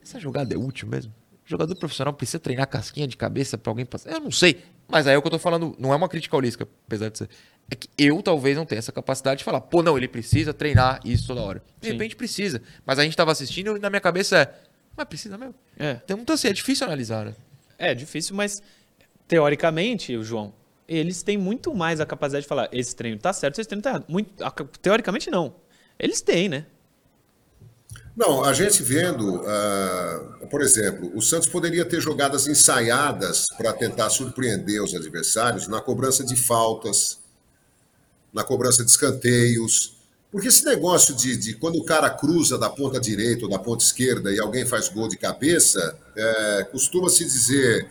Essa 0.02 0.18
jogada 0.18 0.54
é 0.54 0.56
útil 0.56 0.88
mesmo? 0.88 1.12
O 1.44 1.48
jogador 1.48 1.76
profissional 1.76 2.12
precisa 2.14 2.38
treinar 2.38 2.66
casquinha 2.68 3.06
de 3.06 3.16
cabeça 3.16 3.58
pra 3.58 3.70
alguém 3.70 3.84
passar? 3.84 4.10
Eu 4.12 4.20
não 4.20 4.30
sei. 4.30 4.62
Mas 4.88 5.06
aí 5.06 5.14
é 5.14 5.18
o 5.18 5.22
que 5.22 5.26
eu 5.26 5.32
tô 5.32 5.38
falando, 5.38 5.74
não 5.78 5.92
é 5.92 5.96
uma 5.96 6.08
crítica 6.08 6.36
ao 6.36 6.40
Lisca, 6.40 6.66
apesar 6.86 7.08
de 7.08 7.18
ser. 7.18 7.28
É 7.70 7.74
que 7.74 7.88
eu 7.98 8.22
talvez 8.22 8.56
não 8.56 8.64
tenha 8.64 8.78
essa 8.78 8.92
capacidade 8.92 9.38
de 9.38 9.44
falar, 9.44 9.60
pô, 9.60 9.82
não, 9.82 9.96
ele 9.96 10.06
precisa 10.06 10.54
treinar 10.54 11.00
isso 11.04 11.26
toda 11.26 11.40
hora. 11.40 11.62
De 11.80 11.88
Sim. 11.88 11.92
repente 11.94 12.14
precisa. 12.14 12.62
Mas 12.84 12.98
a 12.98 13.04
gente 13.04 13.16
tava 13.16 13.32
assistindo 13.32 13.76
e 13.76 13.80
na 13.80 13.90
minha 13.90 14.00
cabeça 14.00 14.38
é, 14.38 14.54
mas 14.96 15.06
precisa 15.06 15.36
mesmo? 15.36 15.54
É. 15.78 16.00
Então, 16.04 16.18
então 16.18 16.34
assim, 16.34 16.48
é 16.48 16.52
difícil 16.52 16.86
analisar, 16.86 17.26
né? 17.26 17.34
É 17.78 17.94
difícil, 17.94 18.34
mas 18.34 18.62
teoricamente, 19.28 20.16
o 20.16 20.22
João, 20.22 20.54
eles 20.88 21.22
têm 21.22 21.36
muito 21.36 21.74
mais 21.74 22.00
a 22.00 22.06
capacidade 22.06 22.44
de 22.44 22.48
falar 22.48 22.68
esse 22.72 22.94
treino 22.94 23.18
tá 23.18 23.32
certo, 23.32 23.60
esse 23.60 23.68
treino 23.68 23.82
tá 23.82 23.90
errado. 23.90 24.04
Muito, 24.08 24.32
teoricamente 24.80 25.30
não. 25.30 25.54
Eles 25.98 26.20
têm, 26.22 26.48
né? 26.48 26.66
Não, 28.16 28.42
a 28.42 28.54
gente 28.54 28.82
vendo, 28.82 29.42
ah, 29.46 30.46
por 30.50 30.62
exemplo, 30.62 31.12
o 31.14 31.20
Santos 31.20 31.48
poderia 31.48 31.84
ter 31.84 32.00
jogadas 32.00 32.46
ensaiadas 32.46 33.46
para 33.58 33.74
tentar 33.74 34.08
surpreender 34.08 34.82
os 34.82 34.94
adversários 34.94 35.68
na 35.68 35.82
cobrança 35.82 36.24
de 36.24 36.34
faltas, 36.34 37.18
na 38.32 38.42
cobrança 38.42 38.82
de 38.82 38.90
escanteios. 38.90 39.96
Porque 40.32 40.48
esse 40.48 40.64
negócio 40.64 41.14
de, 41.14 41.36
de 41.36 41.54
quando 41.54 41.76
o 41.76 41.84
cara 41.84 42.08
cruza 42.08 42.56
da 42.56 42.70
ponta 42.70 42.98
direita 42.98 43.44
ou 43.44 43.50
da 43.50 43.58
ponta 43.58 43.84
esquerda 43.84 44.32
e 44.32 44.40
alguém 44.40 44.64
faz 44.64 44.88
gol 44.88 45.08
de 45.08 45.18
cabeça, 45.18 45.98
é, 46.16 46.66
costuma 46.72 47.10
se 47.10 47.24
dizer 47.24 47.86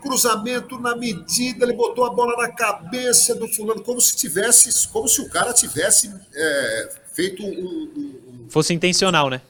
cruzamento 0.00 0.78
na 0.78 0.94
medida, 0.94 1.64
ele 1.64 1.72
botou 1.72 2.04
a 2.04 2.10
bola 2.10 2.36
na 2.36 2.52
cabeça 2.52 3.34
do 3.34 3.48
fulano, 3.48 3.82
como 3.82 4.00
se 4.00 4.14
tivesse, 4.14 4.86
como 4.88 5.08
se 5.08 5.20
o 5.20 5.28
cara 5.28 5.52
tivesse 5.52 6.14
é, 6.32 6.88
feito 7.12 7.42
um, 7.44 8.46
Fosse 8.48 8.72
intencional, 8.72 9.28
né? 9.28 9.42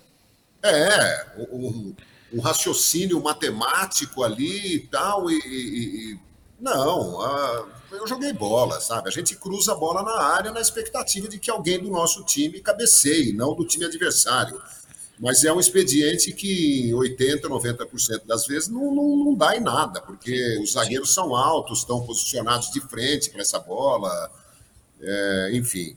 É, 0.71 1.27
um, 1.51 1.95
raciocínio 2.41 3.23
matemático 3.23 4.23
ali 4.23 4.75
e 4.77 4.81
tal, 4.81 5.31
e, 5.31 5.35
e- 5.35 6.13
e- 6.13 6.19
não, 6.61 7.21
ah, 7.21 7.67
eu 7.93 8.07
joguei 8.07 8.33
bola, 8.33 8.81
sabe? 8.81 9.09
A 9.09 9.13
gente 9.13 9.37
cruza 9.37 9.73
a 9.73 9.75
bola 9.75 10.03
na 10.03 10.23
área 10.23 10.51
na 10.51 10.61
expectativa 10.61 11.29
de 11.29 11.39
que 11.39 11.51
alguém 11.51 11.79
do 11.79 11.91
nosso 11.91 12.25
time 12.25 12.61
cabeceie, 12.61 13.33
não 13.33 13.55
do 13.55 13.67
time 13.67 13.85
adversário. 13.85 14.61
Mas 15.19 15.45
é 15.45 15.53
um 15.53 15.59
expediente 15.59 16.33
que 16.33 16.93
80, 16.93 17.49
90% 17.49 18.27
das 18.27 18.47
vezes 18.47 18.69
não, 18.69 18.95
não, 18.95 19.17
não 19.17 19.35
dá 19.35 19.57
em 19.57 19.61
nada, 19.61 20.01
porque 20.03 20.59
os 20.63 20.73
zagueiros 20.73 21.13
são 21.13 21.35
altos, 21.35 21.81
estão 21.81 22.05
posicionados 22.05 22.71
de 22.71 22.81
frente 22.81 23.31
para 23.31 23.41
essa 23.41 23.59
bola, 23.59 24.31
é, 25.01 25.51
enfim. 25.55 25.97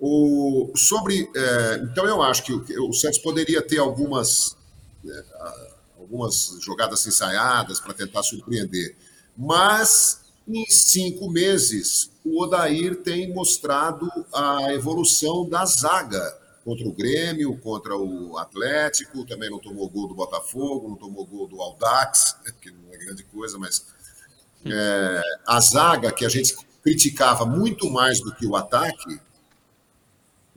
O, 0.00 0.70
sobre, 0.76 1.28
é, 1.34 1.80
então 1.82 2.06
eu 2.06 2.22
acho 2.22 2.44
que 2.44 2.52
o, 2.52 2.88
o 2.88 2.92
Santos 2.92 3.18
poderia 3.18 3.60
ter 3.60 3.78
algumas, 3.78 4.56
é, 5.04 5.24
a- 5.40 5.68
algumas 5.98 6.56
jogadas 6.60 7.04
ensaiadas 7.06 7.80
para 7.80 7.92
tentar 7.94 8.22
surpreender, 8.22 8.94
mas 9.36 10.20
em 10.46 10.64
cinco 10.66 11.28
meses 11.30 12.10
o 12.24 12.42
Odair 12.42 13.02
tem 13.02 13.32
mostrado 13.34 14.08
a 14.32 14.72
evolução 14.72 15.48
da 15.48 15.64
zaga 15.66 16.22
contra 16.64 16.86
o 16.86 16.92
Grêmio, 16.92 17.56
contra 17.58 17.96
o 17.96 18.36
Atlético, 18.38 19.24
também 19.26 19.50
não 19.50 19.58
tomou 19.58 19.88
gol 19.88 20.06
do 20.06 20.14
Botafogo, 20.14 20.88
não 20.90 20.96
tomou 20.96 21.26
gol 21.26 21.48
do 21.48 21.60
Aldax, 21.60 22.36
que 22.60 22.70
não 22.70 22.92
é 22.92 22.96
grande 22.98 23.24
coisa, 23.24 23.58
mas 23.58 23.84
é, 24.64 25.22
a 25.46 25.60
zaga 25.60 26.12
que 26.12 26.24
a 26.24 26.28
gente 26.28 26.56
criticava 26.82 27.44
muito 27.44 27.90
mais 27.90 28.20
do 28.20 28.34
que 28.34 28.46
o 28.46 28.56
ataque, 28.56 29.20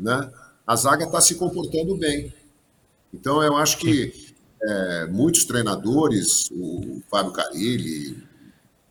né? 0.01 0.31
A 0.65 0.75
zaga 0.75 1.05
está 1.05 1.21
se 1.21 1.35
comportando 1.35 1.97
bem. 1.97 2.33
Então 3.13 3.43
eu 3.43 3.55
acho 3.57 3.77
que 3.77 4.33
é, 4.61 5.05
muitos 5.07 5.45
treinadores, 5.45 6.49
o 6.51 7.01
Fábio 7.09 7.33
Carilli, 7.33 8.23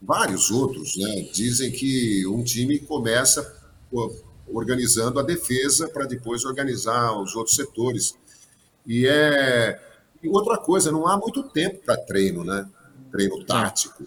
vários 0.00 0.50
outros, 0.50 0.96
né, 0.96 1.28
dizem 1.32 1.70
que 1.70 2.26
um 2.26 2.42
time 2.42 2.78
começa 2.78 3.56
organizando 4.48 5.20
a 5.20 5.22
defesa 5.22 5.88
para 5.88 6.06
depois 6.06 6.44
organizar 6.44 7.20
os 7.20 7.34
outros 7.34 7.56
setores. 7.56 8.14
E 8.86 9.06
é 9.06 9.78
e 10.22 10.28
outra 10.28 10.58
coisa, 10.58 10.92
não 10.92 11.06
há 11.06 11.16
muito 11.16 11.42
tempo 11.44 11.80
para 11.84 11.96
treino, 11.96 12.44
né? 12.44 12.68
Treino 13.11 13.42
tático, 13.44 14.06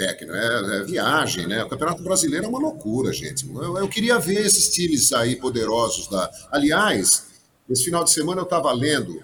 técnico, 0.00 0.34
é, 0.34 0.78
é 0.78 0.82
viagem, 0.82 1.46
né? 1.46 1.62
O 1.62 1.68
Campeonato 1.68 2.02
Brasileiro 2.02 2.46
é 2.46 2.48
uma 2.48 2.58
loucura, 2.58 3.12
gente. 3.12 3.46
Eu, 3.46 3.76
eu 3.76 3.88
queria 3.88 4.18
ver 4.18 4.46
esses 4.46 4.70
times 4.70 5.12
aí 5.12 5.36
poderosos 5.36 6.08
da. 6.08 6.30
Aliás, 6.50 7.26
esse 7.68 7.84
final 7.84 8.02
de 8.02 8.10
semana 8.10 8.40
eu 8.40 8.44
estava 8.44 8.72
lendo 8.72 9.22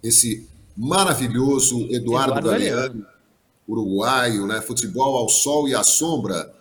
esse 0.00 0.48
maravilhoso 0.76 1.82
Eduardo, 1.90 2.38
Eduardo 2.38 2.50
Galeano, 2.50 3.06
uruguaio, 3.66 4.46
né? 4.46 4.60
Futebol 4.60 5.16
ao 5.16 5.28
sol 5.28 5.68
e 5.68 5.74
à 5.74 5.82
sombra. 5.82 6.54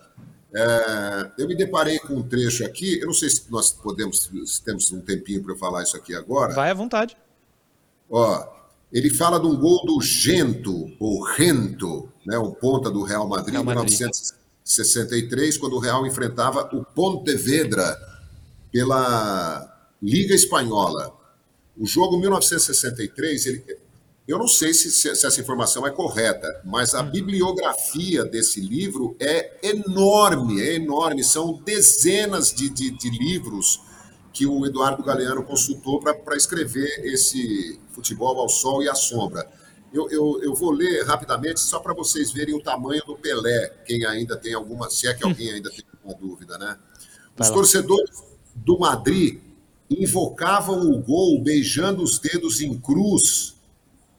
É, 0.55 1.31
eu 1.37 1.47
me 1.47 1.55
deparei 1.55 1.99
com 1.99 2.15
um 2.15 2.23
trecho 2.23 2.65
aqui. 2.65 2.99
Eu 2.99 3.07
não 3.07 3.13
sei 3.13 3.29
se 3.29 3.43
nós 3.51 3.71
podemos, 3.71 4.31
se 4.45 4.63
temos 4.63 4.91
um 4.91 4.99
tempinho 4.99 5.43
para 5.43 5.53
eu 5.53 5.57
falar 5.57 5.83
isso 5.83 5.95
aqui 5.95 6.15
agora. 6.15 6.55
Vai 6.55 6.71
à 6.71 6.73
vontade. 6.73 7.15
Ó, 8.09 8.47
ele 8.91 9.11
fala 9.11 9.39
de 9.39 9.45
um 9.45 9.55
gol 9.55 9.85
do 9.85 10.01
Gento, 10.01 10.91
ou 10.99 11.23
Rento, 11.23 12.12
né, 12.25 12.37
o 12.37 12.51
ponta 12.51 12.89
do 12.89 13.03
Real 13.03 13.27
Madrid, 13.27 13.49
em 13.49 13.51
Real 13.53 13.63
Madrid. 13.63 13.99
1963, 13.99 15.57
quando 15.57 15.73
o 15.73 15.79
Real 15.79 16.05
enfrentava 16.05 16.69
o 16.73 16.83
Pontevedra 16.83 17.97
pela 18.71 19.69
Liga 20.01 20.33
Espanhola. 20.33 21.13
O 21.77 21.85
jogo 21.85 22.17
1963, 22.17 23.45
ele, 23.45 23.63
Eu 24.27 24.37
não 24.37 24.47
sei 24.47 24.73
se, 24.73 24.89
se 24.89 25.09
essa 25.09 25.41
informação 25.41 25.85
é 25.85 25.91
correta, 25.91 26.47
mas 26.63 26.93
a 26.95 27.01
Hum. 27.01 27.11
bibliografia 27.11 28.23
desse 28.23 28.61
livro 28.61 29.15
é 29.19 29.59
enorme, 29.61 30.61
é 30.61 30.75
enorme. 30.75 31.23
São 31.23 31.61
dezenas 31.63 32.53
de, 32.53 32.69
de, 32.69 32.91
de 32.91 33.09
livros 33.09 33.81
que 34.31 34.45
o 34.47 34.65
Eduardo 34.65 35.03
Galeano 35.03 35.43
consultou 35.43 35.99
para 35.99 36.35
escrever 36.35 37.05
esse 37.05 37.79
Futebol 37.91 38.39
ao 38.39 38.49
Sol 38.49 38.81
e 38.81 38.89
à 38.89 38.95
Sombra. 38.95 39.47
Eu, 39.93 40.09
eu, 40.09 40.41
eu 40.41 40.55
vou 40.55 40.71
ler 40.71 41.05
rapidamente, 41.05 41.59
só 41.59 41.79
para 41.79 41.93
vocês 41.93 42.31
verem 42.31 42.55
o 42.55 42.61
tamanho 42.61 43.03
do 43.05 43.15
Pelé, 43.15 43.69
quem 43.85 44.03
ainda 44.05 44.35
tem 44.35 44.53
alguma, 44.53 44.89
se 44.89 45.07
é 45.07 45.13
que 45.13 45.23
alguém 45.23 45.51
ainda 45.51 45.69
tem 45.69 45.85
alguma 45.93 46.19
dúvida, 46.19 46.57
né? 46.57 46.77
Os 47.39 47.49
torcedores 47.49 48.23
do 48.55 48.79
Madrid 48.79 49.39
invocavam 49.89 50.91
o 50.91 50.99
gol 50.99 51.41
beijando 51.43 52.01
os 52.01 52.17
dedos 52.17 52.61
em 52.61 52.77
cruz. 52.79 53.55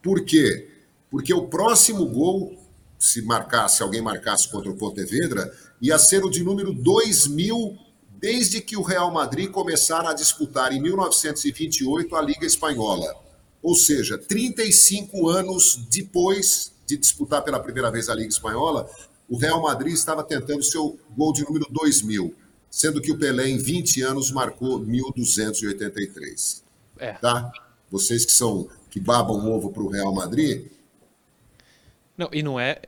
Por 0.01 0.25
quê? 0.25 0.69
Porque 1.11 1.35
o 1.35 1.49
próximo 1.49 2.07
gol, 2.07 2.57
se 2.99 3.23
marcasse, 3.23 3.83
alguém 3.83 4.01
marcasse 4.01 4.49
contra 4.49 4.71
o 4.71 4.77
Pontevedra, 4.77 5.53
ia 5.81 5.99
ser 5.99 6.25
o 6.25 6.31
de 6.31 6.43
número 6.43 6.73
2000, 6.73 7.77
desde 8.11 8.61
que 8.61 8.77
o 8.77 8.83
Real 8.83 9.13
Madrid 9.13 9.51
começara 9.51 10.11
a 10.11 10.15
disputar 10.15 10.73
em 10.73 10.81
1928 10.81 12.15
a 12.15 12.23
Liga 12.23 12.47
Espanhola. 12.47 13.24
Ou 13.65 13.75
seja, 13.75 14.19
35 14.19 15.27
anos 15.27 15.77
depois 15.89 16.71
de 16.87 16.99
disputar 16.99 17.43
pela 17.43 17.59
primeira 17.59 17.91
vez 17.91 18.11
a 18.11 18.15
Liga 18.15 18.29
Espanhola, 18.29 18.87
o 19.27 19.39
Real 19.39 19.63
Madrid 19.63 19.95
estava 19.95 20.23
tentando 20.23 20.63
seu 20.63 20.99
gol 21.17 21.33
de 21.33 21.43
número 21.45 21.67
2000, 21.71 22.35
sendo 22.71 23.01
que 23.01 23.11
o 23.11 23.19
Pelé, 23.19 23.49
em 23.49 23.57
20 23.57 24.03
anos, 24.03 24.31
marcou 24.31 24.79
1283. 24.81 26.63
É. 26.99 27.15
Tá? 27.15 27.51
Vocês 27.91 28.27
que 28.27 28.33
são 28.33 28.69
que 28.91 29.01
babam 29.01 29.51
ovo 29.51 29.73
para 29.73 29.83
o 29.83 29.89
Real 29.89 30.15
Madrid, 30.15 30.67
Não, 32.19 32.29
e 32.35 32.43
não 32.43 32.61
é. 32.61 32.83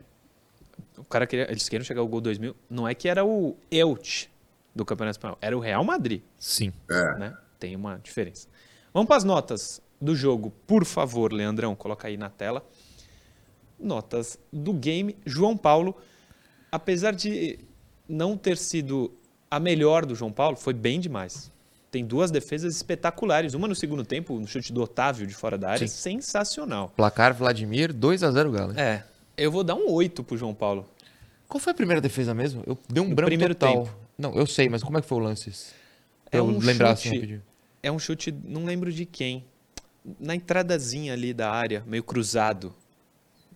O 0.99 1.05
cara 1.05 1.27
queria. 1.27 1.51
Eles 1.51 1.67
queriam 1.71 1.87
chegar 1.87 2.03
ao 2.03 2.07
gol 2.07 2.21
2000. 2.21 2.55
Não 2.69 2.87
é 2.87 2.95
que 2.95 3.09
era 3.09 3.25
o 3.25 3.57
Elche 3.71 4.29
do 4.75 4.85
Campeonato 4.85 5.17
Espanhol. 5.17 5.39
Era 5.41 5.57
o 5.57 5.61
Real 5.61 5.83
Madrid. 5.83 6.21
Sim. 6.39 6.71
É. 6.91 7.19
Né? 7.19 7.39
Tem 7.59 7.75
uma 7.75 7.97
diferença. 7.97 8.47
Vamos 8.93 9.09
para 9.09 9.17
as 9.17 9.25
notas 9.25 9.81
do 10.01 10.15
jogo, 10.15 10.53
por 10.67 10.85
favor, 10.85 11.33
Leandrão. 11.33 11.75
Coloca 11.75 12.09
aí 12.09 12.17
na 12.17 12.29
tela. 12.31 12.65
Notas 13.79 14.39
do 14.53 14.73
game. 14.73 15.17
João 15.27 15.57
Paulo, 15.57 15.95
apesar 16.73 17.13
de 17.15 17.59
não 18.09 18.37
ter 18.37 18.57
sido 18.57 19.13
a 19.51 19.61
melhor 19.61 20.07
do 20.07 20.15
João 20.15 20.33
Paulo, 20.33 20.57
foi 20.57 20.73
bem 20.73 20.99
demais. 20.99 21.51
Tem 21.91 22.05
duas 22.05 22.31
defesas 22.31 22.75
espetaculares. 22.75 23.55
Uma 23.55 23.69
no 23.69 23.75
segundo 23.75 24.05
tempo, 24.05 24.39
no 24.39 24.47
chute 24.47 24.73
do 24.73 24.83
Otávio 24.83 25.27
de 25.27 25.35
fora 25.35 25.57
da 25.57 25.71
área. 25.71 25.87
Sim. 25.87 25.95
Sensacional. 26.21 26.93
Placar 26.97 27.33
Vladimir, 27.35 27.93
2 27.93 28.23
a 28.23 28.31
0 28.31 28.51
Galo. 28.51 28.79
É. 28.79 29.05
Eu 29.37 29.51
vou 29.53 29.63
dar 29.63 29.75
um 29.75 29.91
8 29.91 30.25
pro 30.25 30.37
João 30.37 30.55
Paulo. 30.55 30.87
Qual 31.49 31.61
foi 31.61 31.73
a 31.73 31.75
primeira 31.75 32.01
defesa 32.01 32.35
mesmo? 32.35 32.63
Eu 32.67 32.77
dei 32.89 33.03
um 33.03 33.09
No 33.09 33.15
branco 33.15 33.29
primeiro 33.31 33.55
total. 33.55 33.85
tempo. 33.85 33.97
Não, 34.19 34.35
eu 34.35 34.47
sei, 34.47 34.69
mas 34.69 34.83
como 34.83 34.99
é 34.99 35.03
que 35.03 35.07
foi 35.07 35.19
o 35.19 35.21
lance? 35.21 35.51
É 36.27 36.31
Pra 36.31 36.43
um 36.43 36.59
lembrar 36.59 36.93
assim 36.93 37.05
chute. 37.05 37.15
rapidinho. 37.17 37.43
É 37.83 37.93
um 37.93 37.99
chute, 37.99 38.33
não 38.45 38.65
lembro 38.65 38.91
de 38.93 39.05
quem. 39.07 39.45
Na 40.21 40.35
entradazinha 40.35 41.13
ali 41.13 41.35
da 41.35 41.51
área, 41.51 41.83
meio 41.87 42.03
cruzado. 42.03 42.75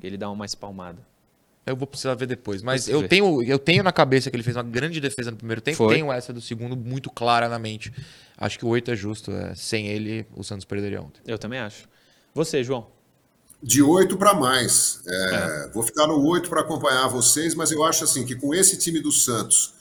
Ele 0.03 0.16
dá 0.16 0.30
uma 0.30 0.44
espalmada. 0.46 1.07
Eu 1.66 1.76
vou 1.76 1.86
precisar 1.86 2.14
ver 2.14 2.26
depois. 2.26 2.62
Mas 2.62 2.88
eu 2.88 3.03
vê. 3.03 3.09
tenho, 3.09 3.42
eu 3.42 3.59
tenho 3.59 3.82
na 3.82 3.92
cabeça 3.92 4.30
que 4.30 4.36
ele 4.36 4.42
fez 4.42 4.57
uma 4.57 4.62
grande 4.62 5.01
defesa 5.01 5.30
no 5.30 5.36
primeiro 5.36 5.61
tempo. 5.61 5.76
Foi. 5.76 5.94
Tenho 5.94 6.11
essa 6.11 6.32
do 6.32 6.40
segundo 6.40 6.76
muito 6.76 7.11
clara 7.11 7.48
na 7.48 7.59
mente. 7.59 7.92
Acho 8.36 8.59
que 8.59 8.64
o 8.64 8.68
8 8.68 8.90
é 8.90 8.96
justo. 8.96 9.30
é. 9.30 9.55
Sem 9.55 9.86
ele, 9.86 10.26
o 10.34 10.42
Santos 10.42 10.64
perderia 10.64 11.01
ontem. 11.01 11.20
Eu 11.26 11.38
também 11.38 11.61
acho. 11.61 11.88
Você, 12.34 12.64
João? 12.64 12.86
de 13.62 13.82
8 13.82 14.16
para 14.16 14.34
mais. 14.34 15.03
É, 15.07 15.70
Vou 15.72 15.82
ficar 15.82 16.07
no 16.07 16.18
8 16.26 16.48
para 16.48 16.62
acompanhar 16.62 17.09
vocês, 17.09 17.55
mas 17.55 17.70
eu 17.70 17.84
acho 17.84 18.05
assim 18.05 18.24
que 18.24 18.34
com 18.34 18.55
esse 18.55 18.78
time 18.78 19.01
do 19.01 19.12
Santos 19.12 19.74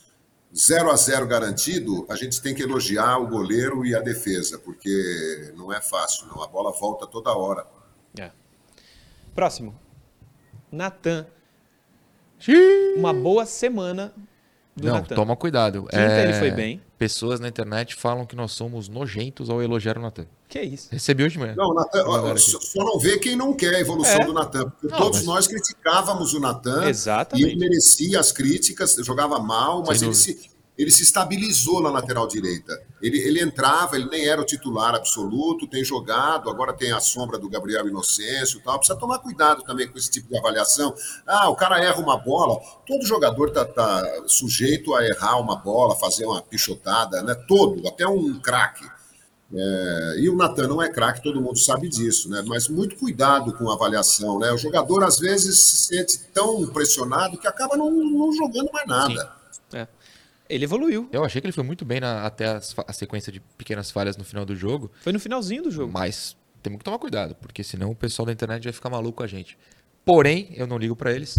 0 0.56 0.92
a 0.92 0.96
0 0.96 1.28
garantido, 1.28 2.06
a 2.10 2.16
gente 2.16 2.42
tem 2.42 2.56
que 2.56 2.64
elogiar 2.64 3.18
o 3.20 3.28
goleiro 3.28 3.86
e 3.86 3.96
a 3.96 4.00
defesa, 4.00 4.58
porque 4.60 5.54
não 5.56 5.72
é 5.72 5.80
fácil, 5.80 6.28
não. 6.28 6.42
A 6.44 6.48
bola 6.48 6.72
volta 6.72 7.06
toda 7.06 7.32
hora. 7.32 7.66
É. 8.18 8.32
Próximo. 9.36 9.80
Natan. 10.72 11.28
Uma 12.96 13.14
boa 13.14 13.46
semana 13.46 14.14
do 14.76 14.88
Não, 14.88 14.96
Natan. 14.96 15.16
toma 15.16 15.36
cuidado. 15.36 15.84
Quinta 15.84 15.98
É, 15.98 16.24
ele 16.24 16.34
foi 16.34 16.52
bem. 16.52 16.82
Pessoas 16.98 17.40
na 17.40 17.48
internet 17.48 17.96
falam 17.96 18.26
que 18.26 18.36
nós 18.36 18.52
somos 18.52 18.88
nojentos 18.90 19.50
ao 19.50 19.62
elogiar 19.62 19.98
o 19.98 20.02
Natan. 20.02 20.26
Que 20.50 20.62
isso? 20.64 20.88
Recebi 20.92 21.24
hoje 21.24 21.34
de 21.34 21.40
manhã. 21.40 21.54
Não, 21.56 21.76
Natan, 21.76 22.04
ó, 22.08 22.36
só 22.38 22.84
não 22.84 22.98
vê 22.98 23.20
quem 23.20 23.36
não 23.36 23.54
quer 23.54 23.76
a 23.76 23.80
evolução 23.80 24.16
É. 24.20 24.26
do 24.26 24.34
Natan. 24.34 24.68
Porque 24.72 24.88
Não, 24.88 24.98
todos 24.98 25.20
mas- 25.20 25.26
nós 25.28 25.48
criticávamos 25.48 26.34
o 26.34 26.40
Natan. 26.40 26.86
E 26.86 26.90
Exatamente. 26.90 27.48
ele 27.48 27.56
merecia 27.60 28.20
as 28.20 28.32
críticas, 28.32 28.96
jogava 29.06 29.38
mal, 29.40 29.84
mas 29.86 30.02
ele 30.02 30.16
se, 30.16 30.50
ele 30.76 30.90
se 30.90 31.04
estabilizou 31.04 31.84
na 31.84 31.92
lateral 31.92 32.28
direita. 32.28 32.74
Ele, 33.00 33.20
ele 33.20 33.40
entrava, 33.44 33.96
ele 33.96 34.10
nem 34.10 34.26
era 34.28 34.42
o 34.42 34.44
titular 34.44 34.96
absoluto, 34.96 35.68
tem 35.68 35.84
jogado, 35.84 36.50
agora 36.50 36.74
tem 36.74 36.92
a 36.92 37.00
sombra 37.00 37.38
do 37.38 37.48
Gabriel 37.48 37.88
Inocêncio 37.88 38.58
e 38.60 38.64
tal. 38.64 38.80
Precisa 38.80 38.98
tomar 38.98 39.20
cuidado 39.20 39.62
também 39.62 39.88
com 39.88 40.00
esse 40.00 40.10
tipo 40.10 40.30
de 40.30 40.38
avaliação. 40.40 40.96
Ah, 41.28 41.48
o 41.50 41.56
cara 41.56 41.80
erra 41.80 42.00
uma 42.02 42.18
bola. 42.18 42.60
Todo 42.88 43.06
jogador 43.06 43.50
está 43.50 43.66
tá 43.66 44.24
sujeito 44.26 44.96
a 44.96 45.06
errar 45.06 45.38
uma 45.40 45.58
bola, 45.58 45.96
fazer 45.96 46.26
uma 46.26 46.42
pichotada, 46.42 47.22
né? 47.22 47.36
Todo, 47.48 47.88
até 47.88 48.08
um 48.08 48.40
craque. 48.40 48.84
É, 49.52 50.16
e 50.20 50.30
o 50.30 50.36
Natan 50.36 50.68
não 50.68 50.82
é 50.82 50.92
craque, 50.92 51.24
todo 51.24 51.42
mundo 51.42 51.58
sabe 51.58 51.90
disso, 51.90 52.30
né? 52.30 52.44
Mas 52.46 52.68
muito 52.68 52.96
cuidado 52.96 53.52
com 53.54 53.70
a 53.70 53.74
avaliação, 53.74 54.38
né? 54.38 54.52
O 54.52 54.58
jogador 54.58 55.04
às 55.04 55.18
vezes 55.18 55.60
se 55.60 55.78
sente 55.88 56.20
tão 56.34 56.68
pressionado 56.68 57.38
que 57.38 57.48
acaba 57.48 57.76
não, 57.76 57.90
não 57.92 58.32
jogando 58.34 58.70
mais 58.72 58.88
nada. 58.88 59.32
É. 59.74 59.88
Ele 60.48 60.66
evoluiu. 60.66 61.10
Eu 61.12 61.24
achei 61.24 61.42
que 61.42 61.48
ele 61.48 61.52
foi 61.52 61.64
muito 61.64 61.84
bem 61.84 62.00
na- 62.00 62.26
até 62.26 62.46
as 62.48 62.76
a 62.88 62.94
sequência 62.94 63.32
de 63.32 63.40
pequenas 63.40 63.90
falhas 63.90 64.16
no 64.18 64.24
final 64.24 64.46
do 64.46 64.56
jogo. 64.56 64.92
Foi 65.02 65.12
no 65.14 65.20
finalzinho 65.20 65.64
do 65.64 65.72
jogo. 65.72 65.92
Mas 65.92 66.36
temos 66.62 66.78
que 66.80 66.84
tomar 66.84 67.00
cuidado, 67.00 67.34
porque 67.36 67.64
senão 67.64 67.90
o 67.92 67.96
pessoal 67.96 68.26
da 68.28 68.32
internet 68.32 68.64
vai 68.64 68.74
ficar 68.74 68.90
maluco 68.90 69.18
com 69.18 69.24
a 69.24 69.28
gente. 69.28 69.58
Porém, 70.06 70.50
eu 70.56 70.68
não 70.68 70.78
ligo 70.78 70.96
pra 70.96 71.12
eles. 71.12 71.38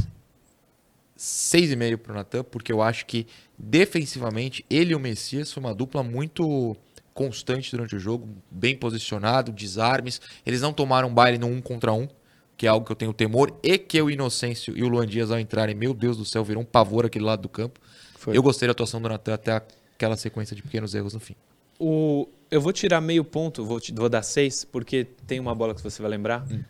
6,5 1.16 1.98
pro 1.98 2.14
Natan, 2.14 2.42
porque 2.44 2.72
eu 2.72 2.80
acho 2.80 3.04
que 3.06 3.26
defensivamente 3.58 4.64
ele 4.70 4.92
e 4.92 4.94
o 4.94 5.00
Messias 5.00 5.52
foi 5.52 5.62
uma 5.62 5.74
dupla 5.74 6.02
muito 6.02 6.76
constante 7.24 7.70
durante 7.70 7.94
o 7.94 7.98
jogo, 7.98 8.26
bem 8.50 8.74
posicionado, 8.74 9.52
desarmes. 9.52 10.20
Eles 10.46 10.62
não 10.62 10.72
tomaram 10.72 11.12
baile 11.12 11.36
no 11.36 11.46
um 11.48 11.60
contra 11.60 11.92
um, 11.92 12.08
que 12.56 12.66
é 12.66 12.70
algo 12.70 12.86
que 12.86 12.92
eu 12.92 12.96
tenho 12.96 13.12
temor, 13.12 13.54
e 13.62 13.76
que 13.76 14.00
o 14.00 14.10
Inocêncio 14.10 14.74
e 14.76 14.82
o 14.82 14.88
Luan 14.88 15.06
Dias 15.06 15.30
ao 15.30 15.38
entrarem, 15.38 15.74
meu 15.74 15.92
Deus 15.92 16.16
do 16.16 16.24
céu, 16.24 16.42
virou 16.42 16.62
um 16.62 16.66
pavor 16.66 17.04
aquele 17.04 17.24
lado 17.26 17.42
do 17.42 17.48
campo. 17.48 17.78
Foi. 18.16 18.34
Eu 18.36 18.42
gostei 18.42 18.66
da 18.66 18.72
atuação 18.72 19.02
do 19.02 19.08
Natan 19.08 19.34
até 19.34 19.52
aquela 19.94 20.16
sequência 20.16 20.56
de 20.56 20.62
pequenos 20.62 20.94
erros 20.94 21.12
no 21.12 21.20
fim. 21.20 21.36
O, 21.78 22.26
eu 22.50 22.60
vou 22.60 22.72
tirar 22.72 23.00
meio 23.02 23.22
ponto, 23.24 23.64
vou, 23.66 23.78
te- 23.80 23.92
vou 23.92 24.08
dar 24.08 24.22
seis, 24.22 24.64
porque 24.64 25.04
tem 25.26 25.38
uma 25.40 25.54
bola 25.54 25.74
que 25.74 25.82
você 25.82 26.00
vai 26.00 26.10
lembrar, 26.10 26.46
Hum. 26.50 26.62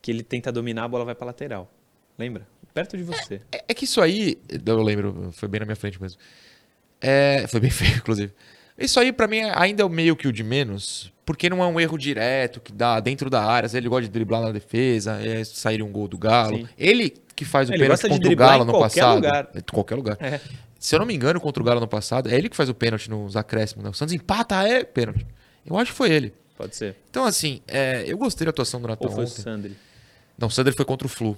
que 0.00 0.10
ele 0.10 0.24
tenta 0.24 0.50
dominar, 0.50 0.84
a 0.84 0.88
bola 0.88 1.04
vai 1.04 1.14
pra 1.14 1.26
lateral. 1.26 1.72
Lembra? 2.18 2.46
Perto 2.74 2.96
de 2.96 3.02
você. 3.04 3.40
É, 3.52 3.64
é 3.68 3.74
que 3.74 3.84
isso 3.84 4.00
aí, 4.00 4.36
eu 4.66 4.82
lembro, 4.82 5.30
foi 5.32 5.48
bem 5.48 5.60
na 5.60 5.66
minha 5.66 5.76
frente 5.76 6.00
mesmo. 6.02 6.18
É, 7.00 7.46
foi 7.48 7.60
bem 7.60 7.70
feio, 7.70 7.96
inclusive. 7.96 8.32
Isso 8.82 8.98
aí, 8.98 9.12
pra 9.12 9.28
mim, 9.28 9.40
ainda 9.54 9.82
é 9.82 9.86
o 9.86 9.88
meio 9.88 10.16
que 10.16 10.26
o 10.26 10.32
de 10.32 10.42
menos, 10.42 11.12
porque 11.24 11.48
não 11.48 11.62
é 11.62 11.66
um 11.66 11.78
erro 11.80 11.96
direto 11.96 12.60
que 12.60 12.72
dá 12.72 12.98
dentro 13.00 13.30
da 13.30 13.44
área. 13.44 13.68
Ele 13.76 13.88
gosta 13.88 14.02
de 14.02 14.10
driblar 14.10 14.42
na 14.42 14.50
defesa, 14.52 15.20
é 15.22 15.44
sair 15.44 15.82
um 15.82 15.90
gol 15.90 16.08
do 16.08 16.18
Galo. 16.18 16.58
Sim. 16.58 16.68
Ele 16.76 17.14
que 17.34 17.44
faz 17.44 17.68
o 17.68 17.72
Ele 17.72 17.82
pênalti 17.84 18.08
contra 18.08 18.32
o 18.32 18.36
Galo 18.36 18.64
no 18.64 18.72
qualquer 18.72 19.00
passado. 19.00 19.14
lugar. 19.14 19.50
É, 19.54 19.58
de 19.58 19.72
qualquer 19.72 19.94
lugar. 19.94 20.16
É. 20.20 20.40
Se 20.78 20.94
eu 20.94 20.98
não 20.98 21.06
me 21.06 21.14
engano, 21.14 21.40
contra 21.40 21.62
o 21.62 21.64
Galo 21.66 21.80
no 21.80 21.86
passado, 21.88 22.28
é 22.28 22.34
ele 22.34 22.48
que 22.48 22.56
faz 22.56 22.68
o 22.68 22.74
pênalti 22.74 23.08
nos 23.08 23.36
acréscimos. 23.36 23.84
Né? 23.84 23.90
O 23.90 23.94
Santos 23.94 24.12
empata, 24.12 24.56
é 24.66 24.82
pênalti. 24.82 25.24
Eu 25.64 25.78
acho 25.78 25.92
que 25.92 25.96
foi 25.96 26.10
ele. 26.10 26.34
Pode 26.56 26.74
ser. 26.74 26.96
Então, 27.08 27.24
assim, 27.24 27.60
é, 27.68 28.04
eu 28.06 28.18
gostei 28.18 28.44
da 28.44 28.50
atuação 28.50 28.80
do 28.80 28.88
Natan 28.88 29.06
Ou 29.06 29.14
foi 29.14 29.24
o 29.24 29.26
ontem. 29.26 29.42
Sandri. 29.42 29.76
Não, 30.36 30.48
o 30.48 30.50
Sander 30.50 30.74
foi 30.74 30.84
contra 30.84 31.06
o 31.06 31.10
Flu. 31.10 31.36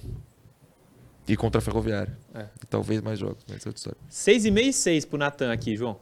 E 1.28 1.36
contra 1.36 1.58
a 1.58 1.62
Ferroviária. 1.62 2.16
É. 2.34 2.46
Talvez 2.68 3.00
mais 3.00 3.18
jogos, 3.18 3.44
mas 3.48 3.64
é 3.64 3.68
outra 3.68 3.78
história. 3.78 3.98
Seis 4.08 4.44
e 4.44 4.50
meio 4.50 4.68
e 4.68 4.72
seis 4.72 5.04
pro 5.04 5.18
Natan 5.18 5.52
aqui, 5.52 5.76
João. 5.76 5.98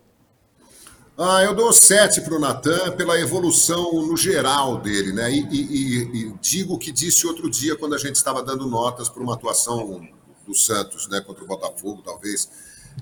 Ah, 1.25 1.43
eu 1.45 1.55
dou 1.55 1.73
7 1.73 2.21
para 2.23 2.35
o 2.35 2.39
Natan 2.41 2.93
pela 2.97 3.19
evolução 3.21 3.93
no 4.07 4.17
geral 4.17 4.81
dele, 4.81 5.13
né? 5.13 5.31
E, 5.31 5.41
e- 5.51 6.03
e- 6.03 6.35
digo 6.41 6.75
o 6.75 6.79
que 6.79 6.91
disse 6.91 7.27
outro 7.27 7.49
dia 7.49 7.77
quando 7.77 7.95
a 7.95 7.99
gente 7.99 8.17
estava 8.17 8.43
dando 8.43 8.67
notas 8.67 9.09
para 9.09 9.23
uma 9.23 9.35
atuação 9.35 10.07
do 10.47 10.55
Santos, 10.55 11.07
né? 11.09 11.21
Contra 11.21 11.45
o 11.45 11.47
Botafogo, 11.47 12.03
talvez. 12.05 12.49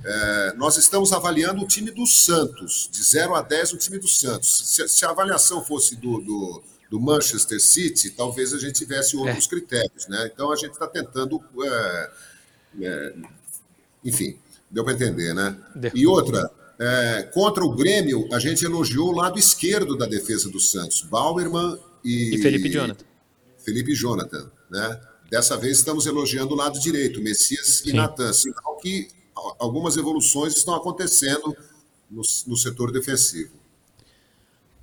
É, 0.04 0.52
nós 0.56 0.76
estamos 0.76 1.12
avaliando 1.12 1.62
o 1.62 1.66
time 1.66 1.90
do 1.90 2.06
Santos, 2.06 2.88
de 2.92 3.02
0 3.02 3.34
a 3.34 3.42
10 3.42 3.72
o 3.72 3.76
time 3.78 3.98
do 3.98 4.06
Santos. 4.06 4.62
Se, 4.66 4.86
se 4.88 5.04
a 5.04 5.10
avaliação 5.10 5.64
fosse 5.64 5.96
do, 5.96 6.20
do, 6.20 6.62
do 6.90 7.00
Manchester 7.00 7.60
City, 7.60 8.10
talvez 8.10 8.52
a 8.52 8.58
gente 8.58 8.74
tivesse 8.74 9.16
outros 9.16 9.46
critérios, 9.46 10.06
né? 10.08 10.30
Então 10.32 10.52
a 10.52 10.56
gente 10.56 10.72
está 10.72 10.86
tentando. 10.86 11.40
é, 11.64 12.10
é, 12.82 13.14
enfim, 14.04 14.38
deu 14.70 14.84
para 14.84 14.92
entender, 14.92 15.34
né? 15.34 15.56
E 15.94 16.06
outra, 16.06 16.50
é, 16.81 17.22
contra 17.35 17.62
o 17.62 17.74
Grêmio, 17.74 18.26
a 18.33 18.39
gente 18.39 18.64
elogiou 18.64 19.11
o 19.11 19.12
lado 19.12 19.39
esquerdo 19.39 19.99
da 19.99 20.07
defesa 20.07 20.49
do 20.49 20.59
Santos, 20.59 21.03
Bauerman 21.03 21.78
e. 22.03 22.35
E 22.37 22.39
Felipe 22.39 22.70
Jonathan. 22.70 23.05
Felipe 23.59 23.95
Jonathan. 23.95 24.51
Né? 24.70 25.01
Dessa 25.31 25.59
vez 25.59 25.76
estamos 25.76 26.07
elogiando 26.07 26.55
o 26.55 26.57
lado 26.57 26.81
direito, 26.81 27.20
Messias 27.20 27.83
e 27.85 27.91
Sim. 27.91 27.93
Natan. 27.93 28.33
Sinal 28.33 28.78
que 28.78 29.09
algumas 29.59 29.99
evoluções 29.99 30.57
estão 30.57 30.74
acontecendo 30.74 31.55
no, 32.11 32.22
no 32.47 32.57
setor 32.57 32.91
defensivo. 32.91 33.53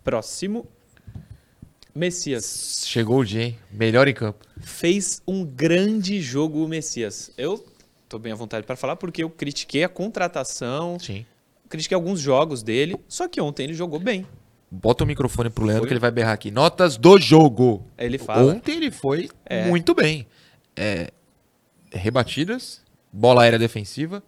Próximo. 0.04 0.68
Messias. 1.96 2.84
Chegou 2.86 3.22
o 3.22 3.26
dia, 3.26 3.42
hein? 3.42 3.60
Melhor 3.72 4.08
em 4.08 4.14
campo. 4.14 4.46
Fez 4.62 5.20
um 5.28 5.44
grande 5.44 6.22
jogo 6.22 6.64
o 6.64 6.68
Messias. 6.68 7.32
Eu 7.36 7.66
tô 8.08 8.20
bem 8.20 8.32
à 8.32 8.36
vontade 8.36 8.68
para 8.68 8.76
falar 8.76 8.96
porque 8.98 9.24
eu 9.24 9.32
critiquei 9.32 9.84
a 9.84 9.90
contratação, 9.90 11.00
Sim. 11.00 11.26
Critiquei 11.70 11.96
alguns 11.96 12.20
jogos 12.20 12.64
dele, 12.64 12.96
só 13.08 13.28
que 13.28 13.40
ontem 13.42 13.64
ele 13.64 13.74
jogou 13.74 14.00
bem. 14.00 14.26
Bota 14.70 15.04
o 15.04 15.08
microfone 15.08 15.50
pro 15.50 15.64
Leandro 15.64 15.84
Foi? 15.84 15.88
que 15.88 15.94
ele 15.94 16.00
vai 16.00 16.12
berrar 16.12 16.34
aqui. 16.34 16.52
Notas 16.52 16.98
do 16.98 17.18
jogo. 17.18 17.86
Ele 17.98 18.18
fala. 18.18 18.54
Ontem 18.54 18.76
ele 18.76 18.92
foi 18.92 19.30
É. 19.46 19.66
muito 19.68 19.94
bem. 19.96 20.28
É, 20.76 21.12
rebatidas, 21.92 22.82
bola 23.12 23.44
aérea 23.44 23.58
defensiva. 23.60 24.22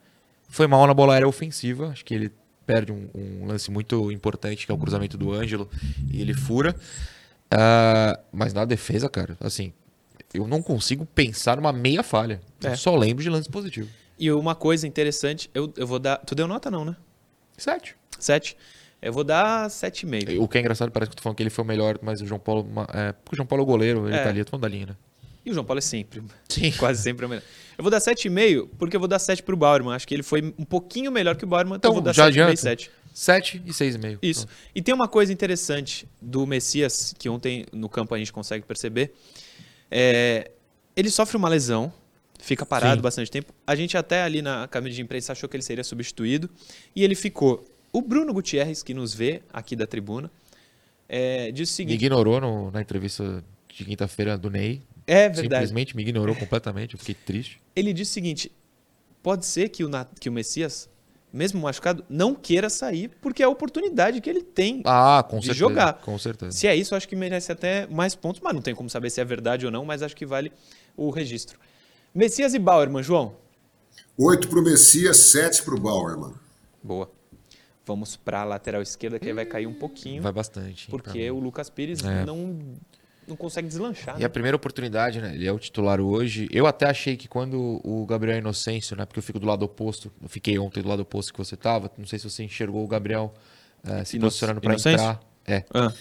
Foi 0.48 0.66
mal 0.68 0.86
na 0.88 0.94
bola 0.94 1.14
aérea 1.14 1.28
ofensiva. 1.28 1.90
Acho 1.90 2.06
que 2.06 2.14
ele 2.14 2.32
perde 2.66 2.92
um, 2.92 3.10
um 3.14 3.46
lance 3.48 3.70
muito 3.72 4.12
importante, 4.12 4.66
que 4.66 4.72
é 4.72 4.76
o 4.76 4.78
cruzamento 4.78 5.18
do 5.18 5.34
Ângelo, 5.34 5.70
e 6.12 6.22
ele 6.22 6.34
fura. 6.34 6.76
Ah, 7.52 8.20
mas 8.32 8.54
na 8.54 8.64
defesa, 8.64 9.10
cara, 9.10 9.36
assim, 9.40 9.74
eu 10.34 10.48
não 10.48 10.62
consigo 10.62 11.06
pensar 11.06 11.58
numa 11.58 11.74
meia 11.74 12.04
falha. 12.04 12.40
É. 12.64 12.70
Eu 12.72 12.78
só 12.78 12.96
lembro 12.96 13.24
de 13.24 13.30
lance 13.30 13.50
positivo. 13.50 13.90
E 14.18 14.32
uma 14.32 14.54
coisa 14.54 14.88
interessante, 14.88 15.50
eu, 15.54 15.74
eu 15.78 15.88
vou 15.88 15.98
dar. 16.00 16.18
Tu 16.18 16.36
deu 16.36 16.48
nota, 16.48 16.70
não, 16.70 16.86
né? 16.86 16.96
Sete. 17.60 17.95
Sete. 18.20 18.57
Eu 19.01 19.14
vou 19.14 19.24
dar 19.24 19.70
sete 19.72 20.03
e 20.03 20.05
meio. 20.05 20.41
O 20.43 20.47
que 20.47 20.57
é 20.57 20.62
engraçado, 20.62 20.91
parece 20.91 21.10
que 21.12 21.16
tu 21.16 21.22
falando 21.24 21.38
que 21.38 21.43
ele 21.43 21.49
foi 21.49 21.64
o 21.64 21.68
melhor, 21.68 21.97
mas 22.01 22.22
o 22.22 22.26
João 22.26 22.39
Paulo. 22.39 22.68
É, 22.93 23.14
porque 23.14 23.36
o 23.36 23.38
João 23.38 23.47
Paulo 23.47 23.62
é 23.62 23.64
o 23.64 23.66
goleiro, 23.66 24.07
ele 24.07 24.16
É. 24.18 24.24
tá 24.24 24.30
ali, 24.30 24.39
eu 24.39 24.45
tô 24.45 24.51
falando 24.51 24.64
da 24.64 24.68
linha, 24.70 24.86
né? 24.88 24.95
E 25.45 25.51
o 25.51 25.53
João 25.53 25.66
Paulo 25.66 25.78
é 25.78 25.82
sempre. 25.82 26.22
Sim. 26.49 26.72
Quase 26.78 27.01
sempre 27.01 27.24
é 27.24 27.28
o 27.28 27.30
melhor. 27.30 27.43
Eu 27.78 27.82
vou 27.84 27.89
dar 27.89 27.99
7,5 28.01 28.68
porque 28.78 28.95
eu 28.97 28.99
vou 28.99 29.07
dar 29.07 29.20
7 29.20 29.41
pro 29.41 29.55
Bauerman. 29.55 29.93
Acho 29.95 30.05
que 30.05 30.14
ele 30.14 30.22
foi 30.24 30.53
um 30.57 30.66
pouquinho 30.66 31.12
melhor 31.14 31.38
que 31.38 31.45
o 31.45 31.47
Bauerman, 31.47 31.78
então, 31.78 31.91
eu 31.91 31.93
vou 31.93 32.01
dar 32.03 32.14
já 32.14 32.26
7,5 32.26 32.28
adianta. 32.28 32.53
e 32.53 32.57
7. 32.57 32.91
7 33.14 33.62
e 33.66 33.72
6,5. 33.72 34.20
Isso. 34.22 34.45
E 34.76 34.82
tem 34.82 34.93
uma 34.93 35.07
coisa 35.07 35.32
interessante 35.32 36.07
do 36.22 36.45
Messias, 36.45 37.16
que 37.18 37.30
ontem 37.30 37.66
no 37.72 37.88
campo 37.88 38.14
a 38.14 38.18
gente 38.18 38.34
consegue 38.34 38.66
perceber. 38.66 39.14
É, 39.89 40.51
ele 40.95 41.10
sofre 41.10 41.38
uma 41.38 41.47
lesão, 41.49 41.91
fica 42.40 42.66
parado 42.66 42.96
Sim. 42.96 43.02
bastante 43.02 43.30
tempo. 43.30 43.54
A 43.68 43.76
gente 43.76 43.96
até 43.96 44.24
ali 44.24 44.42
na 44.42 44.68
cabine 44.68 44.96
de 44.96 45.02
imprensa 45.02 45.34
achou 45.34 45.48
que 45.48 45.56
ele 45.56 45.64
seria 45.64 45.84
substituído. 45.84 46.50
E 46.96 47.04
ele 47.04 47.14
ficou. 47.16 47.64
O 47.94 48.02
Bruno 48.02 48.34
Gutierrez, 48.34 48.82
que 48.84 48.94
nos 48.94 49.14
vê 49.14 49.42
aqui 49.54 49.76
da 49.76 49.86
tribuna, 49.88 50.32
é, 51.08 51.52
disse 51.52 51.72
o 51.72 51.86
Me 51.86 51.92
seguinte. 51.92 52.06
ignorou 52.06 52.40
no- 52.40 52.72
na 52.72 52.82
entrevista 52.82 53.44
de 53.68 53.86
quinta-feira 53.86 54.38
do 54.38 54.50
Ney. 54.50 54.82
É 55.08 55.28
verdade. 55.28 55.42
Simplesmente 55.68 55.96
me 55.96 56.04
ignorou 56.04 56.36
completamente, 56.36 56.94
eu 56.94 57.00
fiquei 57.00 57.16
triste. 57.16 57.60
Ele 57.76 57.92
disse 57.94 58.12
o 58.12 58.14
seguinte: 58.14 58.52
pode 59.24 59.46
ser 59.46 59.70
que 59.70 59.84
o, 59.84 59.90
que 60.20 60.30
o 60.30 60.32
Messias, 60.32 60.88
mesmo 61.34 61.60
machucado, 61.62 62.06
não 62.08 62.36
queira 62.36 62.70
sair, 62.70 63.10
porque 63.22 63.42
é 63.42 63.46
a 63.48 63.50
oportunidade 63.50 64.22
que 64.22 64.30
ele 64.30 64.44
tem 64.44 64.84
Ah, 64.86 65.24
de 65.26 65.32
certeza. 65.32 65.54
jogar. 65.56 65.94
Com 65.94 66.18
certeza. 66.20 66.52
Se 66.52 66.68
é 66.68 66.76
isso, 66.76 66.94
acho 66.94 67.08
que 67.08 67.16
merece 67.16 67.52
até 67.52 67.88
mais 67.88 68.14
pontos, 68.14 68.40
mas 68.44 68.54
não 68.54 68.62
tem 68.62 68.76
como 68.76 68.88
saber 68.90 69.10
se 69.10 69.20
é 69.20 69.26
verdade 69.26 69.66
ou 69.66 69.72
não, 69.72 69.84
mas 69.84 70.04
acho 70.04 70.16
que 70.16 70.28
vale 70.28 70.52
o 70.96 71.10
registro. 71.10 71.60
Messias 72.14 72.53
e 72.53 72.60
Bauerman, 72.60 73.03
João. 73.03 73.36
Oito 74.18 74.47
para 74.49 74.60
o 74.60 74.64
Messias, 74.64 75.18
sete 75.32 75.64
para 75.64 75.76
o 75.76 75.80
Bauerman. 75.80 76.34
Boa. 76.84 77.10
Vamos 77.86 78.16
para 78.16 78.41
a 78.41 78.43
lateral 78.43 78.82
esquerda, 78.82 79.18
que 79.20 79.28
aí 79.28 79.34
vai 79.34 79.45
cair 79.45 79.66
um 79.68 79.74
pouquinho. 79.74 80.22
Vai 80.22 80.32
bastante. 80.32 80.86
hein, 80.86 80.88
Porque 80.89 81.32
o 81.32 81.39
Lucas 81.39 81.70
Pires 81.70 82.03
É. 82.03 82.24
não, 82.26 82.60
não 83.28 83.36
consegue 83.36 83.68
deslanchar. 83.68 84.16
E 84.18 84.20
né? 84.20 84.26
a 84.26 84.30
primeira 84.30 84.55
oportunidade, 84.55 85.20
né? 85.22 85.34
Ele 85.34 85.47
é 85.47 85.51
o 85.51 85.57
titular 85.57 85.99
hoje. 85.99 86.47
Eu 86.51 86.68
até 86.68 86.86
achei 86.88 87.18
que 87.18 87.28
quando 87.28 87.82
o 87.84 88.05
Gabriel 88.05 88.38
Inocêncio, 88.38 88.95
né? 88.95 89.05
Porque 89.05 89.20
eu 89.20 89.24
fico 89.24 89.39
do 89.39 89.47
lado 89.47 89.64
oposto, 89.64 90.12
eu 90.22 90.30
fiquei 90.30 90.60
ontem 90.60 90.84
do 90.84 90.89
lado 90.89 91.01
oposto 91.01 91.32
que 91.34 91.39
você 91.39 91.55
tava. 91.57 91.89
Não 91.97 92.05
sei 92.05 92.20
se 92.20 92.30
você 92.30 92.43
enxergou 92.43 92.84
o 92.84 92.88
Gabriel 92.88 93.34
eh, 93.84 94.03
se 94.03 94.18
Ino- 94.18 94.28
posicionando 94.28 94.62
para 94.62 94.74
Inocêncio? 94.74 95.03
entrar. 95.03 95.20
É. 95.47 95.64
Ah. 95.74 95.91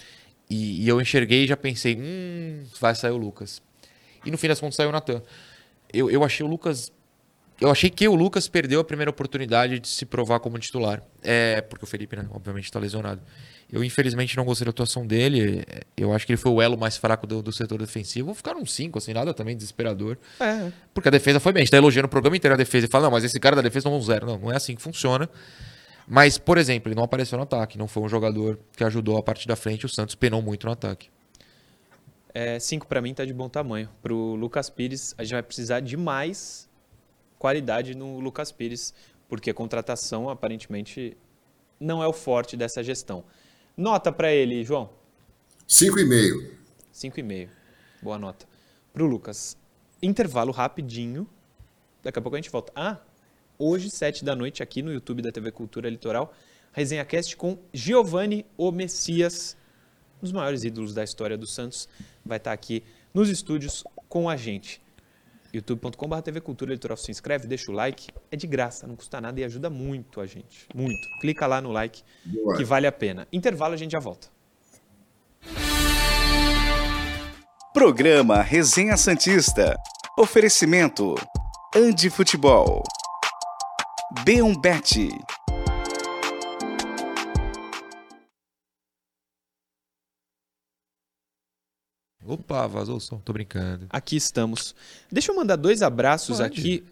E, 0.50 0.84
e 0.84 0.88
eu 0.88 1.00
enxerguei 1.00 1.44
e 1.44 1.46
já 1.46 1.56
pensei, 1.56 1.96
hum, 1.98 2.64
vai 2.80 2.94
sair 2.94 3.12
o 3.12 3.16
Lucas. 3.16 3.62
E 4.26 4.30
no 4.30 4.36
fim 4.36 4.48
das 4.48 4.60
contas 4.60 4.76
saiu 4.76 4.88
o 4.90 4.92
Natan. 4.92 5.22
Eu, 5.92 6.10
eu 6.10 6.24
achei 6.24 6.44
o 6.44 6.48
Lucas. 6.48 6.92
Eu 7.60 7.70
achei 7.70 7.90
que 7.90 8.06
o 8.06 8.14
Lucas 8.14 8.46
perdeu 8.46 8.78
a 8.78 8.84
primeira 8.84 9.10
oportunidade 9.10 9.80
de 9.80 9.88
se 9.88 10.06
provar 10.06 10.38
como 10.38 10.58
titular. 10.58 11.02
É, 11.22 11.60
porque 11.60 11.84
o 11.84 11.88
Felipe, 11.88 12.14
né, 12.16 12.26
obviamente, 12.30 12.64
está 12.64 12.78
lesionado. 12.78 13.20
Eu, 13.70 13.84
infelizmente, 13.84 14.36
não 14.36 14.44
gostei 14.44 14.64
da 14.64 14.70
atuação 14.70 15.06
dele. 15.06 15.64
Eu 15.96 16.12
acho 16.12 16.24
que 16.24 16.32
ele 16.32 16.38
foi 16.38 16.52
o 16.52 16.62
elo 16.62 16.78
mais 16.78 16.96
fraco 16.96 17.26
do, 17.26 17.42
do 17.42 17.52
setor 17.52 17.78
defensivo. 17.78 18.26
Vou 18.26 18.34
ficar 18.34 18.56
um 18.56 18.64
5, 18.64 18.96
assim, 18.96 19.12
nada 19.12 19.34
também 19.34 19.56
desesperador. 19.56 20.16
É. 20.40 20.72
Porque 20.94 21.08
a 21.08 21.10
defesa 21.10 21.38
foi 21.38 21.52
bem. 21.52 21.62
A 21.62 21.64
gente 21.64 21.72
tá 21.72 21.76
elogiando 21.76 22.06
o 22.06 22.08
programa 22.08 22.36
inteiro 22.36 22.54
a 22.54 22.56
defesa 22.56 22.86
e 22.86 22.88
fala, 22.88 23.04
não, 23.04 23.10
mas 23.10 23.24
esse 23.24 23.38
cara 23.38 23.56
da 23.56 23.62
defesa 23.62 23.88
não 23.88 23.96
é 23.96 23.98
um 23.98 24.02
zero. 24.02 24.26
Não, 24.26 24.38
não 24.38 24.52
é 24.52 24.56
assim 24.56 24.74
que 24.74 24.80
funciona. 24.80 25.28
Mas, 26.06 26.38
por 26.38 26.56
exemplo, 26.56 26.88
ele 26.88 26.96
não 26.96 27.04
apareceu 27.04 27.36
no 27.36 27.44
ataque. 27.44 27.76
Não 27.76 27.86
foi 27.86 28.02
um 28.02 28.08
jogador 28.08 28.58
que 28.74 28.82
ajudou 28.84 29.18
a 29.18 29.22
parte 29.22 29.46
da 29.46 29.54
frente. 29.56 29.84
O 29.84 29.88
Santos 29.88 30.14
penou 30.14 30.40
muito 30.40 30.64
no 30.64 30.72
ataque. 30.72 31.10
É, 32.34 32.58
cinco 32.58 32.86
para 32.86 33.00
mim 33.00 33.14
tá 33.14 33.24
de 33.24 33.32
bom 33.32 33.48
tamanho. 33.48 33.88
Pro 34.02 34.34
Lucas 34.34 34.68
Pires, 34.70 35.14
a 35.16 35.24
gente 35.24 35.32
vai 35.32 35.42
precisar 35.42 35.80
de 35.80 35.96
mais 35.96 36.68
qualidade 37.38 37.94
no 37.94 38.18
Lucas 38.20 38.52
Pires, 38.52 38.92
porque 39.28 39.50
a 39.50 39.54
contratação 39.54 40.28
aparentemente 40.28 41.16
não 41.80 42.02
é 42.02 42.06
o 42.06 42.12
forte 42.12 42.56
dessa 42.56 42.82
gestão. 42.82 43.24
Nota 43.76 44.10
para 44.10 44.32
ele, 44.32 44.64
João. 44.64 44.90
Cinco 45.66 45.98
e 46.00 46.04
meio. 46.04 46.58
5,5. 46.94 47.48
Boa 48.02 48.18
nota. 48.18 48.46
Pro 48.92 49.06
Lucas. 49.06 49.56
Intervalo 50.02 50.50
rapidinho. 50.50 51.28
Daqui 52.02 52.18
a 52.18 52.22
pouco 52.22 52.36
a 52.36 52.40
gente 52.40 52.50
volta. 52.50 52.72
Ah, 52.74 52.98
hoje, 53.58 53.90
7 53.90 54.24
da 54.24 54.34
noite, 54.34 54.62
aqui 54.62 54.82
no 54.82 54.90
YouTube 54.90 55.20
da 55.20 55.30
TV 55.30 55.52
Cultura 55.52 55.90
Litoral, 55.90 56.32
Resenha 56.72 57.04
Cast 57.04 57.36
com 57.36 57.58
Giovanni 57.72 58.46
O 58.56 58.72
Messias, 58.72 59.57
um 60.18 60.22
dos 60.22 60.32
maiores 60.32 60.64
ídolos 60.64 60.92
da 60.92 61.04
história 61.04 61.36
do 61.38 61.46
Santos, 61.46 61.88
vai 62.24 62.38
estar 62.38 62.52
aqui 62.52 62.82
nos 63.14 63.28
estúdios 63.28 63.84
com 64.08 64.28
a 64.28 64.36
gente. 64.36 64.80
youtube.com.br 65.52 66.20
TV 66.20 66.40
Cultura 66.40 66.72
Litoral. 66.72 66.96
Se 66.96 67.10
inscreve, 67.10 67.46
deixa 67.46 67.70
o 67.70 67.74
like. 67.74 68.08
É 68.30 68.36
de 68.36 68.46
graça, 68.46 68.86
não 68.86 68.96
custa 68.96 69.20
nada 69.20 69.40
e 69.40 69.44
ajuda 69.44 69.70
muito 69.70 70.20
a 70.20 70.26
gente. 70.26 70.66
Muito. 70.74 71.08
Clica 71.20 71.46
lá 71.46 71.60
no 71.60 71.72
like 71.72 72.02
Boa. 72.24 72.56
que 72.56 72.64
vale 72.64 72.86
a 72.86 72.92
pena. 72.92 73.26
Intervalo, 73.32 73.74
a 73.74 73.76
gente 73.76 73.92
já 73.92 74.00
volta. 74.00 74.28
Programa 77.72 78.42
Resenha 78.42 78.96
Santista. 78.96 79.76
Oferecimento: 80.18 81.14
Andi 81.74 82.10
Futebol. 82.10 82.82
B1 84.24 84.60
Opa, 92.28 92.66
vazou 92.66 92.96
o 92.96 93.00
som. 93.00 93.18
Tô 93.18 93.32
brincando. 93.32 93.86
Aqui 93.88 94.16
estamos. 94.16 94.74
Deixa 95.10 95.32
eu 95.32 95.36
mandar 95.36 95.56
dois 95.56 95.82
abraços 95.82 96.38
Pode. 96.38 96.60
aqui 96.60 96.84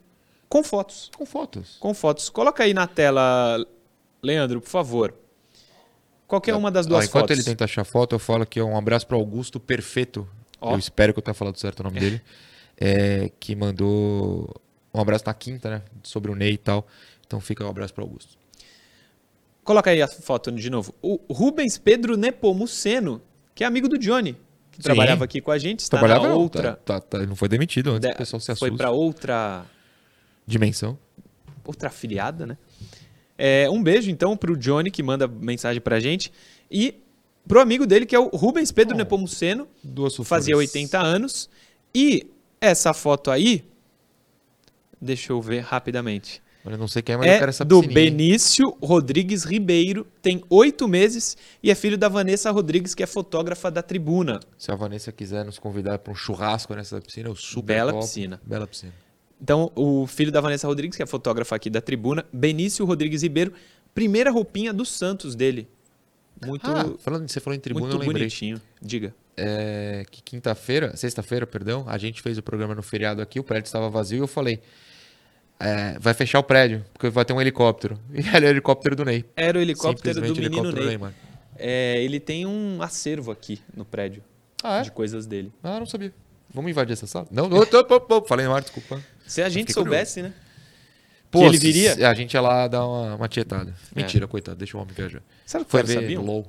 com 0.49 0.65
fotos. 0.65 1.11
Com 1.15 1.27
fotos. 1.27 1.77
Com 1.79 1.93
fotos. 1.93 2.31
Coloca 2.31 2.65
aí 2.65 2.73
na 2.73 2.87
tela, 2.87 3.65
Leandro, 4.23 4.61
por 4.61 4.71
favor. 4.71 5.15
Qualquer 6.27 6.55
uma 6.55 6.71
das 6.71 6.87
duas 6.87 7.05
enquanto 7.05 7.25
fotos. 7.25 7.37
ele 7.37 7.45
tenta 7.45 7.65
achar 7.65 7.85
foto, 7.85 8.15
eu 8.15 8.19
falo 8.19 8.47
que 8.47 8.59
é 8.59 8.65
um 8.65 8.77
abraço 8.77 9.07
para 9.07 9.17
Augusto 9.17 9.61
Perfeito. 9.61 10.27
Eu 10.61 10.79
espero 10.79 11.13
que 11.13 11.19
eu 11.19 11.23
tenha 11.23 11.35
falado 11.35 11.59
certo 11.59 11.81
o 11.81 11.83
nome 11.85 12.01
dele. 12.01 12.23
É, 12.79 13.31
que 13.39 13.55
mandou 13.55 14.55
um 14.93 15.01
abraço 15.01 15.25
na 15.27 15.35
quinta, 15.35 15.69
né? 15.71 15.83
Sobre 16.03 16.31
o 16.31 16.35
Ney 16.35 16.55
e 16.55 16.59
tal. 16.59 16.87
Então 17.27 17.41
fica 17.41 17.65
um 17.65 17.69
abraço 17.69 17.93
para 17.93 18.03
Augusto. 18.03 18.37
Coloca 19.63 19.91
aí 19.91 20.01
a 20.01 20.09
foto 20.09 20.51
de 20.51 20.71
novo. 20.71 20.95
O 21.03 21.21
Rubens 21.31 21.77
Pedro 21.77 22.17
Nepomuceno, 22.17 23.21
que 23.55 23.65
é 23.65 23.67
amigo 23.67 23.89
do 23.89 23.99
Johnny, 23.99 24.37
que 24.77 24.83
Sim. 24.83 24.87
trabalhava 24.89 25.25
aqui 25.25 25.41
com 25.41 25.51
a 25.51 25.59
gente, 25.59 25.81
está 25.81 25.99
Trabalhava 25.99 26.29
na 26.29 26.35
outra. 26.35 26.73
tá- 26.77 27.01
tá- 27.01 27.19
tá- 27.19 27.27
não 27.27 27.35
foi 27.37 27.49
demitido 27.49 27.91
antes, 27.91 28.09
de- 28.09 28.15
o 28.15 28.19
pessoal 28.19 28.41
se 28.41 28.51
assusta. 28.51 28.67
foi 28.69 28.77
para 28.77 28.91
outra 28.91 29.65
Dimensão. 30.47 30.99
outra 31.65 31.89
afiliada, 31.89 32.47
né? 32.47 32.57
É, 33.39 33.69
um 33.69 33.83
beijo, 33.83 34.11
então, 34.11 34.37
pro 34.37 34.57
Johnny, 34.57 34.91
que 34.91 35.03
manda 35.03 35.27
mensagem 35.29 35.81
pra 35.81 36.01
gente. 36.01 36.33
E 36.71 37.03
pro 37.47 37.61
amigo 37.61 37.87
dele, 37.87 38.07
que 38.07 38.15
é 38.15 38.19
o 38.19 38.29
Rubens 38.29 38.73
Pedro 38.73 38.95
Oh, 38.95 38.99
Nepomuceno. 38.99 39.69
Duas. 39.85 40.17
Fazia 40.17 40.57
80 40.57 40.99
anos. 40.99 41.51
E 41.95 42.27
essa 42.61 42.95
foto 42.95 43.31
aí. 43.31 43.65
Deixa 45.01 45.33
eu 45.33 45.41
ver 45.43 45.61
rapidamente. 45.61 46.43
Eu 46.73 46.79
não 46.79 46.89
sei 46.89 47.03
quem 47.03 47.15
é, 47.15 47.19
mas 47.19 47.27
eu 47.27 47.33
quero 47.35 47.47
É 47.47 47.51
essa 47.51 47.65
do? 47.65 47.81
Benício 47.83 48.77
Rodrigues 48.83 49.45
Ribeiro. 49.45 50.07
Tem 50.21 50.43
oito 50.51 50.89
meses 50.89 51.37
e 51.63 51.71
é 51.71 51.75
filho 51.75 51.97
da 51.97 52.09
Vanessa 52.09 52.51
Rodrigues, 52.51 52.95
que 52.95 53.03
é 53.03 53.07
fotógrafa 53.07 53.71
da 53.71 53.83
tribuna. 53.83 54.41
Se 54.59 54.71
a 54.71 54.75
Vanessa 54.75 55.13
quiser 55.13 55.45
nos 55.45 55.59
convidar 55.59 55.99
para 56.01 56.13
um 56.13 56.17
churrasco 56.17 56.75
nessa 56.75 57.01
piscina, 57.01 57.29
eu 57.29 57.37
super 57.37 57.75
Bela 57.75 57.93
topo. 57.93 58.05
piscina. 58.05 58.41
Bela 58.45 58.67
piscina. 58.67 58.93
Então, 59.41 59.71
o 59.75 60.07
filho 60.07 60.33
da 60.33 60.41
Vanessa 60.41 60.67
Rodrigues, 60.67 60.97
que 60.97 61.03
é 61.03 61.07
fotógrafa 61.07 61.55
aqui 61.55 61.69
da 61.69 61.81
tribuna, 61.81 62.25
Benício 62.33 62.85
Rodrigues 62.87 63.23
Ribeiro, 63.23 63.53
primeira 63.95 64.31
roupinha 64.31 64.73
do 64.73 64.85
Santos 64.85 65.35
dele. 65.35 65.69
Muito, 66.45 66.67
Ah, 66.71 66.95
falando, 66.99 67.29
você 67.29 67.41
falou 67.41 67.57
em 67.57 67.61
tribuna, 67.61 67.87
muito 67.87 67.97
eu 67.97 68.01
lembrei. 68.01 68.23
bonitinho. 68.25 68.61
Diga. 68.81 69.15
é, 69.39 70.05
que 70.11 70.23
quinta-feira, 70.23 70.97
sexta-feira, 70.97 71.47
perdão, 71.47 71.85
a 71.87 71.97
gente 71.99 72.23
fez 72.23 72.39
o 72.39 72.43
programa 72.43 72.75
no 72.75 72.83
feriado 72.83 73.21
aqui, 73.23 73.39
o 73.39 73.45
prédio 73.45 73.69
estava 73.69 73.89
vazio 73.91 74.19
e 74.19 74.21
eu 74.21 74.27
falei. 74.27 74.61
É, 75.59 75.99
vai 75.99 76.15
fechar 76.15 76.39
o 76.39 76.43
prédio, 76.43 76.85
porque 76.93 77.09
vai 77.09 77.25
ter 77.25 77.33
um 77.33 77.41
helicóptero. 77.41 77.99
E 78.13 78.27
era 78.29 78.47
o 78.47 78.49
helicóptero 78.49 78.97
do 78.97 79.05
Ney. 79.05 79.25
Era 79.37 79.59
o 79.59 79.61
helicóptero 79.61 80.15
do 80.15 80.21
menino 80.23 80.41
helicóptero 80.47 80.73
do 80.75 80.81
Ney. 80.81 80.89
Neymar. 80.89 81.15
É, 81.59 82.03
ele 82.03 82.21
tem 82.21 82.45
um 82.47 82.83
acervo 82.83 83.31
aqui 83.31 83.63
no 83.75 83.85
prédio 83.85 84.23
Ah, 84.63 84.81
é? 84.81 84.83
de 84.83 84.91
coisas 84.93 85.27
dele. 85.27 85.53
Ah, 85.63 85.79
não 85.79 85.87
sabia. 85.87 86.13
Vamos 86.53 86.71
invadir 86.71 86.93
essa 86.93 87.07
sala? 87.07 87.27
Não, 87.31 87.49
não, 87.49 87.65
falei 88.27 88.45
Neymar, 88.45 88.63
desculpa. 88.63 89.01
Se 89.27 89.43
a 89.43 89.49
gente 89.49 89.73
soubesse, 89.73 90.23
né? 90.23 90.33
Pô, 91.31 91.41
que 91.41 91.47
ele 91.47 91.59
viria. 91.59 91.95
se 91.95 92.05
A 92.05 92.15
gente 92.15 92.35
ia 92.35 92.41
lá 92.41 92.69
dar 92.69 92.87
uma, 92.87 93.15
uma 93.17 93.29
tietada. 93.29 93.75
Mentira, 93.95 94.27
coitado, 94.27 94.57
deixa 94.57 94.77
o 94.77 94.81
homem 94.81 94.95
viajar. 94.95 95.23
Será 95.45 95.65
que 95.65 95.71
Foi 95.71 95.83
ver 95.83 95.95
sabiam? 95.95 96.25
LOL. 96.25 96.47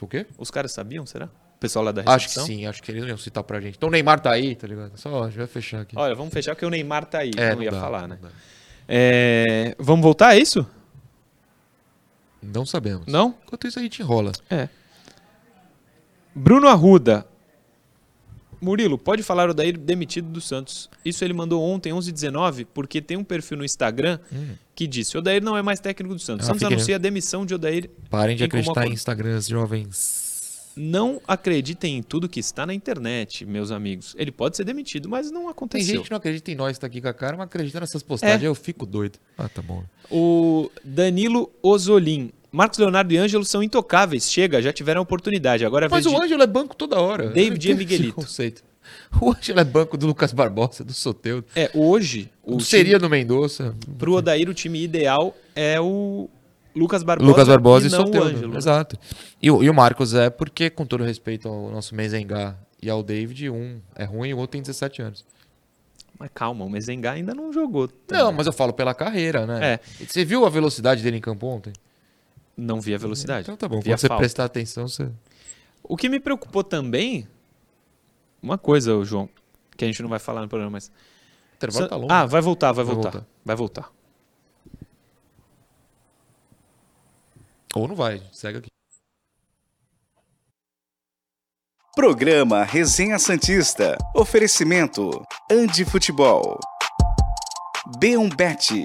O 0.00 0.06
quê? 0.06 0.26
Os 0.36 0.50
caras 0.50 0.72
sabiam, 0.72 1.06
será? 1.06 1.30
Pessoal 1.62 1.84
lá 1.84 1.92
da 1.92 2.00
Acho 2.02 2.26
que 2.28 2.34
recepção? 2.34 2.44
sim, 2.46 2.66
acho 2.66 2.82
que 2.82 2.90
eles 2.90 3.04
iam 3.04 3.16
citar 3.16 3.44
pra 3.44 3.60
gente. 3.60 3.76
Então 3.76 3.88
o 3.88 3.92
Neymar 3.92 4.18
tá 4.18 4.32
aí, 4.32 4.56
tá 4.56 4.66
ligado? 4.66 4.96
Só, 4.96 5.22
a 5.22 5.26
gente 5.28 5.38
vai 5.38 5.46
fechar 5.46 5.82
aqui. 5.82 5.96
Olha, 5.96 6.12
vamos 6.12 6.32
fechar 6.34 6.56
porque 6.56 6.66
o 6.66 6.70
Neymar 6.70 7.04
tá 7.06 7.18
aí. 7.18 7.30
É, 7.36 7.50
não, 7.50 7.56
não 7.56 7.62
ia 7.62 7.70
dá, 7.70 7.80
falar, 7.80 8.08
né? 8.08 8.18
É, 8.88 9.76
Vamos 9.78 10.02
voltar, 10.02 10.34
é 10.34 10.40
isso? 10.40 10.66
Não 12.42 12.66
sabemos. 12.66 13.06
Não? 13.06 13.36
Enquanto 13.46 13.68
isso 13.68 13.78
a 13.78 13.82
gente 13.82 14.02
enrola. 14.02 14.32
É. 14.50 14.68
Bruno 16.34 16.66
Arruda. 16.66 17.24
Murilo, 18.60 18.98
pode 18.98 19.22
falar 19.22 19.48
o 19.48 19.54
Daír 19.54 19.76
demitido 19.76 20.28
do 20.28 20.40
Santos. 20.40 20.90
Isso 21.04 21.24
ele 21.24 21.32
mandou 21.32 21.62
ontem, 21.62 21.92
11h19, 21.92 22.66
porque 22.74 23.00
tem 23.00 23.16
um 23.16 23.24
perfil 23.24 23.58
no 23.58 23.64
Instagram 23.64 24.18
Hum. 24.32 24.54
que 24.74 24.88
disse: 24.88 25.16
Odair 25.16 25.42
não 25.42 25.56
é 25.56 25.62
mais 25.62 25.78
técnico 25.78 26.14
do 26.14 26.20
Santos. 26.20 26.48
Ah, 26.48 26.52
Santos 26.52 26.64
anuncia 26.64 26.96
a 26.96 26.98
demissão 26.98 27.46
de 27.46 27.54
Odair. 27.54 27.88
Parem 28.10 28.36
de 28.36 28.42
acreditar 28.44 28.86
em. 28.86 28.92
Instagrams 28.92 29.48
jovens. 29.48 30.31
Não 30.74 31.20
acreditem 31.28 31.98
em 31.98 32.02
tudo 32.02 32.28
que 32.28 32.40
está 32.40 32.64
na 32.64 32.72
internet, 32.72 33.44
meus 33.44 33.70
amigos. 33.70 34.14
Ele 34.18 34.30
pode 34.32 34.56
ser 34.56 34.64
demitido, 34.64 35.08
mas 35.08 35.30
não 35.30 35.42
Tem 35.42 35.50
aconteceu. 35.50 35.94
gente 35.96 36.04
que 36.04 36.10
não 36.10 36.16
acredita 36.18 36.50
em 36.50 36.54
nós, 36.54 36.78
tá 36.78 36.86
aqui 36.86 37.00
com 37.00 37.08
a 37.08 37.12
cara, 37.14 37.36
mas 37.36 37.44
acredita 37.46 37.78
nessas 37.80 38.02
postagens. 38.02 38.42
É. 38.42 38.46
Eu 38.46 38.54
fico 38.54 38.86
doido. 38.86 39.18
Ah, 39.36 39.48
tá 39.48 39.60
bom. 39.60 39.84
O 40.10 40.70
Danilo 40.84 41.50
Ozolin. 41.62 42.30
Marcos 42.50 42.78
Leonardo 42.78 43.12
e 43.12 43.16
Ângelo 43.16 43.44
são 43.44 43.62
intocáveis. 43.62 44.30
Chega, 44.30 44.60
já 44.60 44.72
tiveram 44.72 45.00
a 45.00 45.02
oportunidade. 45.02 45.64
Agora 45.64 45.86
é 45.86 45.88
Mas 45.88 46.04
o 46.06 46.10
de- 46.10 46.16
Ângelo 46.16 46.42
é 46.42 46.46
banco 46.46 46.76
toda 46.76 47.00
hora. 47.00 47.28
David 47.30 47.68
e 47.70 47.74
Miguelito. 47.74 48.14
conceito. 48.14 48.62
O 49.20 49.30
Ângelo 49.30 49.60
é 49.60 49.64
banco 49.64 49.96
do 49.96 50.06
Lucas 50.06 50.32
Barbosa, 50.32 50.84
do 50.84 50.92
Soteudo. 50.92 51.46
É, 51.54 51.70
hoje. 51.74 52.30
O 52.42 52.60
Seria 52.60 52.94
time, 52.98 53.02
no 53.02 53.08
Mendonça. 53.08 53.74
pro 53.98 54.12
Odair, 54.14 54.48
o 54.50 54.54
time 54.54 54.82
ideal 54.82 55.34
é 55.54 55.80
o 55.80 56.28
Lucas 56.74 57.02
Barbosa. 57.02 57.30
Lucas 57.30 57.48
Barbosa 57.48 57.86
e, 57.86 57.88
e 57.88 57.92
não 57.92 58.02
o 58.02 58.06
Soteudo. 58.06 58.28
Ângelo. 58.28 58.52
né? 58.52 58.58
Exato. 58.58 58.96
E, 59.40 59.50
o- 59.50 59.62
e 59.62 59.68
o 59.68 59.74
Marcos 59.74 60.14
é 60.14 60.30
porque, 60.30 60.70
com 60.70 60.86
todo 60.86 61.04
respeito 61.04 61.48
ao 61.48 61.70
nosso 61.70 61.94
Mezengá 61.94 62.56
e 62.80 62.88
ao 62.88 63.02
David, 63.02 63.50
um 63.50 63.80
é 63.94 64.04
ruim 64.04 64.30
e 64.30 64.34
o 64.34 64.38
outro 64.38 64.52
tem 64.52 64.62
17 64.62 65.02
anos. 65.02 65.24
Mas 66.18 66.30
calma, 66.34 66.64
o 66.64 66.70
Mezengá 66.70 67.12
ainda 67.12 67.34
não 67.34 67.52
jogou. 67.52 67.88
Não, 68.10 68.32
mas 68.32 68.46
eu 68.46 68.52
falo 68.52 68.72
pela 68.72 68.94
carreira, 68.94 69.44
né? 69.46 69.74
É. 69.74 70.04
Você 70.06 70.24
viu 70.24 70.46
a 70.46 70.50
velocidade 70.50 71.02
dele 71.02 71.16
em 71.16 71.20
campo 71.20 71.46
ontem? 71.46 71.72
Não 72.56 72.80
vi 72.80 72.94
a 72.94 72.98
velocidade. 72.98 73.42
Então 73.42 73.56
tá 73.56 73.66
bom. 73.66 73.80
Quando 73.82 73.98
você 73.98 74.06
falta. 74.06 74.20
prestar 74.20 74.44
atenção, 74.44 74.86
você. 74.86 75.08
O 75.82 75.96
que 75.96 76.08
me 76.08 76.20
preocupou 76.20 76.62
também. 76.62 77.26
Uma 78.42 78.58
coisa, 78.58 79.02
João, 79.04 79.28
que 79.76 79.84
a 79.84 79.86
gente 79.88 80.02
não 80.02 80.08
vai 80.08 80.18
falar 80.18 80.42
no 80.42 80.48
programa, 80.48 80.72
mas. 80.72 80.88
O 80.88 81.54
intervalo 81.56 81.84
Sa- 81.84 81.88
tá 81.88 81.96
longo. 81.96 82.12
Ah, 82.12 82.26
vai 82.26 82.40
voltar, 82.40 82.72
vai, 82.72 82.84
Vai 82.84 82.94
voltar. 82.94 83.10
voltar. 83.10 83.26
Vai 83.44 83.56
voltar. 83.56 83.90
Ou 87.74 87.88
não 87.88 87.94
vai, 87.94 88.22
segue 88.32 88.58
aqui. 88.58 88.68
Programa 91.94 92.64
Resenha 92.64 93.18
Santista. 93.18 93.96
Oferecimento: 94.14 95.10
Andi 95.50 95.84
Futebol. 95.84 96.58
B1Bet. 97.98 98.84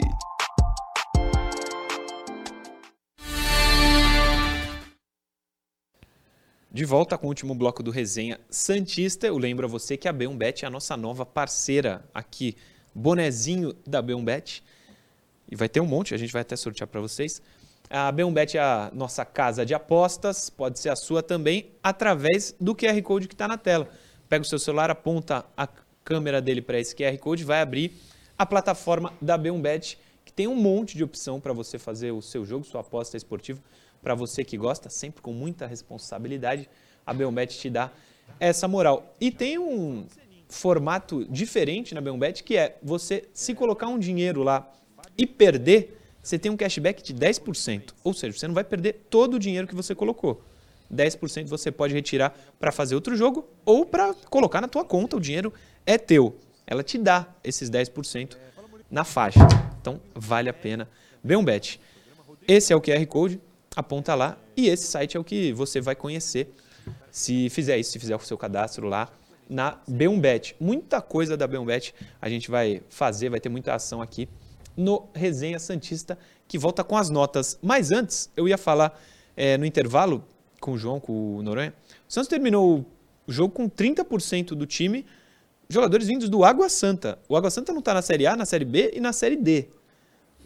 De 6.71 6.85
volta 6.85 7.17
com 7.17 7.25
o 7.25 7.29
último 7.29 7.53
bloco 7.55 7.83
do 7.83 7.91
Resenha 7.91 8.39
Santista. 8.49 9.27
Eu 9.27 9.37
lembro 9.37 9.65
a 9.65 9.69
você 9.69 9.97
que 9.97 10.07
a 10.07 10.13
B1Bet 10.13 10.63
é 10.63 10.67
a 10.67 10.69
nossa 10.69 10.95
nova 10.95 11.25
parceira 11.25 12.07
aqui. 12.13 12.55
Bonezinho 12.95 13.73
da 13.85 14.01
B1Bet. 14.01 14.63
E 15.49 15.55
vai 15.55 15.67
ter 15.67 15.79
um 15.79 15.85
monte, 15.85 16.13
a 16.13 16.17
gente 16.17 16.31
vai 16.31 16.41
até 16.41 16.55
sortear 16.55 16.87
para 16.87 17.01
vocês. 17.01 17.41
A 17.89 18.11
B1Bet 18.11 18.55
é 18.55 18.59
a 18.59 18.91
nossa 18.93 19.23
casa 19.23 19.65
de 19.65 19.73
apostas, 19.73 20.49
pode 20.49 20.77
ser 20.79 20.89
a 20.89 20.95
sua 20.95 21.23
também, 21.23 21.71
através 21.81 22.53
do 22.59 22.75
QR 22.75 23.01
Code 23.01 23.27
que 23.27 23.33
está 23.33 23.47
na 23.47 23.57
tela. 23.57 23.89
Pega 24.27 24.41
o 24.41 24.47
seu 24.47 24.59
celular, 24.59 24.91
aponta 24.91 25.45
a 25.55 25.67
câmera 26.03 26.41
dele 26.41 26.61
para 26.61 26.79
esse 26.79 26.93
QR 26.93 27.17
Code, 27.17 27.45
vai 27.45 27.61
abrir 27.61 27.93
a 28.37 28.45
plataforma 28.45 29.13
da 29.21 29.39
B1Bet, 29.39 29.97
que 30.25 30.33
tem 30.33 30.47
um 30.47 30.55
monte 30.55 30.97
de 30.97 31.03
opção 31.03 31.39
para 31.39 31.53
você 31.53 31.79
fazer 31.79 32.11
o 32.11 32.21
seu 32.21 32.45
jogo, 32.45 32.65
sua 32.65 32.81
aposta 32.81 33.15
esportiva. 33.15 33.61
Para 34.01 34.13
você 34.13 34.43
que 34.43 34.57
gosta, 34.57 34.89
sempre 34.89 35.21
com 35.21 35.31
muita 35.31 35.65
responsabilidade, 35.65 36.69
a 37.05 37.13
B1Bet 37.13 37.57
te 37.57 37.69
dá 37.69 37.91
essa 38.39 38.67
moral. 38.67 39.15
E 39.19 39.31
tem 39.31 39.57
um 39.57 40.05
formato 40.49 41.25
diferente 41.25 41.95
na 41.95 42.01
B1Bet, 42.01 42.43
que 42.43 42.57
é 42.57 42.77
você 42.83 43.27
se 43.33 43.53
colocar 43.53 43.87
um 43.87 43.97
dinheiro 43.97 44.43
lá 44.43 44.69
e 45.17 45.25
perder, 45.25 45.96
você 46.27 46.37
tem 46.37 46.51
um 46.51 46.57
cashback 46.57 47.01
de 47.01 47.13
10%. 47.13 47.93
Ou 48.03 48.13
seja, 48.13 48.37
você 48.37 48.47
não 48.47 48.53
vai 48.53 48.63
perder 48.65 49.05
todo 49.09 49.35
o 49.35 49.39
dinheiro 49.39 49.65
que 49.65 49.73
você 49.73 49.95
colocou. 49.95 50.43
10% 50.93 51.47
você 51.47 51.71
pode 51.71 51.93
retirar 51.93 52.37
para 52.59 52.69
fazer 52.69 52.95
outro 52.95 53.15
jogo 53.15 53.47
ou 53.65 53.85
para 53.85 54.13
colocar 54.29 54.59
na 54.59 54.67
tua 54.67 54.83
conta, 54.83 55.15
o 55.15 55.21
dinheiro 55.21 55.53
é 55.85 55.97
teu. 55.97 56.37
Ela 56.65 56.83
te 56.83 56.97
dá 56.97 57.27
esses 57.43 57.69
10% 57.69 58.35
na 58.91 59.05
faixa. 59.05 59.39
Então, 59.79 60.01
vale 60.13 60.49
a 60.49 60.53
pena. 60.53 60.89
B1Bet. 61.25 61.79
Esse 62.45 62.73
é 62.73 62.75
o 62.75 62.81
QR 62.81 63.05
Code, 63.07 63.39
aponta 63.73 64.13
lá 64.13 64.37
e 64.55 64.67
esse 64.67 64.87
site 64.87 65.15
é 65.15 65.19
o 65.19 65.23
que 65.23 65.53
você 65.53 65.79
vai 65.79 65.95
conhecer 65.95 66.53
se 67.09 67.49
fizer 67.49 67.77
isso, 67.77 67.91
se 67.91 67.99
fizer 67.99 68.15
o 68.15 68.19
seu 68.19 68.37
cadastro 68.37 68.87
lá 68.87 69.09
na 69.49 69.79
B1Bet. 69.89 70.55
Muita 70.59 71.01
coisa 71.01 71.37
da 71.37 71.47
B1Bet 71.47 71.93
a 72.21 72.27
gente 72.27 72.51
vai 72.51 72.81
fazer, 72.89 73.29
vai 73.29 73.39
ter 73.39 73.47
muita 73.47 73.73
ação 73.73 74.01
aqui 74.01 74.27
no 74.77 75.09
Resenha 75.13 75.59
Santista, 75.59 76.17
que 76.47 76.57
volta 76.57 76.83
com 76.83 76.95
as 76.95 77.09
notas. 77.09 77.57
Mas 77.61 77.91
antes, 77.91 78.29
eu 78.37 78.47
ia 78.47 78.57
falar 78.57 78.97
eh, 79.35 79.57
no 79.57 79.65
intervalo 79.65 80.23
com 80.61 80.73
o 80.73 80.77
João, 80.77 80.99
com 80.99 81.37
o 81.37 81.41
Noronha. 81.41 81.73
O 82.07 82.13
Santos 82.13 82.29
terminou 82.29 82.85
o 83.27 83.31
jogo 83.31 83.53
com 83.53 83.69
30% 83.69 84.49
do 84.49 84.65
time, 84.65 85.05
jogadores 85.69 86.07
vindos 86.07 86.29
do 86.29 86.43
Água 86.43 86.69
Santa. 86.69 87.19
O 87.27 87.35
Água 87.35 87.49
Santa 87.49 87.71
não 87.71 87.79
está 87.79 87.93
na 87.93 88.01
Série 88.01 88.27
A, 88.27 88.35
na 88.35 88.45
Série 88.45 88.65
B 88.65 88.91
e 88.93 89.01
na 89.01 89.11
Série 89.11 89.35
D. 89.35 89.67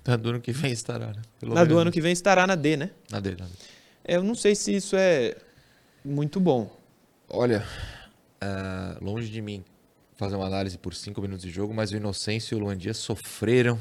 Na 0.06 0.16
do 0.16 0.30
ano 0.30 0.42
que 0.42 0.52
vem 0.52 0.72
estará, 0.72 1.08
né? 1.08 1.22
Pelo 1.40 1.54
na 1.54 1.64
do 1.64 1.78
ano 1.78 1.92
que 1.92 2.02
vem 2.02 2.12
estará 2.12 2.48
na 2.48 2.56
D, 2.56 2.76
né? 2.76 2.90
Na 3.12 3.20
D, 3.20 3.32
na 3.32 3.46
D. 3.46 3.52
É, 4.04 4.16
Eu 4.16 4.24
não 4.24 4.34
sei 4.34 4.56
se 4.56 4.76
isso 4.76 4.96
é 4.96 5.36
muito 6.04 6.40
bom. 6.40 6.76
Olha, 7.30 7.64
ah, 8.42 8.98
longe 9.00 9.30
de 9.30 9.42
mim 9.42 9.64
fazer 10.16 10.36
uma 10.36 10.48
análise 10.48 10.78
por 10.78 10.94
cinco 10.96 11.22
minutos 11.22 11.44
de 11.44 11.52
jogo, 11.52 11.74
mas 11.74 11.92
o 11.92 11.96
Inocêncio 11.98 12.56
e 12.56 12.60
o 12.60 12.64
Luan 12.64 12.78
Dias 12.78 12.98
sofreram. 12.98 13.80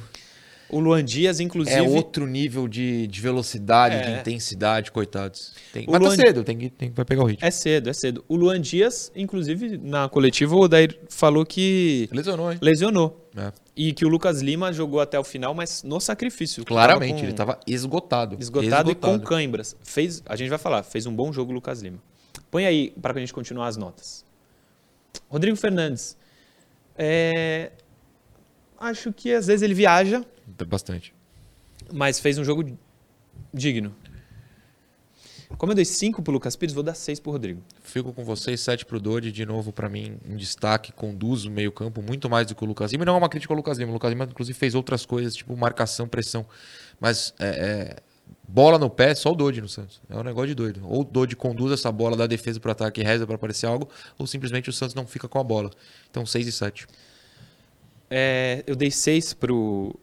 O 0.73 0.79
Luan 0.81 1.05
Dias, 1.05 1.41
inclusive. 1.41 1.77
É 1.77 1.83
outro 1.83 2.27
nível 2.27 2.69
de, 2.69 3.07
de 3.07 3.21
velocidade, 3.21 3.97
É. 3.97 4.03
de 4.15 4.21
intensidade, 4.21 4.93
coitados. 4.93 5.53
Tem, 5.73 5.85
O 5.87 5.91
mas 5.93 6.01
Luan- 6.01 6.17
tá 6.17 6.23
cedo, 6.23 6.45
tem 6.45 6.57
que, 6.59 6.71
tem, 6.71 6.91
vai 6.91 7.05
pegar 7.05 7.23
o 7.23 7.27
ritmo. 7.27 7.47
É 7.47 7.51
cedo, 7.51 7.91
é 7.91 7.93
cedo. 7.93 8.25
O 8.29 8.37
Luan 8.37 8.61
Dias, 8.61 9.11
inclusive, 9.17 9.77
na 9.79 10.09
coletiva, 10.09 10.55
o 10.55 10.61
Odair 10.61 10.99
falou 11.09 11.45
que 11.45 12.09
Lesionou, 12.13 12.53
hein? 12.53 12.59
lesionou. 12.63 13.29
É. 13.37 13.53
E 13.77 13.93
que 13.93 14.05
o 14.05 14.09
Lucas 14.09 14.41
Lima 14.43 14.73
jogou 14.73 15.01
até 15.01 15.19
o 15.19 15.25
final, 15.25 15.55
mas 15.55 15.83
no 15.83 16.01
sacrifício. 16.01 16.65
Claramente, 16.65 17.11
Tava 17.11 17.19
com- 17.19 17.25
ele 17.25 17.31
estava 17.33 17.61
esgotado. 17.67 18.37
esgotado, 18.39 18.91
e 18.91 18.95
com 18.95 19.19
cãibras. 19.21 19.75
Fez, 19.83 20.23
a 20.27 20.37
gente 20.37 20.49
vai 20.49 20.59
falar, 20.59 20.83
fez 20.83 21.07
um 21.07 21.15
bom 21.15 21.33
jogo 21.33 21.51
o 21.51 21.55
Lucas 21.55 21.81
Lima. 21.81 21.99
Põe 22.51 22.67
aí 22.67 22.93
para 23.01 23.13
a 23.17 23.21
gente 23.21 23.33
continuar 23.33 23.69
as 23.69 23.77
notas. 23.77 24.25
Rodrigo 25.29 25.57
Fernandes. 25.57 26.17
É, 26.97 27.71
Acho 28.79 29.13
que 29.13 29.31
às 29.33 29.47
vezes 29.47 29.61
ele 29.63 29.75
viaja, 29.75 30.25
Bastante. 30.67 31.15
mas 31.93 32.19
fez 32.19 32.39
um 32.39 32.45
jogo 32.45 32.79
digno. 33.53 33.95
Como 35.59 35.73
eu 35.73 35.77
dei 35.77 35.85
5 35.85 36.23
pro 36.23 36.33
Lucas 36.33 36.55
Pires, 36.55 36.73
vou 36.73 36.83
dar 36.83 36.95
6 36.95 37.19
pro 37.21 37.33
Rodrigo. 37.33 37.61
Fico 37.83 38.13
com 38.13 38.25
vocês, 38.25 38.61
7 38.61 38.87
pro 38.87 39.01
Dodi, 39.01 39.33
de 39.33 39.45
novo, 39.45 39.73
pra 39.73 39.89
mim, 39.89 40.17
um 40.29 40.37
destaque, 40.37 40.93
conduz 40.93 41.45
o 41.45 41.51
meio 41.51 41.73
campo 41.73 42.01
muito 42.01 42.31
mais 42.31 42.47
do 42.47 42.55
que 42.55 42.63
o 42.63 42.67
Lucas 42.67 42.93
Lima. 42.93 43.03
E 43.05 43.07
não 43.07 43.15
é 43.15 43.19
uma 43.19 43.29
crítica 43.29 43.53
ao 43.53 43.57
Lucas 43.57 43.77
Lima, 43.77 43.91
o 43.91 43.95
Lucas 43.95 44.11
Lima, 44.11 44.25
inclusive, 44.25 44.57
fez 44.57 44.75
outras 44.75 45.05
coisas, 45.05 45.35
tipo 45.35 45.57
marcação, 45.57 46.07
pressão. 46.07 46.47
Mas 47.01 47.35
é, 47.39 47.49
é, 47.49 47.97
bola 48.47 48.79
no 48.79 48.89
pé, 48.89 49.15
só 49.15 49.33
o 49.33 49.35
Dodi 49.35 49.61
no 49.61 49.69
Santos. 49.69 50.01
É 50.09 50.17
um 50.17 50.23
negócio 50.23 50.49
de 50.49 50.55
doido. 50.55 50.81
Ou 50.85 51.01
o 51.01 51.05
Dodi 51.05 51.35
conduz 51.35 51.73
essa 51.73 51.91
bola 51.91 52.17
da 52.17 52.27
defesa 52.27 52.61
pro 52.61 52.71
ataque 52.71 53.01
e 53.01 53.05
reza 53.05 53.27
pra 53.27 53.35
aparecer 53.35 53.67
algo, 53.67 53.89
ou 54.17 54.27
simplesmente 54.27 54.71
o 54.71 54.73
Santos 54.73 54.95
não 54.95 55.07
fica 55.07 55.29
com 55.29 55.39
a 55.39 55.45
bola. 55.45 55.71
Então, 56.11 56.25
6 56.25 56.47
e 56.47 56.53
7. 56.53 56.87
É, 58.09 58.63
eu 58.67 58.77
dei 58.77 58.91
6 58.91 59.35
pro. 59.35 59.95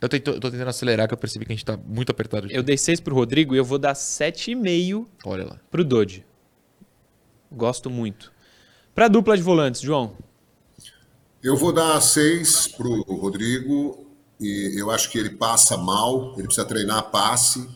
Eu, 0.00 0.08
tento, 0.08 0.30
eu 0.30 0.40
tô 0.40 0.50
tentando 0.50 0.68
acelerar, 0.68 1.06
que 1.06 1.12
eu 1.14 1.18
percebi 1.18 1.44
que 1.44 1.52
a 1.52 1.54
gente 1.54 1.64
tá 1.64 1.76
muito 1.76 2.10
apertado 2.10 2.46
aqui. 2.46 2.54
Eu 2.56 2.62
dei 2.62 2.76
6 2.78 3.00
pro 3.00 3.14
Rodrigo 3.14 3.54
e 3.54 3.58
eu 3.58 3.64
vou 3.64 3.78
dar 3.78 3.92
7,5 3.94 5.06
Olha 5.24 5.44
lá. 5.44 5.60
pro 5.70 5.84
Dodge. 5.84 6.24
Gosto 7.52 7.90
muito. 7.90 8.32
Para 8.94 9.08
dupla 9.08 9.36
de 9.36 9.42
volantes, 9.42 9.80
João. 9.80 10.16
Eu 11.42 11.56
vou 11.56 11.72
dar 11.72 11.98
seis 12.02 12.66
para 12.68 12.86
o 12.86 13.00
Rodrigo 13.16 14.06
e 14.38 14.74
eu 14.78 14.90
acho 14.90 15.10
que 15.10 15.18
ele 15.18 15.30
passa 15.30 15.76
mal, 15.76 16.34
ele 16.36 16.44
precisa 16.46 16.66
treinar 16.66 17.10
passe, 17.10 17.66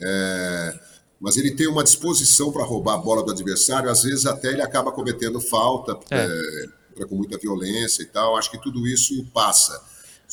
é, 0.00 0.80
mas 1.20 1.36
ele 1.36 1.52
tem 1.52 1.68
uma 1.68 1.84
disposição 1.84 2.50
para 2.50 2.64
roubar 2.64 2.94
a 2.94 2.98
bola 2.98 3.22
do 3.24 3.30
adversário, 3.30 3.88
às 3.88 4.02
vezes 4.02 4.26
até 4.26 4.48
ele 4.48 4.60
acaba 4.62 4.90
cometendo 4.90 5.40
falta, 5.40 5.96
É. 6.10 6.24
é, 6.24 6.64
entra 6.92 7.06
com 7.06 7.14
muita 7.14 7.38
violência 7.38 8.02
e 8.02 8.06
tal, 8.06 8.36
acho 8.36 8.50
que 8.50 8.60
tudo 8.60 8.86
isso 8.88 9.24
passa. 9.32 9.80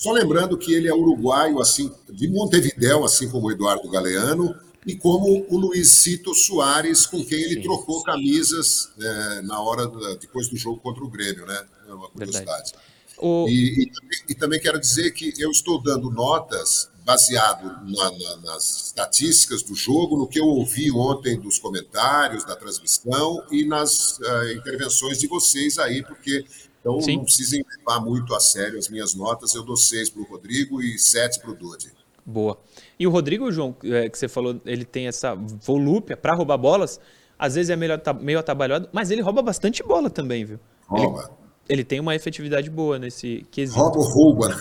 Só 0.02 0.14
lembrando 0.14 0.58
que 0.58 0.74
ele 0.74 0.88
é 0.88 0.94
uruguaio, 0.94 1.60
assim, 1.60 1.92
de 2.10 2.28
Montevidéu, 2.30 3.04
assim 3.04 3.28
como 3.30 3.48
o 3.48 3.52
Eduardo 3.52 3.90
Galeano, 3.90 4.56
e 4.88 4.96
como 4.96 5.46
o 5.50 5.58
Luizito 5.58 6.34
Soares, 6.34 7.06
com 7.06 7.24
quem 7.26 7.42
ele 7.42 7.62
trocou 7.62 8.02
camisas 8.04 8.90
é, 8.98 9.42
na 9.42 9.60
hora 9.62 9.88
da- 9.88 10.16
depois 10.16 10.48
do 10.48 10.56
jogo 10.56 10.80
contra 10.80 11.04
o 11.04 11.10
Grêmio, 11.10 11.46
né? 11.46 11.66
É 11.88 11.94
uma 11.94 12.10
curiosidade. 12.10 12.72
O- 13.18 13.46
E, 13.50 13.84
e 13.84 13.86
também- 13.92 14.20
e 14.30 14.36
também 14.36 14.60
quero 14.62 14.80
dizer 14.80 15.12
que 15.12 15.34
eu 15.38 15.52
estou 15.52 15.84
dando 15.84 16.10
notas 16.10 16.90
baseado 17.04 17.66
na- 17.86 18.12
na- 18.12 18.36
nas 18.38 18.86
estatísticas 18.86 19.64
do 19.64 19.76
jogo, 19.76 20.16
no 20.18 20.28
que 20.28 20.40
eu 20.40 20.46
ouvi 20.46 20.90
ontem 20.92 21.38
dos 21.38 21.60
comentários, 21.60 22.46
da 22.46 22.56
transmissão 22.56 23.44
e 23.52 23.66
nas 23.66 24.18
eh, 24.22 24.54
intervenções 24.54 25.20
de 25.20 25.28
vocês 25.28 25.78
aí, 25.78 26.02
porque 26.04 26.46
então 26.80 27.00
Sim. 27.02 27.18
não 27.18 27.24
precisem 27.24 27.66
levar 27.78 28.00
muito 28.00 28.34
a 28.36 28.40
sério 28.40 28.78
as 28.80 28.88
minhas 28.90 29.14
notas. 29.14 29.54
Eu 29.54 29.64
dou 29.64 29.76
seis 29.78 30.10
para 30.10 30.22
o 30.22 30.26
Rodrigo 30.26 30.82
e 30.82 30.98
sete 30.98 31.40
para 31.40 31.52
o 31.52 31.56
Dodi. 31.56 31.92
Boa. 32.26 32.58
E 33.00 33.08
o 33.08 33.10
Rodrigo, 33.10 33.52
João, 33.52 33.76
é, 33.84 34.08
que 34.10 34.18
você 34.18 34.28
falou, 34.28 34.62
ele 34.66 34.86
tem 34.86 35.08
essa 35.08 35.36
volúpia 35.36 36.16
para 36.16 36.34
roubar 36.34 36.58
bolas. 36.58 37.00
Às 37.38 37.56
vezes 37.56 37.70
é 37.70 37.76
meio, 37.76 37.92
meio 38.22 38.38
atabalhado, 38.40 38.90
mas 38.92 39.10
ele 39.12 39.22
rouba 39.22 39.42
bastante 39.42 39.82
bola 39.82 40.10
também, 40.10 40.44
viu? 40.46 40.60
Rouba. 40.88 41.22
Ele, 41.24 41.30
ele 41.70 41.84
tem 41.84 42.00
uma 42.00 42.14
efetividade 42.16 42.70
boa 42.70 43.00
nesse 43.00 43.46
quesito. 43.50 43.80
Rouba 43.80 43.98
ou 44.00 44.04
rouba? 44.06 44.58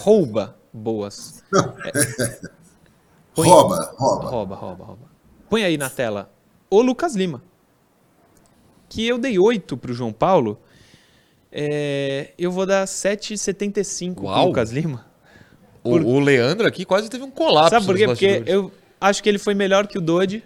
Rouba 0.00 0.56
boas. 0.72 1.42
Põe- 3.34 3.48
Rouba, 3.48 3.94
rouba. 3.96 4.28
Rouba, 4.28 4.54
rouba, 4.56 4.84
rouba. 4.84 5.10
Põe 5.48 5.62
aí 5.64 5.76
na 5.76 5.90
tela 5.90 6.32
o 6.70 6.80
Lucas 6.82 7.14
Lima. 7.14 7.42
Que 8.88 9.06
eu 9.06 9.18
dei 9.18 9.38
8 9.38 9.76
pro 9.76 9.92
João 9.92 10.12
Paulo. 10.12 10.58
É, 11.58 12.32
eu 12.38 12.52
vou 12.52 12.66
dar 12.66 12.84
7,75 12.86 14.14
pro 14.16 14.24
Uau. 14.26 14.48
Lucas 14.48 14.70
Lima. 14.70 15.06
O, 15.82 15.90
Por- 15.90 16.02
o 16.04 16.18
Leandro 16.20 16.66
aqui 16.66 16.84
quase 16.84 17.08
teve 17.08 17.24
um 17.24 17.30
colapso. 17.30 17.70
Sabe 17.70 17.86
por 17.86 17.92
nos 17.92 18.00
quê? 18.00 18.06
Porque 18.06 18.26
bastidores. 18.28 18.52
eu 18.54 18.72
acho 19.00 19.22
que 19.22 19.28
ele 19.28 19.38
foi 19.38 19.54
melhor 19.54 19.86
que 19.86 19.96
o 19.96 20.00
Dodge 20.00 20.42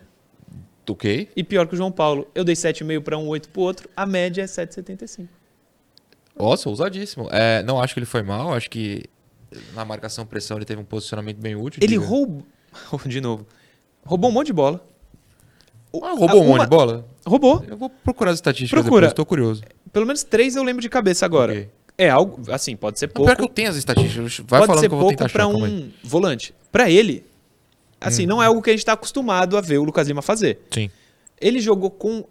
Ok. 0.88 1.28
e 1.34 1.42
pior 1.44 1.66
que 1.66 1.74
o 1.74 1.76
João 1.76 1.90
Paulo. 1.90 2.28
Eu 2.34 2.44
dei 2.44 2.54
7,5 2.54 3.00
para 3.02 3.18
um, 3.18 3.26
8 3.28 3.48
pro 3.48 3.62
outro. 3.62 3.88
A 3.96 4.06
média 4.06 4.42
é 4.42 4.46
7,75. 4.46 5.26
Nossa, 6.38 6.68
ousadíssimo. 6.68 7.28
É, 7.32 7.62
não 7.64 7.80
acho 7.82 7.92
que 7.94 7.98
ele 8.00 8.06
foi 8.06 8.22
mal, 8.22 8.54
acho 8.54 8.70
que 8.70 9.04
na 9.74 9.84
marcação 9.84 10.24
pressão 10.24 10.56
ele 10.58 10.64
teve 10.64 10.80
um 10.80 10.84
posicionamento 10.84 11.38
bem 11.38 11.56
útil. 11.56 11.80
Ele 11.82 11.94
diga. 11.94 12.04
roubou. 12.06 12.44
De 13.04 13.20
novo. 13.20 13.46
Roubou 14.04 14.30
um 14.30 14.32
monte 14.32 14.46
de 14.46 14.52
bola. 14.52 14.86
Ah, 16.02 16.12
roubou 16.16 16.42
um 16.42 16.46
monte 16.46 16.62
de 16.62 16.68
bola? 16.68 17.04
Roubou. 17.26 17.64
Eu 17.68 17.76
vou 17.76 17.90
procurar 17.90 18.30
as 18.30 18.38
estatísticas 18.38 18.82
Procura. 18.82 19.02
depois, 19.08 19.14
tô 19.14 19.26
curioso. 19.26 19.62
Pelo 19.92 20.06
menos 20.06 20.22
três 20.22 20.56
eu 20.56 20.62
lembro 20.62 20.80
de 20.82 20.88
cabeça 20.88 21.24
agora. 21.26 21.52
Ok. 21.52 21.68
É 21.98 22.08
algo, 22.08 22.40
assim, 22.50 22.74
pode 22.76 22.98
ser 22.98 23.06
Não, 23.08 23.12
pouco. 23.12 23.28
pior 23.30 23.36
que 23.36 23.42
eu 23.44 23.48
tenho 23.48 23.68
as 23.68 23.76
estatísticas. 23.76 24.38
Vai 24.48 24.60
pode 24.60 24.66
falando 24.68 24.80
ser 24.80 24.88
que 24.88 24.94
eu 24.94 24.98
vou 24.98 25.14
pouco 25.14 25.32
calma 25.32 25.66
um 25.66 25.90
volante. 26.02 26.54
Pra 26.72 26.90
ele, 26.90 27.24
assim, 28.00 28.24
Hum. 28.24 28.28
não 28.28 28.42
é 28.42 28.46
algo 28.46 28.62
que 28.62 28.70
a 28.70 28.72
gente 28.72 28.86
tá 28.86 28.94
acostumado 28.94 29.56
a 29.56 29.60
ver 29.60 29.78
o 29.78 29.84
Lucas 29.84 30.08
Lima 30.08 30.22
fazer. 30.22 30.60
Sim. 30.72 30.88
Ele 31.38 31.60
jogou 31.60 31.90
com 31.90 32.24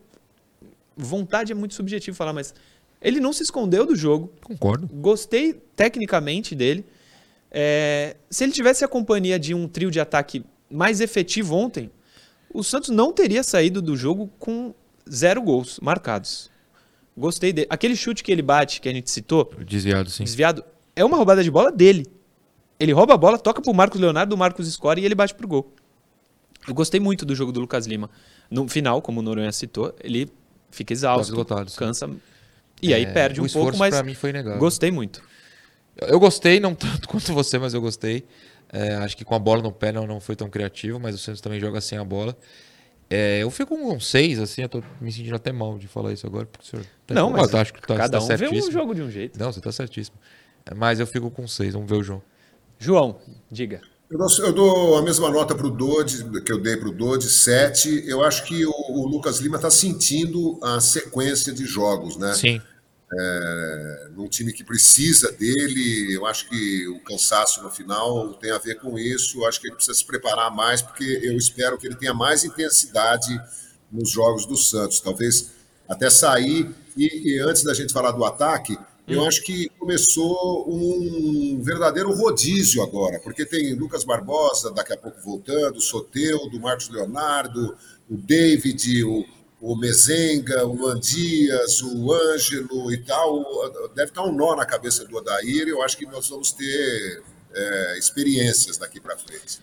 vontade 0.98 1.52
é 1.52 1.56
muito 1.56 1.76
subjetivo 1.76 2.18
falar, 2.18 2.34
mas 2.34 2.54
ele 3.02 3.20
não 3.20 3.32
se 3.32 3.44
escondeu 3.44 3.86
do 3.86 3.96
jogo. 3.96 4.32
Concordo. 4.44 4.88
Gostei 4.92 5.54
tecnicamente 5.76 6.56
dele. 6.56 6.84
É, 7.52 8.16
se 8.30 8.44
ele 8.44 8.52
tivesse 8.52 8.84
a 8.84 8.88
companhia 8.88 9.40
de 9.40 9.54
um 9.54 9.68
trio 9.68 9.90
de 9.92 10.00
ataque 10.00 10.44
mais 10.70 11.00
efetivo 11.02 11.56
ontem, 11.56 11.90
o 12.54 12.64
Santos 12.64 12.90
não 12.90 13.12
teria 13.14 13.44
saído 13.44 13.82
do 13.82 13.96
jogo 13.96 14.30
com 14.40 14.74
zero 15.10 15.42
gols 15.42 15.80
marcados. 15.82 16.50
Gostei 17.18 17.52
dele. 17.52 17.68
Aquele 17.70 17.96
chute 17.96 18.24
que 18.24 18.32
ele 18.32 18.42
bate, 18.42 18.80
que 18.80 18.88
a 18.88 18.94
gente 18.94 19.10
citou, 19.12 19.52
Desviado, 19.66 20.10
sim. 20.10 20.24
desviado, 20.24 20.64
é 20.96 21.04
uma 21.04 21.18
roubada 21.18 21.44
de 21.44 21.52
bola 21.52 21.72
dele. 21.72 22.06
Ele 22.80 22.94
rouba 22.94 23.14
a 23.14 23.18
bola, 23.18 23.38
toca 23.38 23.62
pro 23.62 23.74
Marcos 23.74 24.00
Leonardo, 24.00 24.34
o 24.34 24.38
Marcos 24.38 24.68
escore 24.68 25.02
e 25.02 25.06
ele 25.06 25.16
bate 25.16 25.36
pro 25.36 25.48
gol. 25.48 25.74
Eu 26.68 26.74
gostei 26.74 27.00
muito 27.00 27.26
do 27.26 27.36
jogo 27.36 27.52
do 27.52 27.60
Lucas 27.60 27.86
Lima. 27.86 28.10
No 28.50 28.68
final, 28.68 29.02
como 29.02 29.20
o 29.20 29.24
Noronha 29.24 29.52
citou, 29.52 29.94
ele 30.02 30.32
fica 30.72 30.94
exausto, 30.94 31.32
esgotado, 31.34 31.70
sim. 31.70 31.78
cansa 31.78 32.10
e 32.82 32.94
aí 32.94 33.04
É, 33.04 33.12
perde 33.12 33.42
o 33.42 33.46
um 33.46 33.50
pouco, 33.50 33.78
mas 33.78 33.94
pra 33.94 34.04
mim 34.04 34.14
foi 34.14 34.30
inegável. 34.30 34.60
gostei 34.60 34.92
muito. 34.92 35.22
Eu 35.98 36.20
gostei, 36.20 36.60
não 36.62 36.74
tanto 36.74 37.08
quanto 37.10 37.34
você, 37.34 37.58
mas 37.60 37.74
eu 37.74 37.82
gostei. 37.82 38.24
É, 38.72 38.96
acho 38.96 39.18
que 39.18 39.26
com 39.26 39.34
a 39.36 39.40
bola 39.40 39.62
no 39.62 39.72
pé 39.72 39.92
não, 39.92 40.06
não 40.06 40.20
foi 40.20 40.36
tão 40.36 40.50
criativo, 40.50 41.00
mas 41.00 41.16
o 41.16 41.18
Santos 41.18 41.42
também 41.42 41.60
joga 41.60 41.82
sem 41.82 41.98
a 41.98 42.04
bola. 42.04 42.38
É, 43.10 43.40
eu 43.42 43.50
fico 43.50 43.76
com 43.76 43.92
um 43.96 44.00
6, 44.00 44.40
assim, 44.40 44.62
eu 44.62 44.70
tô 44.70 44.84
me 45.02 45.12
sentindo 45.12 45.36
até 45.36 45.52
mal 45.52 45.80
de 45.80 45.88
falar 45.88 46.14
isso 46.14 46.28
agora, 46.28 46.46
porque 46.46 46.64
o 46.64 46.70
senhor. 46.70 46.86
tá- 47.08 47.16
Não, 47.16 47.32
mas 47.32 47.52
eu 47.52 47.60
acho 47.60 47.74
que 47.74 47.82
tá, 47.82 47.96
cada 47.96 48.20
tá 48.20 48.24
um 48.24 48.28
vê 48.28 48.34
um 48.36 48.38
certíssimo. 48.38 48.72
jogo 48.72 48.94
de 48.94 49.02
um 49.02 49.10
jeito. 49.10 49.40
Não, 49.40 49.52
você 49.52 49.60
tá 49.60 49.72
certíssimo. 49.72 50.18
É, 50.66 50.76
Mas 50.76 51.00
eu 51.00 51.08
fico 51.08 51.32
com 51.32 51.48
6, 51.48 51.74
vamos 51.74 51.90
ver 51.90 51.98
o 51.98 52.04
João. 52.04 52.22
João, 52.78 53.20
diga. 53.52 53.82
Eu 54.12 54.18
dou, 54.18 54.28
eu 54.40 54.54
dou 54.54 54.98
a 54.98 55.02
mesma 55.02 55.30
nota 55.30 55.54
para 55.56 55.66
o 55.68 55.70
Dodi, 55.72 56.24
que 56.44 56.52
eu 56.52 56.60
dei 56.62 56.78
para 56.78 56.90
o 56.90 56.92
Dodi, 56.92 57.28
7. 57.30 58.04
Eu 58.08 58.24
acho 58.24 58.44
que 58.46 58.66
o, 58.66 58.72
o 58.72 59.08
Lucas 59.08 59.40
Lima 59.40 59.56
está 59.58 59.70
sentindo 59.70 60.60
a 60.64 60.80
sequência 60.80 61.52
de 61.54 61.66
jogos, 61.66 62.18
né? 62.18 62.34
Sim. 62.34 62.62
É, 63.12 64.08
num 64.16 64.28
time 64.28 64.54
que 64.54 64.64
precisa 64.64 65.32
dele, 65.32 66.14
eu 66.14 66.28
acho 66.28 66.48
que 66.48 66.88
o 66.90 67.00
cansaço 67.00 67.64
no 67.64 67.72
final 67.72 68.34
tem 68.36 68.52
a 68.52 68.58
ver 68.58 68.76
com 68.76 69.00
isso. 69.00 69.40
Eu 69.40 69.48
acho 69.48 69.60
que 69.60 69.68
ele 69.68 69.76
precisa 69.76 69.98
se 69.98 70.06
preparar 70.06 70.54
mais, 70.54 70.82
porque 70.82 71.20
eu 71.24 71.36
espero 71.36 71.78
que 71.78 71.88
ele 71.88 71.96
tenha 71.96 72.14
mais 72.14 72.44
intensidade 72.44 73.40
nos 73.92 74.12
jogos 74.12 74.46
do 74.46 74.56
Santos. 74.56 75.00
Talvez 75.00 75.52
até 75.88 76.10
sair. 76.10 76.70
E, 76.96 77.34
e 77.34 77.40
antes 77.40 77.64
da 77.64 77.74
gente 77.74 77.92
falar 77.92 78.12
do 78.12 78.24
ataque, 78.24 78.78
eu 79.10 79.26
acho 79.26 79.42
que 79.42 79.70
começou 79.80 80.66
um 80.70 81.60
verdadeiro 81.64 82.14
rodízio 82.14 82.84
agora, 82.84 83.20
porque 83.20 83.44
tem 83.44 83.74
Lucas 83.74 84.04
Barbosa 84.04 84.72
daqui 84.72 84.94
a 84.94 84.98
pouco 84.98 85.20
voltando, 85.22 85.78
o 85.78 85.82
Soteudo, 85.82 86.60
Marcos 86.60 86.90
Leonardo, 86.90 87.76
o 88.08 88.16
David, 88.16 89.04
o, 89.04 89.26
o 89.62 89.76
Mezenga, 89.76 90.66
o 90.66 90.74
Luan 90.74 91.00
Dias, 91.00 91.82
o 91.82 92.12
Ângelo 92.14 92.92
e 92.92 92.98
tal. 93.04 93.44
Deve 93.96 94.10
estar 94.12 94.24
um 94.24 94.32
nó 94.32 94.56
na 94.56 94.66
cabeça 94.66 95.06
do 95.06 95.16
Odair 95.18 95.68
e 95.68 95.70
eu 95.70 95.82
acho 95.84 95.98
que 95.98 96.06
nós 96.06 96.28
vamos 96.30 96.52
ter 96.52 97.22
é, 97.54 97.98
experiências 97.98 98.78
daqui 98.78 99.00
para 99.00 99.18
frente. 99.18 99.60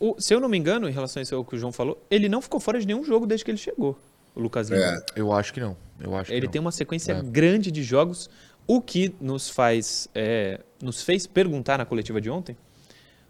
O- 0.00 0.16
se 0.20 0.34
eu 0.34 0.40
não 0.40 0.48
me 0.48 0.56
engano, 0.58 0.88
em 0.88 0.92
relação 0.92 1.20
a 1.20 1.22
isso 1.22 1.34
ao 1.34 1.44
que 1.44 1.54
o 1.56 1.58
João 1.58 1.72
falou, 1.72 2.02
ele 2.10 2.28
não 2.28 2.40
ficou 2.40 2.58
fora 2.60 2.78
de 2.80 2.86
nenhum 2.86 3.04
jogo 3.04 3.26
desde 3.26 3.44
que 3.44 3.50
ele 3.50 3.58
chegou, 3.58 3.98
o 4.34 4.40
Lucas 4.40 4.68
Lima. 4.68 4.82
É. 4.84 5.04
Eu 5.16 5.32
acho 5.32 5.52
que 5.52 5.60
não. 5.60 5.76
Eu 6.00 6.14
acho 6.16 6.30
que 6.30 6.36
Ele 6.36 6.46
não. 6.46 6.52
tem 6.52 6.60
uma 6.60 6.72
sequência 6.72 7.12
É. 7.12 7.22
grande 7.22 7.70
de 7.70 7.82
jogos, 7.82 8.28
o 8.66 8.80
que 8.80 9.14
nos 9.20 9.48
faz, 9.48 10.08
é, 10.14 10.60
nos 10.82 11.02
fez 11.02 11.26
perguntar 11.26 11.78
na 11.78 11.84
coletiva 11.84 12.20
de 12.20 12.28
ontem 12.30 12.56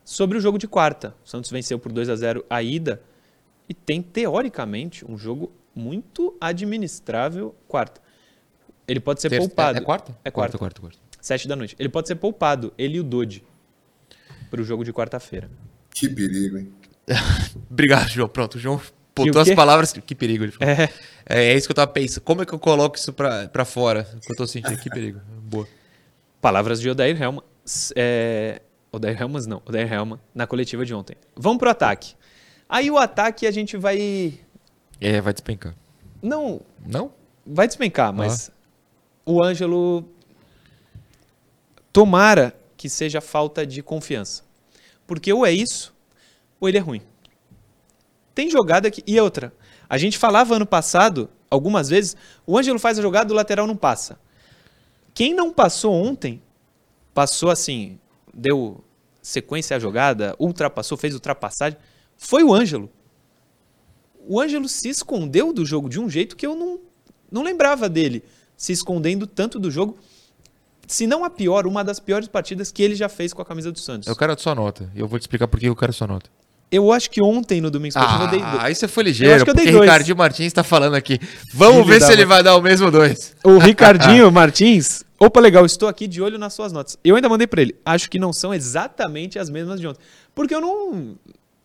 sobre 0.04 0.38
o 0.38 0.40
jogo 0.40 0.58
de 0.58 0.66
quarta. 0.68 1.14
O 1.24 1.28
Santos 1.28 1.50
venceu 1.50 1.78
por 1.78 1.92
2 1.92 2.08
a 2.08 2.16
0 2.16 2.44
a 2.48 2.62
ida 2.62 3.02
e 3.68 3.74
tem 3.74 4.00
teoricamente 4.02 5.04
um 5.10 5.16
jogo 5.18 5.52
muito 5.74 6.36
administrável 6.40 7.54
quarta. 7.68 8.00
Ele 8.86 9.00
pode 9.00 9.20
ser 9.20 9.30
Terça- 9.30 9.46
poupado. 9.48 9.78
É, 9.78 9.80
é 9.80 9.84
quarta? 9.84 10.18
É 10.24 10.30
quarta. 10.30 10.58
Quarta, 10.58 10.80
quarta, 10.80 10.98
quarta. 10.98 10.98
Sete 11.20 11.48
da 11.48 11.56
noite. 11.56 11.74
Ele 11.78 11.88
pode 11.88 12.06
ser 12.06 12.16
poupado, 12.16 12.72
ele 12.76 12.98
e 12.98 13.00
o 13.00 13.02
Dodi, 13.02 13.42
para 14.50 14.60
o 14.60 14.64
jogo 14.64 14.84
de 14.84 14.92
quarta-feira. 14.92 15.50
Que 15.90 16.08
perigo, 16.08 16.58
hein? 16.58 16.72
Obrigado, 17.70 18.08
João. 18.08 18.28
Pronto, 18.28 18.56
o 18.56 18.58
João 18.58 18.80
botou 19.14 19.40
as 19.40 19.50
palavras. 19.54 19.92
Que 19.92 20.14
perigo, 20.14 20.44
ele 20.44 20.52
falou. 20.52 20.74
É. 20.74 20.90
É, 21.26 21.44
é 21.46 21.54
isso 21.56 21.66
que 21.66 21.72
eu 21.72 21.76
tava 21.76 21.90
pensando. 21.90 22.22
Como 22.24 22.42
é 22.42 22.46
que 22.46 22.52
eu 22.52 22.58
coloco 22.58 22.96
isso 22.96 23.12
pra, 23.12 23.48
pra 23.48 23.64
fora? 23.64 24.04
Que 24.20 24.32
eu 24.32 24.36
tô 24.36 24.46
sentindo. 24.46 24.78
Que 24.78 24.90
perigo. 24.90 25.20
Boa. 25.42 25.66
Palavras 26.40 26.80
de 26.80 26.90
Odair 26.90 27.20
Helman. 27.20 27.42
É... 27.96 28.60
Odair 28.92 29.20
Helmans 29.20 29.46
não, 29.46 29.62
Odair 29.66 29.90
Helman 29.90 30.20
na 30.34 30.46
coletiva 30.46 30.84
de 30.84 30.94
ontem. 30.94 31.16
Vamos 31.34 31.58
pro 31.58 31.70
ataque. 31.70 32.14
Aí 32.68 32.90
o 32.90 32.98
ataque 32.98 33.46
a 33.46 33.50
gente 33.50 33.76
vai. 33.76 34.38
É, 35.04 35.20
vai 35.20 35.34
despencar. 35.34 35.74
Não, 36.22 36.62
Não? 36.86 37.12
vai 37.46 37.66
despencar, 37.66 38.10
mas 38.10 38.50
o 39.26 39.42
Ângelo. 39.42 40.08
Tomara 41.92 42.58
que 42.74 42.88
seja 42.88 43.20
falta 43.20 43.66
de 43.66 43.82
confiança. 43.82 44.42
Porque 45.06 45.30
ou 45.30 45.44
é 45.44 45.52
isso, 45.52 45.94
ou 46.58 46.70
ele 46.70 46.78
é 46.78 46.80
ruim. 46.80 47.02
Tem 48.34 48.48
jogada 48.48 48.90
que. 48.90 49.02
E 49.06 49.20
outra. 49.20 49.52
A 49.90 49.98
gente 49.98 50.16
falava 50.16 50.56
ano 50.56 50.64
passado, 50.64 51.28
algumas 51.50 51.90
vezes, 51.90 52.16
o 52.46 52.56
Ângelo 52.56 52.78
faz 52.78 52.98
a 52.98 53.02
jogada, 53.02 53.30
o 53.30 53.36
lateral 53.36 53.66
não 53.66 53.76
passa. 53.76 54.18
Quem 55.12 55.34
não 55.34 55.52
passou 55.52 55.92
ontem, 55.92 56.42
passou 57.12 57.50
assim, 57.50 57.98
deu 58.32 58.82
sequência 59.20 59.76
à 59.76 59.78
jogada, 59.78 60.34
ultrapassou, 60.38 60.96
fez 60.96 61.12
ultrapassagem, 61.12 61.78
foi 62.16 62.42
o 62.42 62.54
Ângelo. 62.54 62.90
O 64.26 64.40
Ângelo 64.40 64.68
se 64.68 64.88
escondeu 64.88 65.52
do 65.52 65.64
jogo 65.64 65.88
de 65.88 66.00
um 66.00 66.08
jeito 66.08 66.36
que 66.36 66.46
eu 66.46 66.54
não, 66.54 66.78
não 67.30 67.42
lembrava 67.42 67.88
dele 67.88 68.22
se 68.56 68.72
escondendo 68.72 69.26
tanto 69.26 69.58
do 69.58 69.70
jogo. 69.70 69.98
Se 70.86 71.06
não 71.06 71.24
a 71.24 71.30
pior, 71.30 71.66
uma 71.66 71.82
das 71.82 71.98
piores 71.98 72.28
partidas 72.28 72.70
que 72.70 72.82
ele 72.82 72.94
já 72.94 73.08
fez 73.08 73.32
com 73.32 73.42
a 73.42 73.44
camisa 73.44 73.72
do 73.72 73.78
Santos. 73.78 74.08
Eu 74.08 74.16
quero 74.16 74.32
a 74.32 74.36
sua 74.36 74.54
nota. 74.54 74.90
Eu 74.94 75.08
vou 75.08 75.18
te 75.18 75.22
explicar 75.22 75.48
por 75.48 75.58
que 75.58 75.66
eu 75.66 75.76
quero 75.76 75.90
a 75.90 75.94
sua 75.94 76.06
nota. 76.06 76.30
Eu 76.70 76.90
acho 76.90 77.10
que 77.10 77.22
ontem 77.22 77.60
no 77.60 77.70
Domingo 77.70 77.90
Esportivo 77.90 78.24
eu 78.24 78.30
dei 78.30 78.40
dois. 78.40 78.54
Ah, 78.54 78.64
aí 78.64 78.74
você 78.74 78.88
foi 78.88 79.02
Eu 79.02 79.06
ligeiro, 79.06 79.34
acho 79.36 79.44
que 79.44 79.50
eu 79.50 79.54
dei 79.54 79.64
porque 79.64 79.76
dois. 79.76 79.88
Ricardinho 79.88 80.16
Martins 80.16 80.52
tá 80.52 80.64
falando 80.64 80.94
aqui. 80.94 81.20
Vamos 81.52 81.86
ver 81.86 82.02
se 82.02 82.12
ele 82.12 82.24
vai 82.24 82.42
dar 82.42 82.56
o 82.56 82.60
mesmo 82.60 82.90
dois. 82.90 83.34
O 83.44 83.58
Ricardinho 83.58 84.30
Martins. 84.32 85.04
Opa, 85.18 85.40
legal, 85.40 85.64
estou 85.64 85.88
aqui 85.88 86.08
de 86.08 86.20
olho 86.20 86.36
nas 86.36 86.52
suas 86.52 86.72
notas. 86.72 86.98
Eu 87.04 87.14
ainda 87.14 87.28
mandei 87.28 87.46
pra 87.46 87.62
ele. 87.62 87.76
Acho 87.84 88.10
que 88.10 88.18
não 88.18 88.32
são 88.32 88.52
exatamente 88.52 89.38
as 89.38 89.48
mesmas 89.48 89.80
de 89.80 89.86
ontem. 89.86 90.00
Porque 90.34 90.54
eu 90.54 90.60
não. 90.60 91.16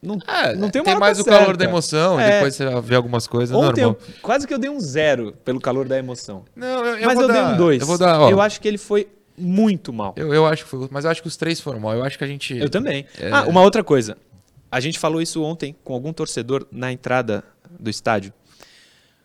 Não, 0.02 0.16
não 0.16 0.22
tenho 0.22 0.64
uma 0.64 0.70
Tem 0.72 0.84
nota 0.93 1.00
mais 1.00 1.20
o 1.20 1.24
certa. 1.24 1.39
calor 1.39 1.58
da 1.58 1.66
emoção, 1.66 2.20
É. 2.20 2.36
depois 2.36 2.56
você 2.56 2.82
vê 2.82 2.95
algumas 2.95 3.28
coisas, 3.28 3.54
Ontem 3.56 3.82
normal. 3.82 4.00
eu, 4.08 4.14
quase 4.22 4.47
que 4.47 4.54
eu 4.54 4.58
dei 4.58 4.70
um 4.70 4.80
zero 4.80 5.34
pelo 5.43 5.60
calor 5.60 5.88
da 5.88 5.97
emoção. 5.97 6.45
Não, 6.56 6.86
eu, 6.86 6.97
eu 7.00 7.06
Mas 7.06 7.20
eu 7.20 7.28
dar, 7.28 7.34
dei 7.34 7.54
um 7.54 7.58
dois. 7.58 7.82
Eu 7.82 7.88
vou 7.88 7.97
dar, 7.97 8.20
ó, 8.22 8.30
Eu 8.30 8.39
acho 8.39 8.62
que 8.62 8.68
ele 8.68 8.78
foi 8.78 9.10
muito 9.38 9.91
mal. 9.91 10.14
eu, 10.16 10.34
eu 10.34 10.45
acho 10.45 10.64
que 10.64 10.70
foi, 10.70 10.88
mas 10.89 11.04
eu 11.04 11.12
acho 11.12 11.22
que 11.22 11.28
os 11.28 11.36
três 11.36 11.60
foram 11.60 11.82
mal. 11.82 11.93
Eu 11.93 12.04
acho 12.04 12.18
que 12.18 12.24
a 12.24 12.28
gente 12.28 12.58
Eu 12.58 12.70
também. 12.70 13.06
É. 13.20 13.30
Ah, 13.30 13.43
uma 13.43 13.62
outra 13.62 13.84
coisa. 13.84 14.16
A 14.72 14.80
gente 14.80 14.97
falou 15.00 15.22
isso 15.22 15.43
ontem 15.43 15.76
com 15.84 15.93
algum 15.93 16.14
torcedor 16.14 16.66
na 16.72 16.91
entrada 16.91 17.43
do 17.78 17.89
estádio. 17.89 18.32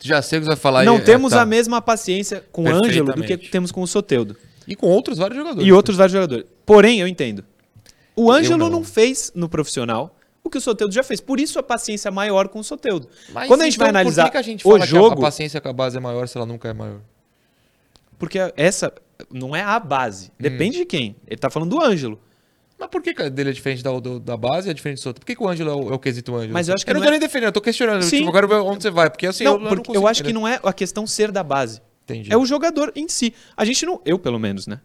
já 0.03 0.21
sei 0.23 0.39
o 0.39 0.43
que 0.43 0.47
você 0.47 0.49
vai 0.49 0.57
falar 0.57 0.81
aí, 0.81 0.87
não 0.87 0.97
é, 0.97 1.01
temos 1.01 1.33
tá. 1.33 1.43
a 1.43 1.47
mesma 1.47 1.81
paciência 1.81 2.45
com 2.51 2.65
o 2.65 2.69
Ângelo 2.69 3.13
do 3.13 3.23
que 3.23 3.37
temos 3.37 3.71
com 3.71 3.83
o 3.83 3.87
Soteudo. 3.87 4.37
E 4.67 4.75
com 4.75 4.87
outros 4.89 5.19
vários 5.19 5.37
jogadores. 5.39 5.69
E 5.69 5.73
outros 5.73 5.97
vários 5.97 6.13
jogadores. 6.13 6.47
Porém, 6.67 7.01
eu 7.01 7.07
entendo. 7.07 7.45
O 8.17 8.31
Ângelo 8.31 8.59
não. 8.59 8.71
não. 8.71 8.85
fez 8.85 9.31
no 9.35 9.49
profissional 9.49 10.14
o 10.45 10.51
que 10.51 10.59
o 10.59 10.61
Soteudo 10.61 10.93
já 10.95 11.03
fez. 11.03 11.21
Por 11.21 11.41
isso 11.41 11.59
a 11.59 11.63
paciência 11.63 12.11
maior 12.11 12.49
com 12.49 12.61
o 12.61 12.65
Soteudo. 12.65 13.09
Mas 13.33 13.49
Quando 13.49 13.63
a 13.63 13.65
gente 13.65 13.75
então, 13.75 13.85
vai 13.87 13.91
analisar 13.91 14.23
por 14.25 14.27
que, 14.29 14.33
que 14.33 14.39
a 14.39 14.43
gente 14.43 14.61
o 14.67 14.71
fala 14.71 14.79
que 14.79 14.85
a- 14.85 14.87
jogo, 14.87 15.19
a 15.19 15.21
paciência 15.23 15.61
com 15.61 15.69
a 15.69 15.73
base 15.73 15.97
é 15.97 16.01
maior 16.01 16.29
se 16.29 16.37
ela 16.37 16.47
nunca 16.47 16.69
é 16.69 16.73
maior? 16.73 17.01
porque 18.19 18.39
essa 18.57 18.93
não 19.31 19.55
é 19.55 19.63
a 19.63 19.79
base. 19.79 20.29
Hum. 20.29 20.35
Depende 20.39 20.79
de 20.79 20.85
quem. 20.85 21.17
Ele 21.27 21.37
tá 21.37 21.51
falando 21.51 21.71
do 21.71 21.81
Ângelo. 21.83 22.19
Mas 22.79 22.89
por 22.89 23.03
que 23.03 23.13
dele 23.31 23.51
é 23.51 23.53
diferente 23.53 23.83
da, 23.83 23.91
do- 23.99 24.19
da 24.21 24.37
base 24.37 24.69
e 24.69 24.71
é 24.71 24.75
diferente 24.75 25.03
do 25.03 25.07
outro? 25.07 25.21
Por 25.21 25.27
que, 25.27 25.37
que 25.37 25.43
o 25.43 25.49
Ângelo 25.49 25.71
é 25.71 25.75
o, 25.75 25.91
é 25.91 25.95
o 25.95 25.99
quesito 25.99 26.35
Ângelo? 26.35 26.53
Mas 26.53 26.69
eu 26.69 26.75
acho 26.75 26.85
que 26.85 26.91
eu 26.91 26.95
não 26.95 27.01
não 27.01 27.07
tô 27.07 27.11
é- 27.11 27.13
nem 27.13 27.21
defendendo, 27.21 27.49
eu 27.49 27.53
tô 27.53 27.61
questionando. 27.61 28.03
Sim. 28.03 28.19
Tipo, 28.19 28.29
eu 28.29 28.33
quero 28.33 28.49
ver 28.49 28.55
onde 28.57 28.83
você 28.83 28.91
vai. 28.91 29.11
Porque 29.11 29.27
assim, 29.27 29.45
não, 29.45 29.55
eu, 29.57 29.61
eu, 29.63 29.69
porque 29.77 29.93
não 29.93 30.01
eu 30.03 30.07
acho 30.09 30.23
que 30.25 30.33
não 30.33 30.47
é 30.49 30.59
a 30.63 30.73
questão 30.73 31.07
ser 31.07 31.31
da 31.31 31.43
base. 31.43 31.81
Entendi. 32.05 32.33
É 32.33 32.37
o 32.37 32.45
jogador 32.45 32.93
em 32.97 33.09
si. 33.09 33.33
A 33.57 33.65
gente 33.65 33.85
não, 33.87 34.01
eu 34.05 34.19
pelo 34.19 34.39
menos, 34.39 34.67
né? 34.67 34.81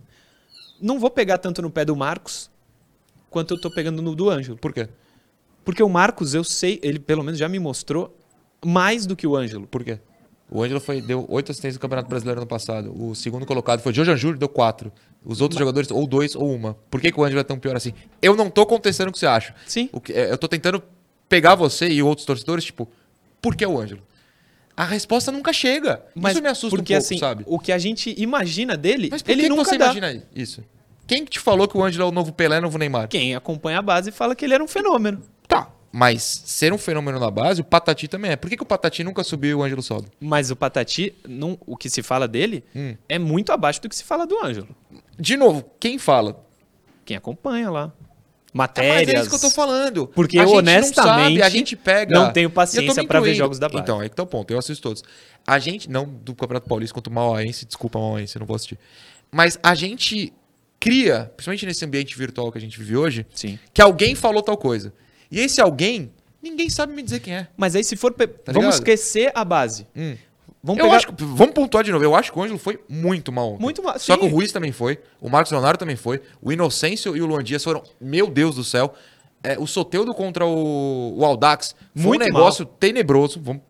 Não 0.81 0.99
vou 0.99 1.09
pegar 1.09 1.37
tanto 1.37 1.61
no 1.61 1.69
pé 1.69 1.83
do 1.83 1.95
Marcos 1.95 2.49
quanto 3.29 3.53
eu 3.55 3.61
tô 3.61 3.69
pegando 3.73 4.01
no 4.01 4.15
do 4.15 4.29
Ângelo. 4.29 4.57
Por 4.57 4.71
quê? 4.73 4.87
Porque 5.63 5.83
o 5.83 5.89
Marcos, 5.89 6.33
eu 6.33 6.43
sei, 6.43 6.79
ele 6.81 6.99
pelo 6.99 7.23
menos 7.23 7.39
já 7.39 7.47
me 7.47 7.59
mostrou 7.59 8.17
mais 8.65 9.05
do 9.05 9.15
que 9.15 9.27
o 9.27 9.35
Ângelo. 9.35 9.67
Por 9.67 9.83
quê? 9.83 9.99
O 10.51 10.63
Ângelo 10.63 10.79
foi, 10.79 10.99
deu 10.99 11.25
oito 11.29 11.51
assistências 11.51 11.75
no 11.75 11.81
Campeonato 11.81 12.09
Brasileiro 12.09 12.41
no 12.41 12.47
passado. 12.47 12.91
O 12.99 13.13
segundo 13.13 13.45
colocado 13.45 13.81
foi 13.81 13.91
o 13.91 13.95
Jojan 13.95 14.15
Júlio, 14.15 14.39
deu 14.39 14.49
quatro. 14.49 14.91
Os 15.23 15.41
outros 15.41 15.59
jogadores, 15.59 15.91
ou 15.91 16.07
dois 16.07 16.35
ou 16.35 16.51
uma. 16.51 16.73
Por 16.89 16.99
que, 16.99 17.11
que 17.11 17.19
o 17.19 17.23
Ângelo 17.23 17.41
é 17.41 17.43
tão 17.43 17.59
pior 17.59 17.75
assim? 17.75 17.93
Eu 18.21 18.35
não 18.35 18.49
tô 18.49 18.65
contestando 18.65 19.09
o 19.09 19.13
que 19.13 19.19
você 19.19 19.27
acha. 19.27 19.53
Sim. 19.67 19.89
O 19.91 20.01
que, 20.01 20.13
é, 20.13 20.31
eu 20.31 20.37
tô 20.37 20.47
tentando 20.47 20.81
pegar 21.27 21.55
você 21.55 21.87
e 21.87 22.01
outros 22.01 22.25
torcedores, 22.25 22.63
tipo, 22.63 22.89
por 23.41 23.55
que 23.55 23.65
o 23.65 23.79
Ângelo? 23.79 24.01
A 24.75 24.85
resposta 24.85 25.31
nunca 25.31 25.51
chega. 25.53 26.01
Isso 26.15 26.41
me 26.41 26.47
assusta 26.47 26.75
porque, 26.75 26.93
um 26.93 26.97
pouco, 26.97 27.05
assim, 27.05 27.17
sabe? 27.19 27.43
o 27.45 27.59
que 27.59 27.71
a 27.71 27.77
gente 27.77 28.15
imagina 28.17 28.77
dele, 28.77 29.09
Mas 29.11 29.21
por 29.21 29.31
ele 29.31 29.41
que, 29.41 29.49
que 29.49 29.55
nunca 29.55 29.65
você 29.65 29.77
dá. 29.77 29.85
imagina 29.93 30.23
isso? 30.33 30.63
Quem 31.09 31.25
que 31.25 31.31
te 31.31 31.39
falou 31.39 31.67
que 31.67 31.75
o 31.75 31.83
Ângelo 31.83 32.03
é 32.03 32.07
o 32.07 32.11
novo 32.11 32.31
Pelé, 32.31 32.61
novo 32.61 32.77
Neymar? 32.77 33.07
Quem 33.07 33.33
acompanha 33.35 33.79
a 33.79 33.81
base 33.81 34.11
fala 34.11 34.35
que 34.35 34.45
ele 34.45 34.53
era 34.53 34.63
um 34.63 34.67
fenômeno. 34.67 35.23
Tá. 35.47 35.67
Mas 35.91 36.21
ser 36.45 36.71
um 36.71 36.77
fenômeno 36.77 37.19
na 37.19 37.31
base, 37.31 37.61
o 37.61 37.63
Patati 37.63 38.07
também 38.07 38.29
é. 38.29 38.35
Por 38.35 38.47
que, 38.47 38.55
que 38.55 38.61
o 38.61 38.65
Patati 38.65 39.03
nunca 39.03 39.23
subiu 39.23 39.49
e 39.49 39.53
o 39.55 39.63
Ângelo 39.63 39.81
sobe? 39.81 40.07
Mas 40.19 40.51
o 40.51 40.55
Patati, 40.55 41.15
não, 41.27 41.57
o 41.65 41.75
que 41.75 41.89
se 41.89 42.03
fala 42.03 42.27
dele 42.27 42.63
Hum. 42.75 42.95
é 43.09 43.17
muito 43.17 43.51
abaixo 43.51 43.81
do 43.81 43.89
que 43.89 43.95
se 43.95 44.03
fala 44.03 44.27
do 44.27 44.37
Ângelo. 44.37 44.67
De 45.19 45.35
novo, 45.35 45.65
quem 45.79 45.97
fala? 45.97 46.45
Quem 47.03 47.17
acompanha 47.17 47.71
lá. 47.71 47.91
Mas 48.53 48.67
Matérias. 48.67 49.09
é 49.15 49.19
isso 49.19 49.29
que 49.29 49.35
eu 49.35 49.39
tô 49.39 49.49
falando. 49.49 50.07
Porque 50.13 50.37
a 50.37 50.47
honestamente, 50.47 50.95
não 50.95 51.03
sabe, 51.03 51.41
a 51.41 51.49
gente 51.49 51.75
pega. 51.75 52.13
não 52.13 52.31
tenho 52.31 52.51
paciência 52.51 53.03
pra 53.03 53.19
ver 53.19 53.33
jogos 53.33 53.57
da 53.57 53.67
base. 53.67 53.81
Então, 53.81 53.99
aí 53.99 54.09
que 54.09 54.15
tá 54.15 54.21
o 54.21 54.27
ponto. 54.27 54.51
Eu 54.51 54.59
assisto 54.59 54.83
todos. 54.83 55.03
A 55.45 55.57
gente, 55.57 55.89
não 55.89 56.05
do 56.05 56.35
Campeonato 56.35 56.69
Paulista 56.69 56.93
contra 56.93 57.11
o 57.11 57.15
Mauaense, 57.15 57.65
desculpa, 57.65 57.97
Mauaense, 57.97 58.35
eu 58.35 58.41
não 58.41 58.47
vou 58.47 58.55
assistir. 58.55 58.77
Mas 59.31 59.59
a 59.63 59.73
gente 59.73 60.33
cria, 60.79 61.31
principalmente 61.35 61.65
nesse 61.65 61.83
ambiente 61.85 62.17
virtual 62.17 62.51
que 62.51 62.57
a 62.57 62.61
gente 62.61 62.77
vive 62.79 62.95
hoje, 62.95 63.25
Sim. 63.33 63.59
que 63.73 63.81
alguém 63.81 64.15
falou 64.15 64.41
tal 64.41 64.57
coisa. 64.57 64.93
E 65.31 65.39
esse 65.39 65.59
alguém, 65.61 66.11
ninguém 66.41 66.69
sabe 66.69 66.93
me 66.93 67.03
dizer 67.03 67.19
quem 67.19 67.35
é. 67.35 67.47
Mas 67.57 67.75
aí 67.75 67.83
se 67.83 67.95
for... 67.95 68.13
pe- 68.13 68.27
vamos 68.45 68.55
ligado? 68.55 68.73
esquecer 68.73 69.31
a 69.35 69.43
base. 69.43 69.85
Hum. 69.95 70.15
Vamos 70.61 70.79
eu 70.79 70.85
pegar... 70.85 70.97
acho 70.97 71.07
que, 71.07 71.23
vamos 71.23 71.53
pontuar 71.53 71.83
de 71.83 71.91
novo. 71.91 72.03
Eu 72.03 72.15
acho 72.15 72.31
que 72.33 72.37
o 72.39 72.41
Ângelo 72.41 72.59
foi 72.59 72.79
muito 72.89 73.31
mal. 73.31 73.53
ontem. 73.53 73.61
Muito 73.61 73.81
mal, 73.83 73.97
Só 73.97 74.17
que 74.17 74.25
o 74.25 74.27
Ruiz 74.27 74.51
também 74.51 74.71
foi. 74.71 74.99
O 75.21 75.29
Marcos 75.29 75.51
Leonardo 75.51 75.77
também 75.77 75.95
foi. 75.95 76.21
O 76.41 76.51
Inocêncio 76.51 77.15
e 77.15 77.21
o 77.21 77.25
Luan 77.25 77.43
Dias 77.43 77.63
foram. 77.63 77.83
Meu 77.99 78.27
Deus 78.29 78.55
do 78.55 78.63
céu. 78.63 78.93
É, 79.41 79.57
o 79.57 79.65
Soteudo 79.65 80.13
contra 80.13 80.45
o, 80.45 81.17
o 81.17 81.23
Aldax 81.23 81.73
foi 81.95 82.03
Muito 82.03 82.21
um 82.23 82.25
negócio 82.25 82.65
tenebroso. 82.65 83.39
Vamos... 83.41 83.61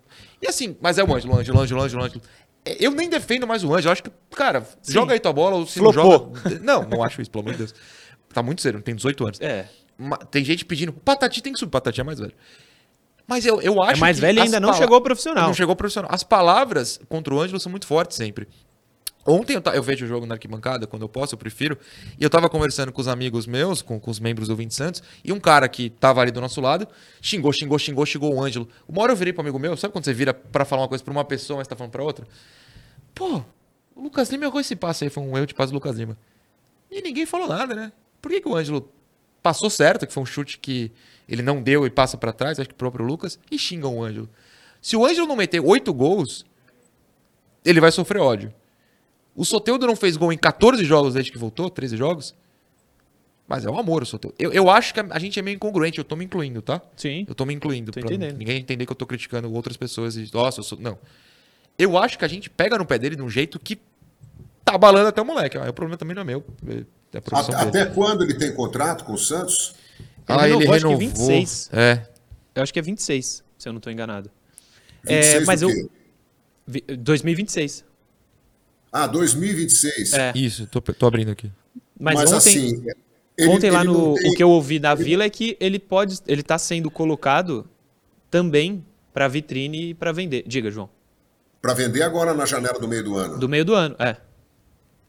E 0.42 0.48
assim, 0.48 0.76
mas 0.82 0.98
é 0.98 1.04
o 1.04 1.14
Ângelo, 1.14 1.38
Ângelo, 1.38 1.60
Ângelo, 1.60 1.82
Ângelo, 1.82 2.04
Ângelo. 2.04 2.22
É, 2.66 2.78
Eu 2.80 2.92
nem 2.92 3.10
defendo 3.10 3.48
mais 3.48 3.64
o 3.64 3.68
Ângelo. 3.74 3.90
Eu 3.90 3.92
acho 3.94 4.04
que, 4.04 4.12
cara, 4.36 4.66
Sim. 4.82 4.94
joga 4.94 5.14
aí 5.14 5.20
tua 5.20 5.34
bola. 5.34 5.56
Ou 5.56 5.66
se 5.66 5.80
Flopou. 5.80 6.32
não 6.34 6.36
joga. 6.42 6.60
Não, 6.60 6.84
não 6.84 7.04
acho 7.04 7.22
isso, 7.22 7.30
pelo 7.32 7.44
amor 7.44 7.54
de 7.54 7.60
Deus. 7.60 7.74
Tá 8.34 8.44
muito 8.44 8.62
sério, 8.62 8.82
tem 8.82 8.96
18 8.96 9.26
anos. 9.26 9.42
É. 9.42 9.68
Tem 10.32 10.44
gente 10.44 10.64
pedindo. 10.66 10.94
Patati 10.94 11.42
tem 11.42 11.52
que 11.54 11.60
subir. 11.60 11.72
Patati 11.72 12.00
é 12.00 12.04
mais 12.04 12.20
velho. 12.20 12.34
Mas 13.28 13.46
eu, 13.46 13.62
eu 13.62 13.82
acho 13.84 13.98
É 13.98 14.00
mais 14.00 14.18
que 14.18 14.22
velho 14.22 14.40
e 14.40 14.42
ainda 14.42 14.60
não 14.60 14.74
chegou 14.74 14.96
ao 14.96 15.02
profissional. 15.02 15.48
Não 15.48 15.54
chegou 15.54 15.72
ao 15.72 15.76
profissional. 15.76 16.10
As 16.12 16.24
palavras 16.24 17.00
contra 17.08 17.34
o 17.34 17.40
Ângelo 17.40 17.60
são 17.60 17.70
muito 17.70 17.86
fortes 17.86 18.18
sempre. 18.18 18.48
Ontem 19.30 19.54
eu, 19.54 19.74
eu 19.74 19.84
vejo 19.84 20.06
o 20.06 20.08
jogo 20.08 20.26
na 20.26 20.34
arquibancada, 20.34 20.88
quando 20.88 21.04
eu 21.04 21.10
posso, 21.10 21.36
eu 21.36 21.38
prefiro. 21.38 21.78
E 22.20 22.24
eu 22.24 22.32
tava 22.32 22.50
conversando 22.50 22.92
com 22.92 23.00
os 23.00 23.08
amigos 23.08 23.46
meus, 23.46 23.80
com, 23.80 24.00
com 24.00 24.10
os 24.10 24.20
membros 24.20 24.48
do 24.48 24.56
20 24.56 24.74
Santos, 24.74 25.04
e 25.24 25.32
um 25.32 25.40
cara 25.40 25.70
que 25.70 25.92
tava 25.92 26.20
ali 26.20 26.32
do 26.32 26.42
nosso 26.42 26.60
lado 26.60 26.88
xingou, 27.22 27.54
xingou, 27.54 27.78
xingou, 27.78 28.06
xingou 28.08 28.34
o 28.34 28.44
Ângelo. 28.44 28.68
Uma 28.88 29.04
hora 29.04 29.12
eu 29.12 29.16
virei 29.16 29.32
pro 29.32 29.42
amigo 29.42 29.60
meu, 29.60 29.78
sabe 29.78 29.92
quando 29.92 30.06
você 30.06 30.14
vira 30.16 30.34
pra 30.34 30.66
falar 30.66 30.82
uma 30.82 30.88
coisa 30.88 31.04
pra 31.04 31.12
uma 31.12 31.24
pessoa, 31.24 31.58
mas 31.58 31.68
tá 31.68 31.76
falando 31.76 31.92
pra 31.92 32.04
outra? 32.04 32.28
Pô, 33.14 33.44
o 33.96 34.02
Lucas 34.02 34.32
Lima 34.32 34.46
errou 34.46 34.60
esse 34.60 34.76
passe 34.76 35.04
aí, 35.04 35.12
foi 35.12 35.22
um 35.22 35.38
erro 35.38 35.46
de 35.46 35.54
passe 35.54 35.72
do 35.72 35.76
Lucas 35.76 35.96
Lima. 35.96 36.18
E 36.90 37.00
ninguém 37.00 37.28
falou 37.28 37.48
nada, 37.48 37.76
né? 37.76 37.92
Por 38.20 38.32
que, 38.32 38.42
que 38.42 38.50
o 38.50 38.56
Ângelo 38.56 38.92
passou 39.44 39.70
certo, 39.70 40.08
que 40.08 40.14
foi 40.14 40.24
um 40.24 40.26
chute 40.26 40.58
que 40.58 40.92
ele 41.28 41.44
não 41.44 41.62
deu 41.62 41.86
e 41.86 41.92
passa 41.92 42.18
pra 42.18 42.34
trás, 42.34 42.60
acho 42.60 42.70
que 42.70 42.74
o 42.74 42.78
próprio 42.78 43.06
Lucas, 43.06 43.38
e 43.52 43.60
xingam 43.60 43.96
o 43.96 44.04
Ângelo? 44.04 44.28
Se 44.82 44.96
o 44.96 45.06
Ângelo 45.06 45.28
não 45.28 45.36
meter 45.36 45.60
oito 45.60 45.94
gols, 45.94 46.46
ele 47.64 47.80
vai 47.80 47.92
sofrer 47.92 48.22
ódio. 48.22 48.52
O 49.40 49.46
Soteudo 49.46 49.88
não 49.88 49.96
fez 49.96 50.18
gol 50.18 50.34
em 50.34 50.38
14 50.38 50.84
jogos 50.84 51.14
desde 51.14 51.32
que 51.32 51.38
voltou, 51.38 51.70
13 51.70 51.96
jogos. 51.96 52.36
Mas 53.48 53.64
é 53.64 53.70
um 53.72 53.80
amor 53.80 54.04
o 54.04 54.06
Soteudo. 54.06 54.36
Eu, 54.38 54.52
eu 54.52 54.70
acho 54.70 54.94
que 54.94 55.00
a, 55.00 55.06
a 55.12 55.18
gente 55.18 55.40
é 55.40 55.42
meio 55.42 55.56
incongruente, 55.56 55.98
eu 55.98 56.04
tô 56.04 56.18
me 56.18 56.26
incluindo, 56.26 56.62
tá? 56.62 56.82
Sim. 56.98 57.26
Eu 57.26 57.34
tô 57.34 57.46
me 57.46 57.54
incluindo. 57.54 57.90
Tô 57.90 58.02
pra 58.02 58.10
entendendo. 58.10 58.38
ninguém 58.38 58.58
entender 58.60 58.86
que 58.86 58.92
eu 58.92 58.96
tô 58.98 59.06
criticando 59.08 59.50
outras 59.54 59.78
pessoas 59.78 60.18
e. 60.18 60.30
Nossa, 60.34 60.60
eu 60.60 60.64
sou. 60.66 60.78
Não. 60.78 61.00
Eu 61.78 61.98
acho 61.98 62.20
que 62.20 62.26
a 62.26 62.28
gente 62.28 62.50
pega 62.50 62.78
no 62.78 62.86
pé 62.86 63.00
dele 63.00 63.16
de 63.16 63.22
um 63.22 63.30
jeito 63.30 63.58
que 63.58 63.78
tá 64.66 64.76
abalando 64.76 65.08
até 65.08 65.22
o 65.22 65.26
moleque. 65.26 65.58
Ah, 65.58 65.70
o 65.70 65.74
problema 65.74 65.98
também 65.98 66.14
não 66.14 66.22
é 66.24 66.26
meu. 66.26 66.44
É 67.14 67.18
a 67.18 67.22
profissão 67.22 67.56
Até, 67.56 67.72
dele. 67.72 67.84
até 67.86 67.96
quando 67.96 68.24
ele 68.26 68.34
tem 68.34 68.54
contrato 68.54 69.06
com 69.06 69.14
o 69.14 69.18
Santos? 69.18 69.74
Ah, 70.28 70.50
ele 70.50 70.58
renovou, 70.66 70.76
acho 70.76 70.86
que 70.86 70.92
renovou. 70.92 71.00
26. 71.00 71.70
É. 71.72 72.08
Eu 72.56 72.64
acho 72.64 72.74
que 72.74 72.80
é 72.80 72.82
26, 72.82 73.44
se 73.58 73.70
eu 73.70 73.72
não 73.72 73.80
tô 73.80 73.90
enganado. 73.90 74.30
26 75.06 75.34
é, 75.34 75.46
mas 75.46 75.62
do 75.62 75.70
eu... 75.70 75.76
quê? 75.76 75.90
vi- 76.68 76.82
2026. 76.82 77.86
Ah, 78.92 79.06
2026. 79.08 80.14
É. 80.14 80.32
Isso, 80.36 80.66
tô, 80.68 80.82
tô 80.82 81.06
abrindo 81.08 81.32
aqui. 81.32 81.52
Mas, 82.00 82.16
Mas, 82.16 82.32
ontem, 82.34 82.38
assim, 82.38 82.84
ele- 83.38 83.50
ontem 83.50 83.70
lá 83.70 83.82
ele 83.82 83.90
no 83.92 84.16
tem- 84.16 84.32
o 84.32 84.36
que 84.36 84.44
eu 84.44 84.50
ouvi 84.50 84.80
da 84.80 84.96
Vila 84.96 85.24
é 85.24 85.30
que 85.30 85.56
ele 85.60 85.78
pode, 85.80 86.20
ele 86.28 86.42
tá 86.44 86.58
sendo 86.58 86.90
colocado 86.90 87.68
também 88.32 88.84
para 89.14 89.28
vitrine 89.28 89.90
e 89.90 89.94
para 89.94 90.12
vender. 90.12 90.44
Diga, 90.48 90.72
João. 90.72 90.90
Para 91.62 91.74
vender 91.74 92.02
agora 92.04 92.34
na 92.34 92.46
janela 92.46 92.80
do 92.80 92.88
meio 92.88 93.04
do 93.04 93.16
ano. 93.16 93.38
Do 93.38 93.50
meio 93.50 93.66
do 93.66 93.76
ano, 93.76 93.96
é. 94.00 94.16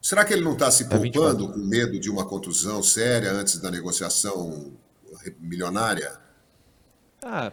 Será 0.02 0.24
que 0.24 0.32
ele 0.32 0.42
não 0.42 0.54
está 0.54 0.70
se 0.70 0.82
É 0.84 0.86
24. 0.98 1.36
poupando 1.38 1.52
com 1.52 1.60
medo 1.66 1.98
de 2.00 2.10
uma 2.10 2.24
contusão 2.26 2.82
séria 2.82 3.30
antes 3.32 3.58
da 3.58 3.70
negociação 3.70 4.72
milionária? 5.38 6.12
Ah, 7.22 7.52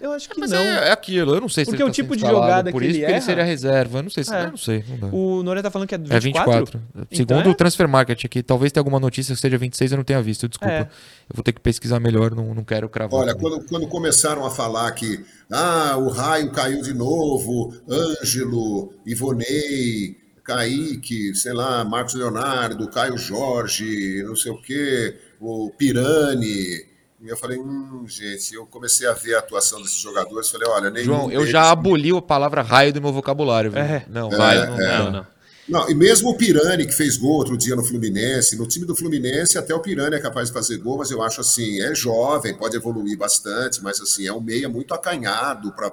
eu 0.00 0.12
acho 0.12 0.28
que 0.28 0.38
Mas 0.40 0.50
não. 0.50 0.58
é, 0.58 0.88
é 0.88 0.92
aquilo, 0.92 1.34
eu 1.34 1.40
não 1.40 1.48
sei 1.48 1.64
se 1.64 1.70
Porque 1.70 1.82
ele 1.82 1.88
o 1.88 1.92
tá 1.92 1.94
tipo 1.94 2.14
de 2.16 2.22
jogada 2.22 2.70
por 2.70 2.80
que 2.82 2.88
isso 2.88 2.96
ele 2.96 3.04
que 3.04 3.10
ele 3.10 3.12
erra- 3.16 3.24
seria 3.24 3.44
reserva. 3.44 3.98
Eu 3.98 4.02
não 4.04 4.10
sei 4.10 4.24
se. 4.24 4.34
É. 4.34 4.44
Eu 4.44 4.50
não 4.50 4.56
sei. 4.56 4.84
Não 4.88 4.98
dá. 4.98 5.06
O 5.16 5.42
Noronha 5.42 5.62
tá 5.62 5.70
falando 5.70 5.88
que 5.88 5.94
é 5.94 5.98
24? 5.98 6.52
É 6.52 6.58
24. 6.58 6.80
Então 6.96 7.06
Segundo 7.12 7.48
é- 7.48 7.52
o 7.52 7.54
Transfer 7.54 7.88
Market 7.88 8.24
aqui, 8.24 8.42
talvez 8.42 8.72
tenha 8.72 8.80
alguma 8.80 8.98
notícia 9.00 9.34
que 9.34 9.40
seja 9.40 9.58
26, 9.58 9.92
eu 9.92 9.96
não 9.98 10.04
tenha 10.04 10.22
visto, 10.22 10.48
desculpa. 10.48 10.72
É. 10.72 10.80
Eu 10.82 11.34
vou 11.34 11.42
ter 11.42 11.52
que 11.52 11.60
pesquisar 11.60 11.98
melhor, 12.00 12.34
não, 12.34 12.54
não 12.54 12.64
quero 12.64 12.88
cravar. 12.88 13.20
Olha, 13.20 13.34
quando, 13.34 13.64
quando 13.66 13.86
começaram 13.88 14.44
a 14.46 14.50
falar 14.50 14.90
que 14.92 15.24
ah, 15.52 15.96
o 15.98 16.08
raio 16.08 16.50
caiu 16.52 16.82
de 16.82 16.94
novo, 16.94 17.74
Ângelo, 17.88 18.92
Ivonei, 19.04 20.16
Kaique, 20.44 21.34
sei 21.34 21.52
lá, 21.52 21.84
Marcos 21.84 22.14
Leonardo, 22.14 22.88
Caio 22.88 23.18
Jorge, 23.18 24.22
não 24.24 24.36
sei 24.36 24.52
o 24.52 24.60
quê, 24.62 25.16
o 25.40 25.70
Pirani, 25.76 26.84
E 27.26 27.30
eu 27.30 27.36
falei, 27.36 27.58
hum, 27.58 28.04
gente, 28.06 28.54
eu 28.54 28.64
comecei 28.66 29.06
a 29.06 29.12
ver 29.12 29.34
a 29.34 29.40
atuação 29.40 29.82
desses 29.82 29.98
jogadores, 29.98 30.48
falei, 30.48 30.68
olha, 30.68 30.90
nenhum 30.90 31.04
João, 31.04 31.30
eu 31.30 31.44
já 31.44 31.70
aboli 31.70 32.16
a 32.16 32.22
palavra 32.22 32.62
raio 32.62 32.92
do 32.92 33.02
meu 33.02 33.12
vocabulário, 33.12 33.70
viu? 33.70 33.80
É. 33.80 34.06
Não, 34.08 34.32
É, 34.32 34.36
raio 34.36 34.66
não, 34.66 34.80
é. 34.80 34.98
não, 34.98 35.10
não. 35.10 35.26
Não, 35.68 35.90
e 35.90 35.94
mesmo 35.94 36.30
o 36.30 36.36
Pirani, 36.36 36.86
que 36.86 36.92
fez 36.92 37.16
gol 37.16 37.38
outro 37.38 37.56
dia 37.56 37.74
no 37.74 37.82
Fluminense, 37.82 38.56
no 38.56 38.68
time 38.68 38.86
do 38.86 38.94
Fluminense, 38.94 39.58
até 39.58 39.74
o 39.74 39.80
Pirani 39.80 40.14
é 40.14 40.20
capaz 40.20 40.46
de 40.46 40.54
fazer 40.54 40.78
gol, 40.78 40.98
mas 40.98 41.10
eu 41.10 41.20
acho 41.20 41.40
assim, 41.40 41.80
é 41.82 41.92
jovem, 41.92 42.56
pode 42.56 42.76
evoluir 42.76 43.18
bastante, 43.18 43.82
mas 43.82 44.00
assim, 44.00 44.28
é 44.28 44.32
um 44.32 44.40
meia 44.40 44.68
muito 44.68 44.94
acanhado 44.94 45.72
para. 45.72 45.92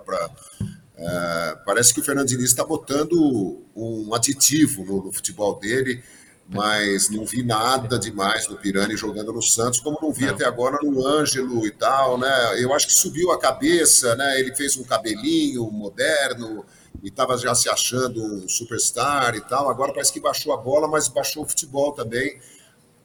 parece 1.65 1.91
que 1.91 1.99
o 1.99 2.03
Fernando 2.03 2.27
Diniz 2.27 2.45
está 2.45 2.63
botando 2.63 3.63
um 3.75 4.13
aditivo 4.13 4.85
no, 4.85 5.05
no 5.05 5.11
futebol 5.11 5.59
dele, 5.59 6.03
mas 6.49 7.09
não 7.09 7.25
vi 7.25 7.41
nada 7.43 7.97
demais 7.97 8.45
do 8.47 8.55
Pirani 8.57 8.95
jogando 8.97 9.31
no 9.33 9.41
Santos, 9.41 9.79
como 9.79 9.97
não 10.01 10.11
vi 10.11 10.27
até 10.27 10.45
agora 10.45 10.77
no 10.83 11.05
Ângelo 11.07 11.65
e 11.65 11.71
tal, 11.71 12.17
né? 12.17 12.61
Eu 12.61 12.73
acho 12.73 12.87
que 12.87 12.93
subiu 12.93 13.31
a 13.31 13.39
cabeça, 13.39 14.15
né? 14.15 14.39
Ele 14.39 14.53
fez 14.55 14.77
um 14.77 14.83
cabelinho 14.83 15.69
moderno 15.71 16.65
e 17.01 17.07
estava 17.07 17.37
já 17.37 17.55
se 17.55 17.69
achando 17.69 18.21
um 18.23 18.47
superstar 18.47 19.35
e 19.35 19.41
tal. 19.41 19.69
Agora 19.69 19.91
parece 19.93 20.11
que 20.13 20.19
baixou 20.19 20.53
a 20.53 20.57
bola, 20.57 20.87
mas 20.87 21.07
baixou 21.07 21.43
o 21.43 21.47
futebol 21.47 21.91
também. 21.93 22.37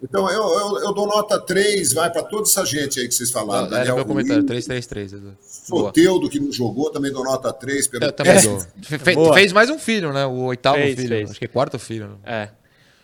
Então 0.03 0.31
eu, 0.31 0.43
eu, 0.61 0.79
eu 0.81 0.93
dou 0.95 1.07
nota 1.09 1.41
3, 1.41 1.93
vai 1.93 2.09
para 2.09 2.23
toda 2.23 2.43
essa 2.43 2.65
gente 2.65 3.01
aí 3.01 3.09
que 3.09 3.15
vocês 3.15 3.33
falaram. 3.33 3.67
Era 3.67 3.77
Daniel 3.79 3.97
meu 3.97 4.05
comentário, 4.07 4.47
Ruiz, 4.47 4.65
333, 4.67 5.13
Edu. 5.15 5.37
Boa. 5.69 5.87
Soteudo, 5.87 6.29
que 6.31 6.39
não 6.39 6.53
jogou, 6.53 6.91
também 6.91 7.11
dou 7.11 7.25
nota 7.25 7.53
3 7.53 7.89
pelo 7.89 8.05
Eu 8.05 8.13
também 8.13 8.35
teste. 8.35 8.49
dou. 8.49 8.61
Fe- 9.01 9.35
fez 9.35 9.53
mais 9.53 9.71
um 9.71 9.79
filho, 9.79 10.13
né? 10.13 10.25
O 10.25 10.45
oitavo 10.45 10.77
Fez, 10.77 10.95
filho. 10.95 11.09
fez. 11.09 11.31
Acho 11.31 11.39
que 11.41 11.45
é 11.47 11.49
quarto 11.49 11.79
filho. 11.81 12.09
né? 12.11 12.17
É. 12.25 12.49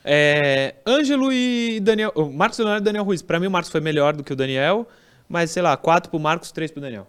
É, 0.05 0.75
Ângelo 0.87 1.33
e 1.33 1.81
Daniel. 1.81 2.13
Marcos 2.33 2.59
Leonardo 2.59 2.83
e 2.83 2.85
Daniel 2.85 3.05
Ruiz. 3.05 3.23
Pra 3.23 3.41
mim, 3.41 3.47
o 3.47 3.51
Marcos 3.51 3.71
foi 3.71 3.81
melhor 3.81 4.15
do 4.15 4.23
que 4.23 4.33
o 4.33 4.37
Daniel, 4.37 4.87
mas 5.29 5.51
sei 5.51 5.63
lá, 5.63 5.77
4 5.77 6.11
pro 6.11 6.21
Marcos, 6.21 6.53
3 6.53 6.71
pro 6.71 6.81
Daniel. 6.81 7.07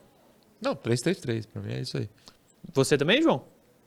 Não, 0.61 0.75
333, 0.75 1.45
pra 1.45 1.61
mim 1.61 1.73
é 1.73 1.81
isso 1.81 1.97
aí. 1.97 2.09
Você 2.73 2.97
também, 2.97 3.21
João? 3.21 3.43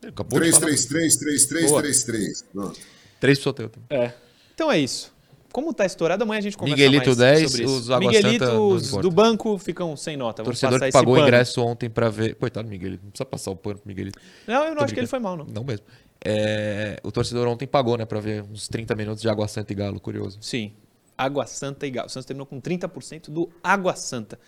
Acabou 0.07 0.39
de 0.39 0.51
3, 0.51 0.55
falar. 0.55 0.67
3, 0.67 0.87
3, 0.87 1.17
3, 1.17 1.47
3, 1.47 1.71
Boa. 1.71 1.83
3, 1.83 2.03
3. 2.05 2.43
Pronto. 2.53 2.81
3 3.19 3.39
pro 3.39 3.45
Soteldo. 3.45 3.79
É. 3.91 4.13
Então 4.55 4.71
é 4.71 4.79
isso. 4.79 5.17
Como 5.51 5.73
tá 5.73 5.87
estourado, 5.87 6.23
amanhã 6.23 6.39
a 6.39 6.43
gente 6.43 6.59
conversa 6.59 6.77
Miguelito 6.77 7.07
mais 7.07 7.17
10, 7.17 7.51
sobre 7.51 7.65
isso. 7.65 7.77
os 7.79 7.91
Água 7.91 8.07
Miguelitos 8.07 8.91
do 8.93 9.11
banco 9.11 9.57
ficam 9.59 9.97
sem 9.97 10.15
nota. 10.17 10.43
Vamos 10.43 10.61
Torcedor 10.61 10.79
passar 10.79 10.85
que 10.85 10.89
esse 10.91 10.99
pagou 10.99 11.15
o 11.15 11.19
ingresso 11.19 11.63
ontem 11.63 11.89
pra 11.89 12.11
ver. 12.11 12.35
Coitado 12.35 12.69
do 12.69 12.71
Miguelito, 12.71 13.03
não 13.03 13.11
precisa 13.11 13.25
passar 13.25 13.51
o 13.51 13.57
pano 13.57 13.79
pro 13.79 13.89
Miguelito. 13.89 14.21
Não, 14.47 14.63
eu 14.65 14.69
não 14.71 14.77
Tô 14.77 14.85
acho 14.85 14.95
que 14.95 15.01
ele 15.01 15.07
brincando. 15.07 15.09
foi 15.09 15.19
mal, 15.19 15.37
não. 15.39 15.47
Não 15.47 15.65
mesmo. 15.65 15.87
É, 16.25 16.99
o 17.03 17.13
torcedor 17.13 17.47
ontem 17.47 17.67
pagou, 17.67 17.97
né, 17.97 18.05
pra 18.05 18.21
ver 18.21 18.43
uns 18.43 18.69
30 18.69 18.95
minutos 18.95 19.23
de 19.23 19.29
Água 19.29 19.47
Santa 19.47 19.73
e 19.73 19.77
Galo, 19.77 20.01
curioso. 20.01 20.39
Sim. 20.41 20.73
Água 21.17 21.47
Santa 21.47 21.87
e 21.87 21.91
Galo. 21.91 22.07
O 22.07 22.11
Santos 22.11 22.27
terminou 22.27 22.47
com 22.47 22.61
30% 22.61 23.31
do 23.31 23.49
Água 23.63 23.95
Santa. 23.97 24.39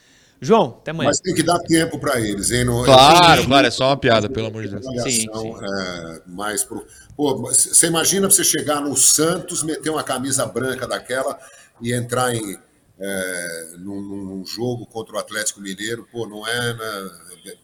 João, 0.40 0.78
até 0.80 0.90
amanhã. 0.90 1.08
Mas 1.08 1.20
tem 1.20 1.34
que 1.34 1.42
dar 1.42 1.58
tempo 1.58 1.98
para 1.98 2.18
eles, 2.18 2.50
hein? 2.50 2.64
Não- 2.64 2.82
Claro, 2.82 3.44
claro, 3.44 3.66
é 3.66 3.70
só 3.70 3.88
uma 3.88 3.96
piada, 3.96 4.28
pelo 4.28 4.46
amor 4.46 4.62
de 4.62 4.70
Deus. 4.70 4.86
avaliação, 4.86 5.62
é, 5.62 6.22
mais 6.26 6.64
pro... 6.64 6.86
Pô, 7.14 7.36
você 7.36 7.86
imagina 7.88 8.28
você 8.30 8.42
chegar 8.42 8.80
no 8.80 8.96
Santos, 8.96 9.62
meter 9.62 9.90
uma 9.90 10.02
camisa 10.02 10.46
branca 10.46 10.86
daquela 10.88 11.38
e 11.82 11.92
entrar 11.92 12.34
em 12.34 12.58
é, 13.02 13.72
num, 13.78 14.00
num 14.00 14.46
jogo 14.46 14.84
contra 14.86 15.16
o 15.16 15.18
Atlético 15.18 15.60
Mineiro, 15.60 16.06
pô, 16.12 16.26
não 16.26 16.46
é. 16.46 16.74
né, 16.74 17.10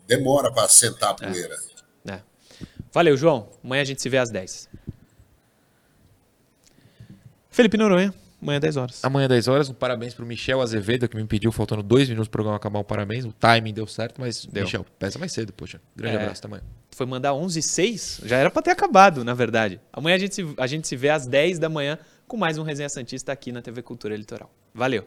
demora 0.07 0.51
para 0.51 0.67
sentar 0.69 1.11
a 1.11 1.15
poeira. 1.15 1.57
Valeu, 2.97 3.15
João. 3.15 3.51
Amanhã 3.63 3.83
a 3.83 3.85
gente 3.85 4.01
se 4.01 4.09
vê 4.09 4.17
às 4.17 4.31
10. 4.31 4.71
Felipe 7.51 7.77
Noronha, 7.77 8.15
amanhã 8.41 8.59
10 8.59 8.77
horas. 8.79 9.05
Amanhã, 9.05 9.29
10 9.29 9.49
horas, 9.49 9.69
um 9.69 9.75
parabéns 9.75 10.15
pro 10.15 10.25
Michel 10.25 10.63
Azevedo, 10.63 11.07
que 11.07 11.15
me 11.15 11.27
pediu, 11.27 11.53
faltando 11.53 11.83
dois 11.83 12.09
minutos 12.09 12.27
pro 12.27 12.39
programa 12.39 12.57
acabar, 12.57 12.79
um 12.79 12.85
parabéns. 12.85 13.27
O 13.27 13.33
timing 13.33 13.75
deu 13.75 13.87
certo, 13.87 14.19
mas, 14.19 14.47
Deu. 14.47 14.65
Michel, 14.65 14.87
peça 14.99 15.19
mais 15.19 15.31
cedo, 15.31 15.53
poxa. 15.53 15.79
Grande 15.95 16.17
É. 16.17 16.21
abraço, 16.23 16.39
até 16.41 16.47
amanhã. 16.49 16.63
Foi 16.91 17.05
mandar 17.05 17.35
11 17.35 17.59
e 17.59 17.63
6? 17.63 18.23
Já 18.25 18.39
era 18.39 18.51
pra 18.51 18.63
ter 18.63 18.71
acabado, 18.71 19.23
na 19.23 19.35
verdade. 19.35 19.79
Amanhã 19.93 20.17
a 20.17 20.19
gente, 20.19 20.35
se, 20.35 20.55
a 20.57 20.67
gente 20.67 20.89
se 20.89 20.97
vê 20.97 21.11
às 21.11 21.27
10 21.27 21.59
da 21.59 21.69
manhã 21.69 21.99
com 22.27 22.39
mais 22.39 22.57
um 22.57 22.63
Resenha 22.63 22.89
Santista 22.89 23.31
aqui 23.31 23.53
na 23.53 23.61
TV 23.61 23.83
Cultura 23.83 24.17
Litoral. 24.17 24.51
Valeu. 24.73 25.07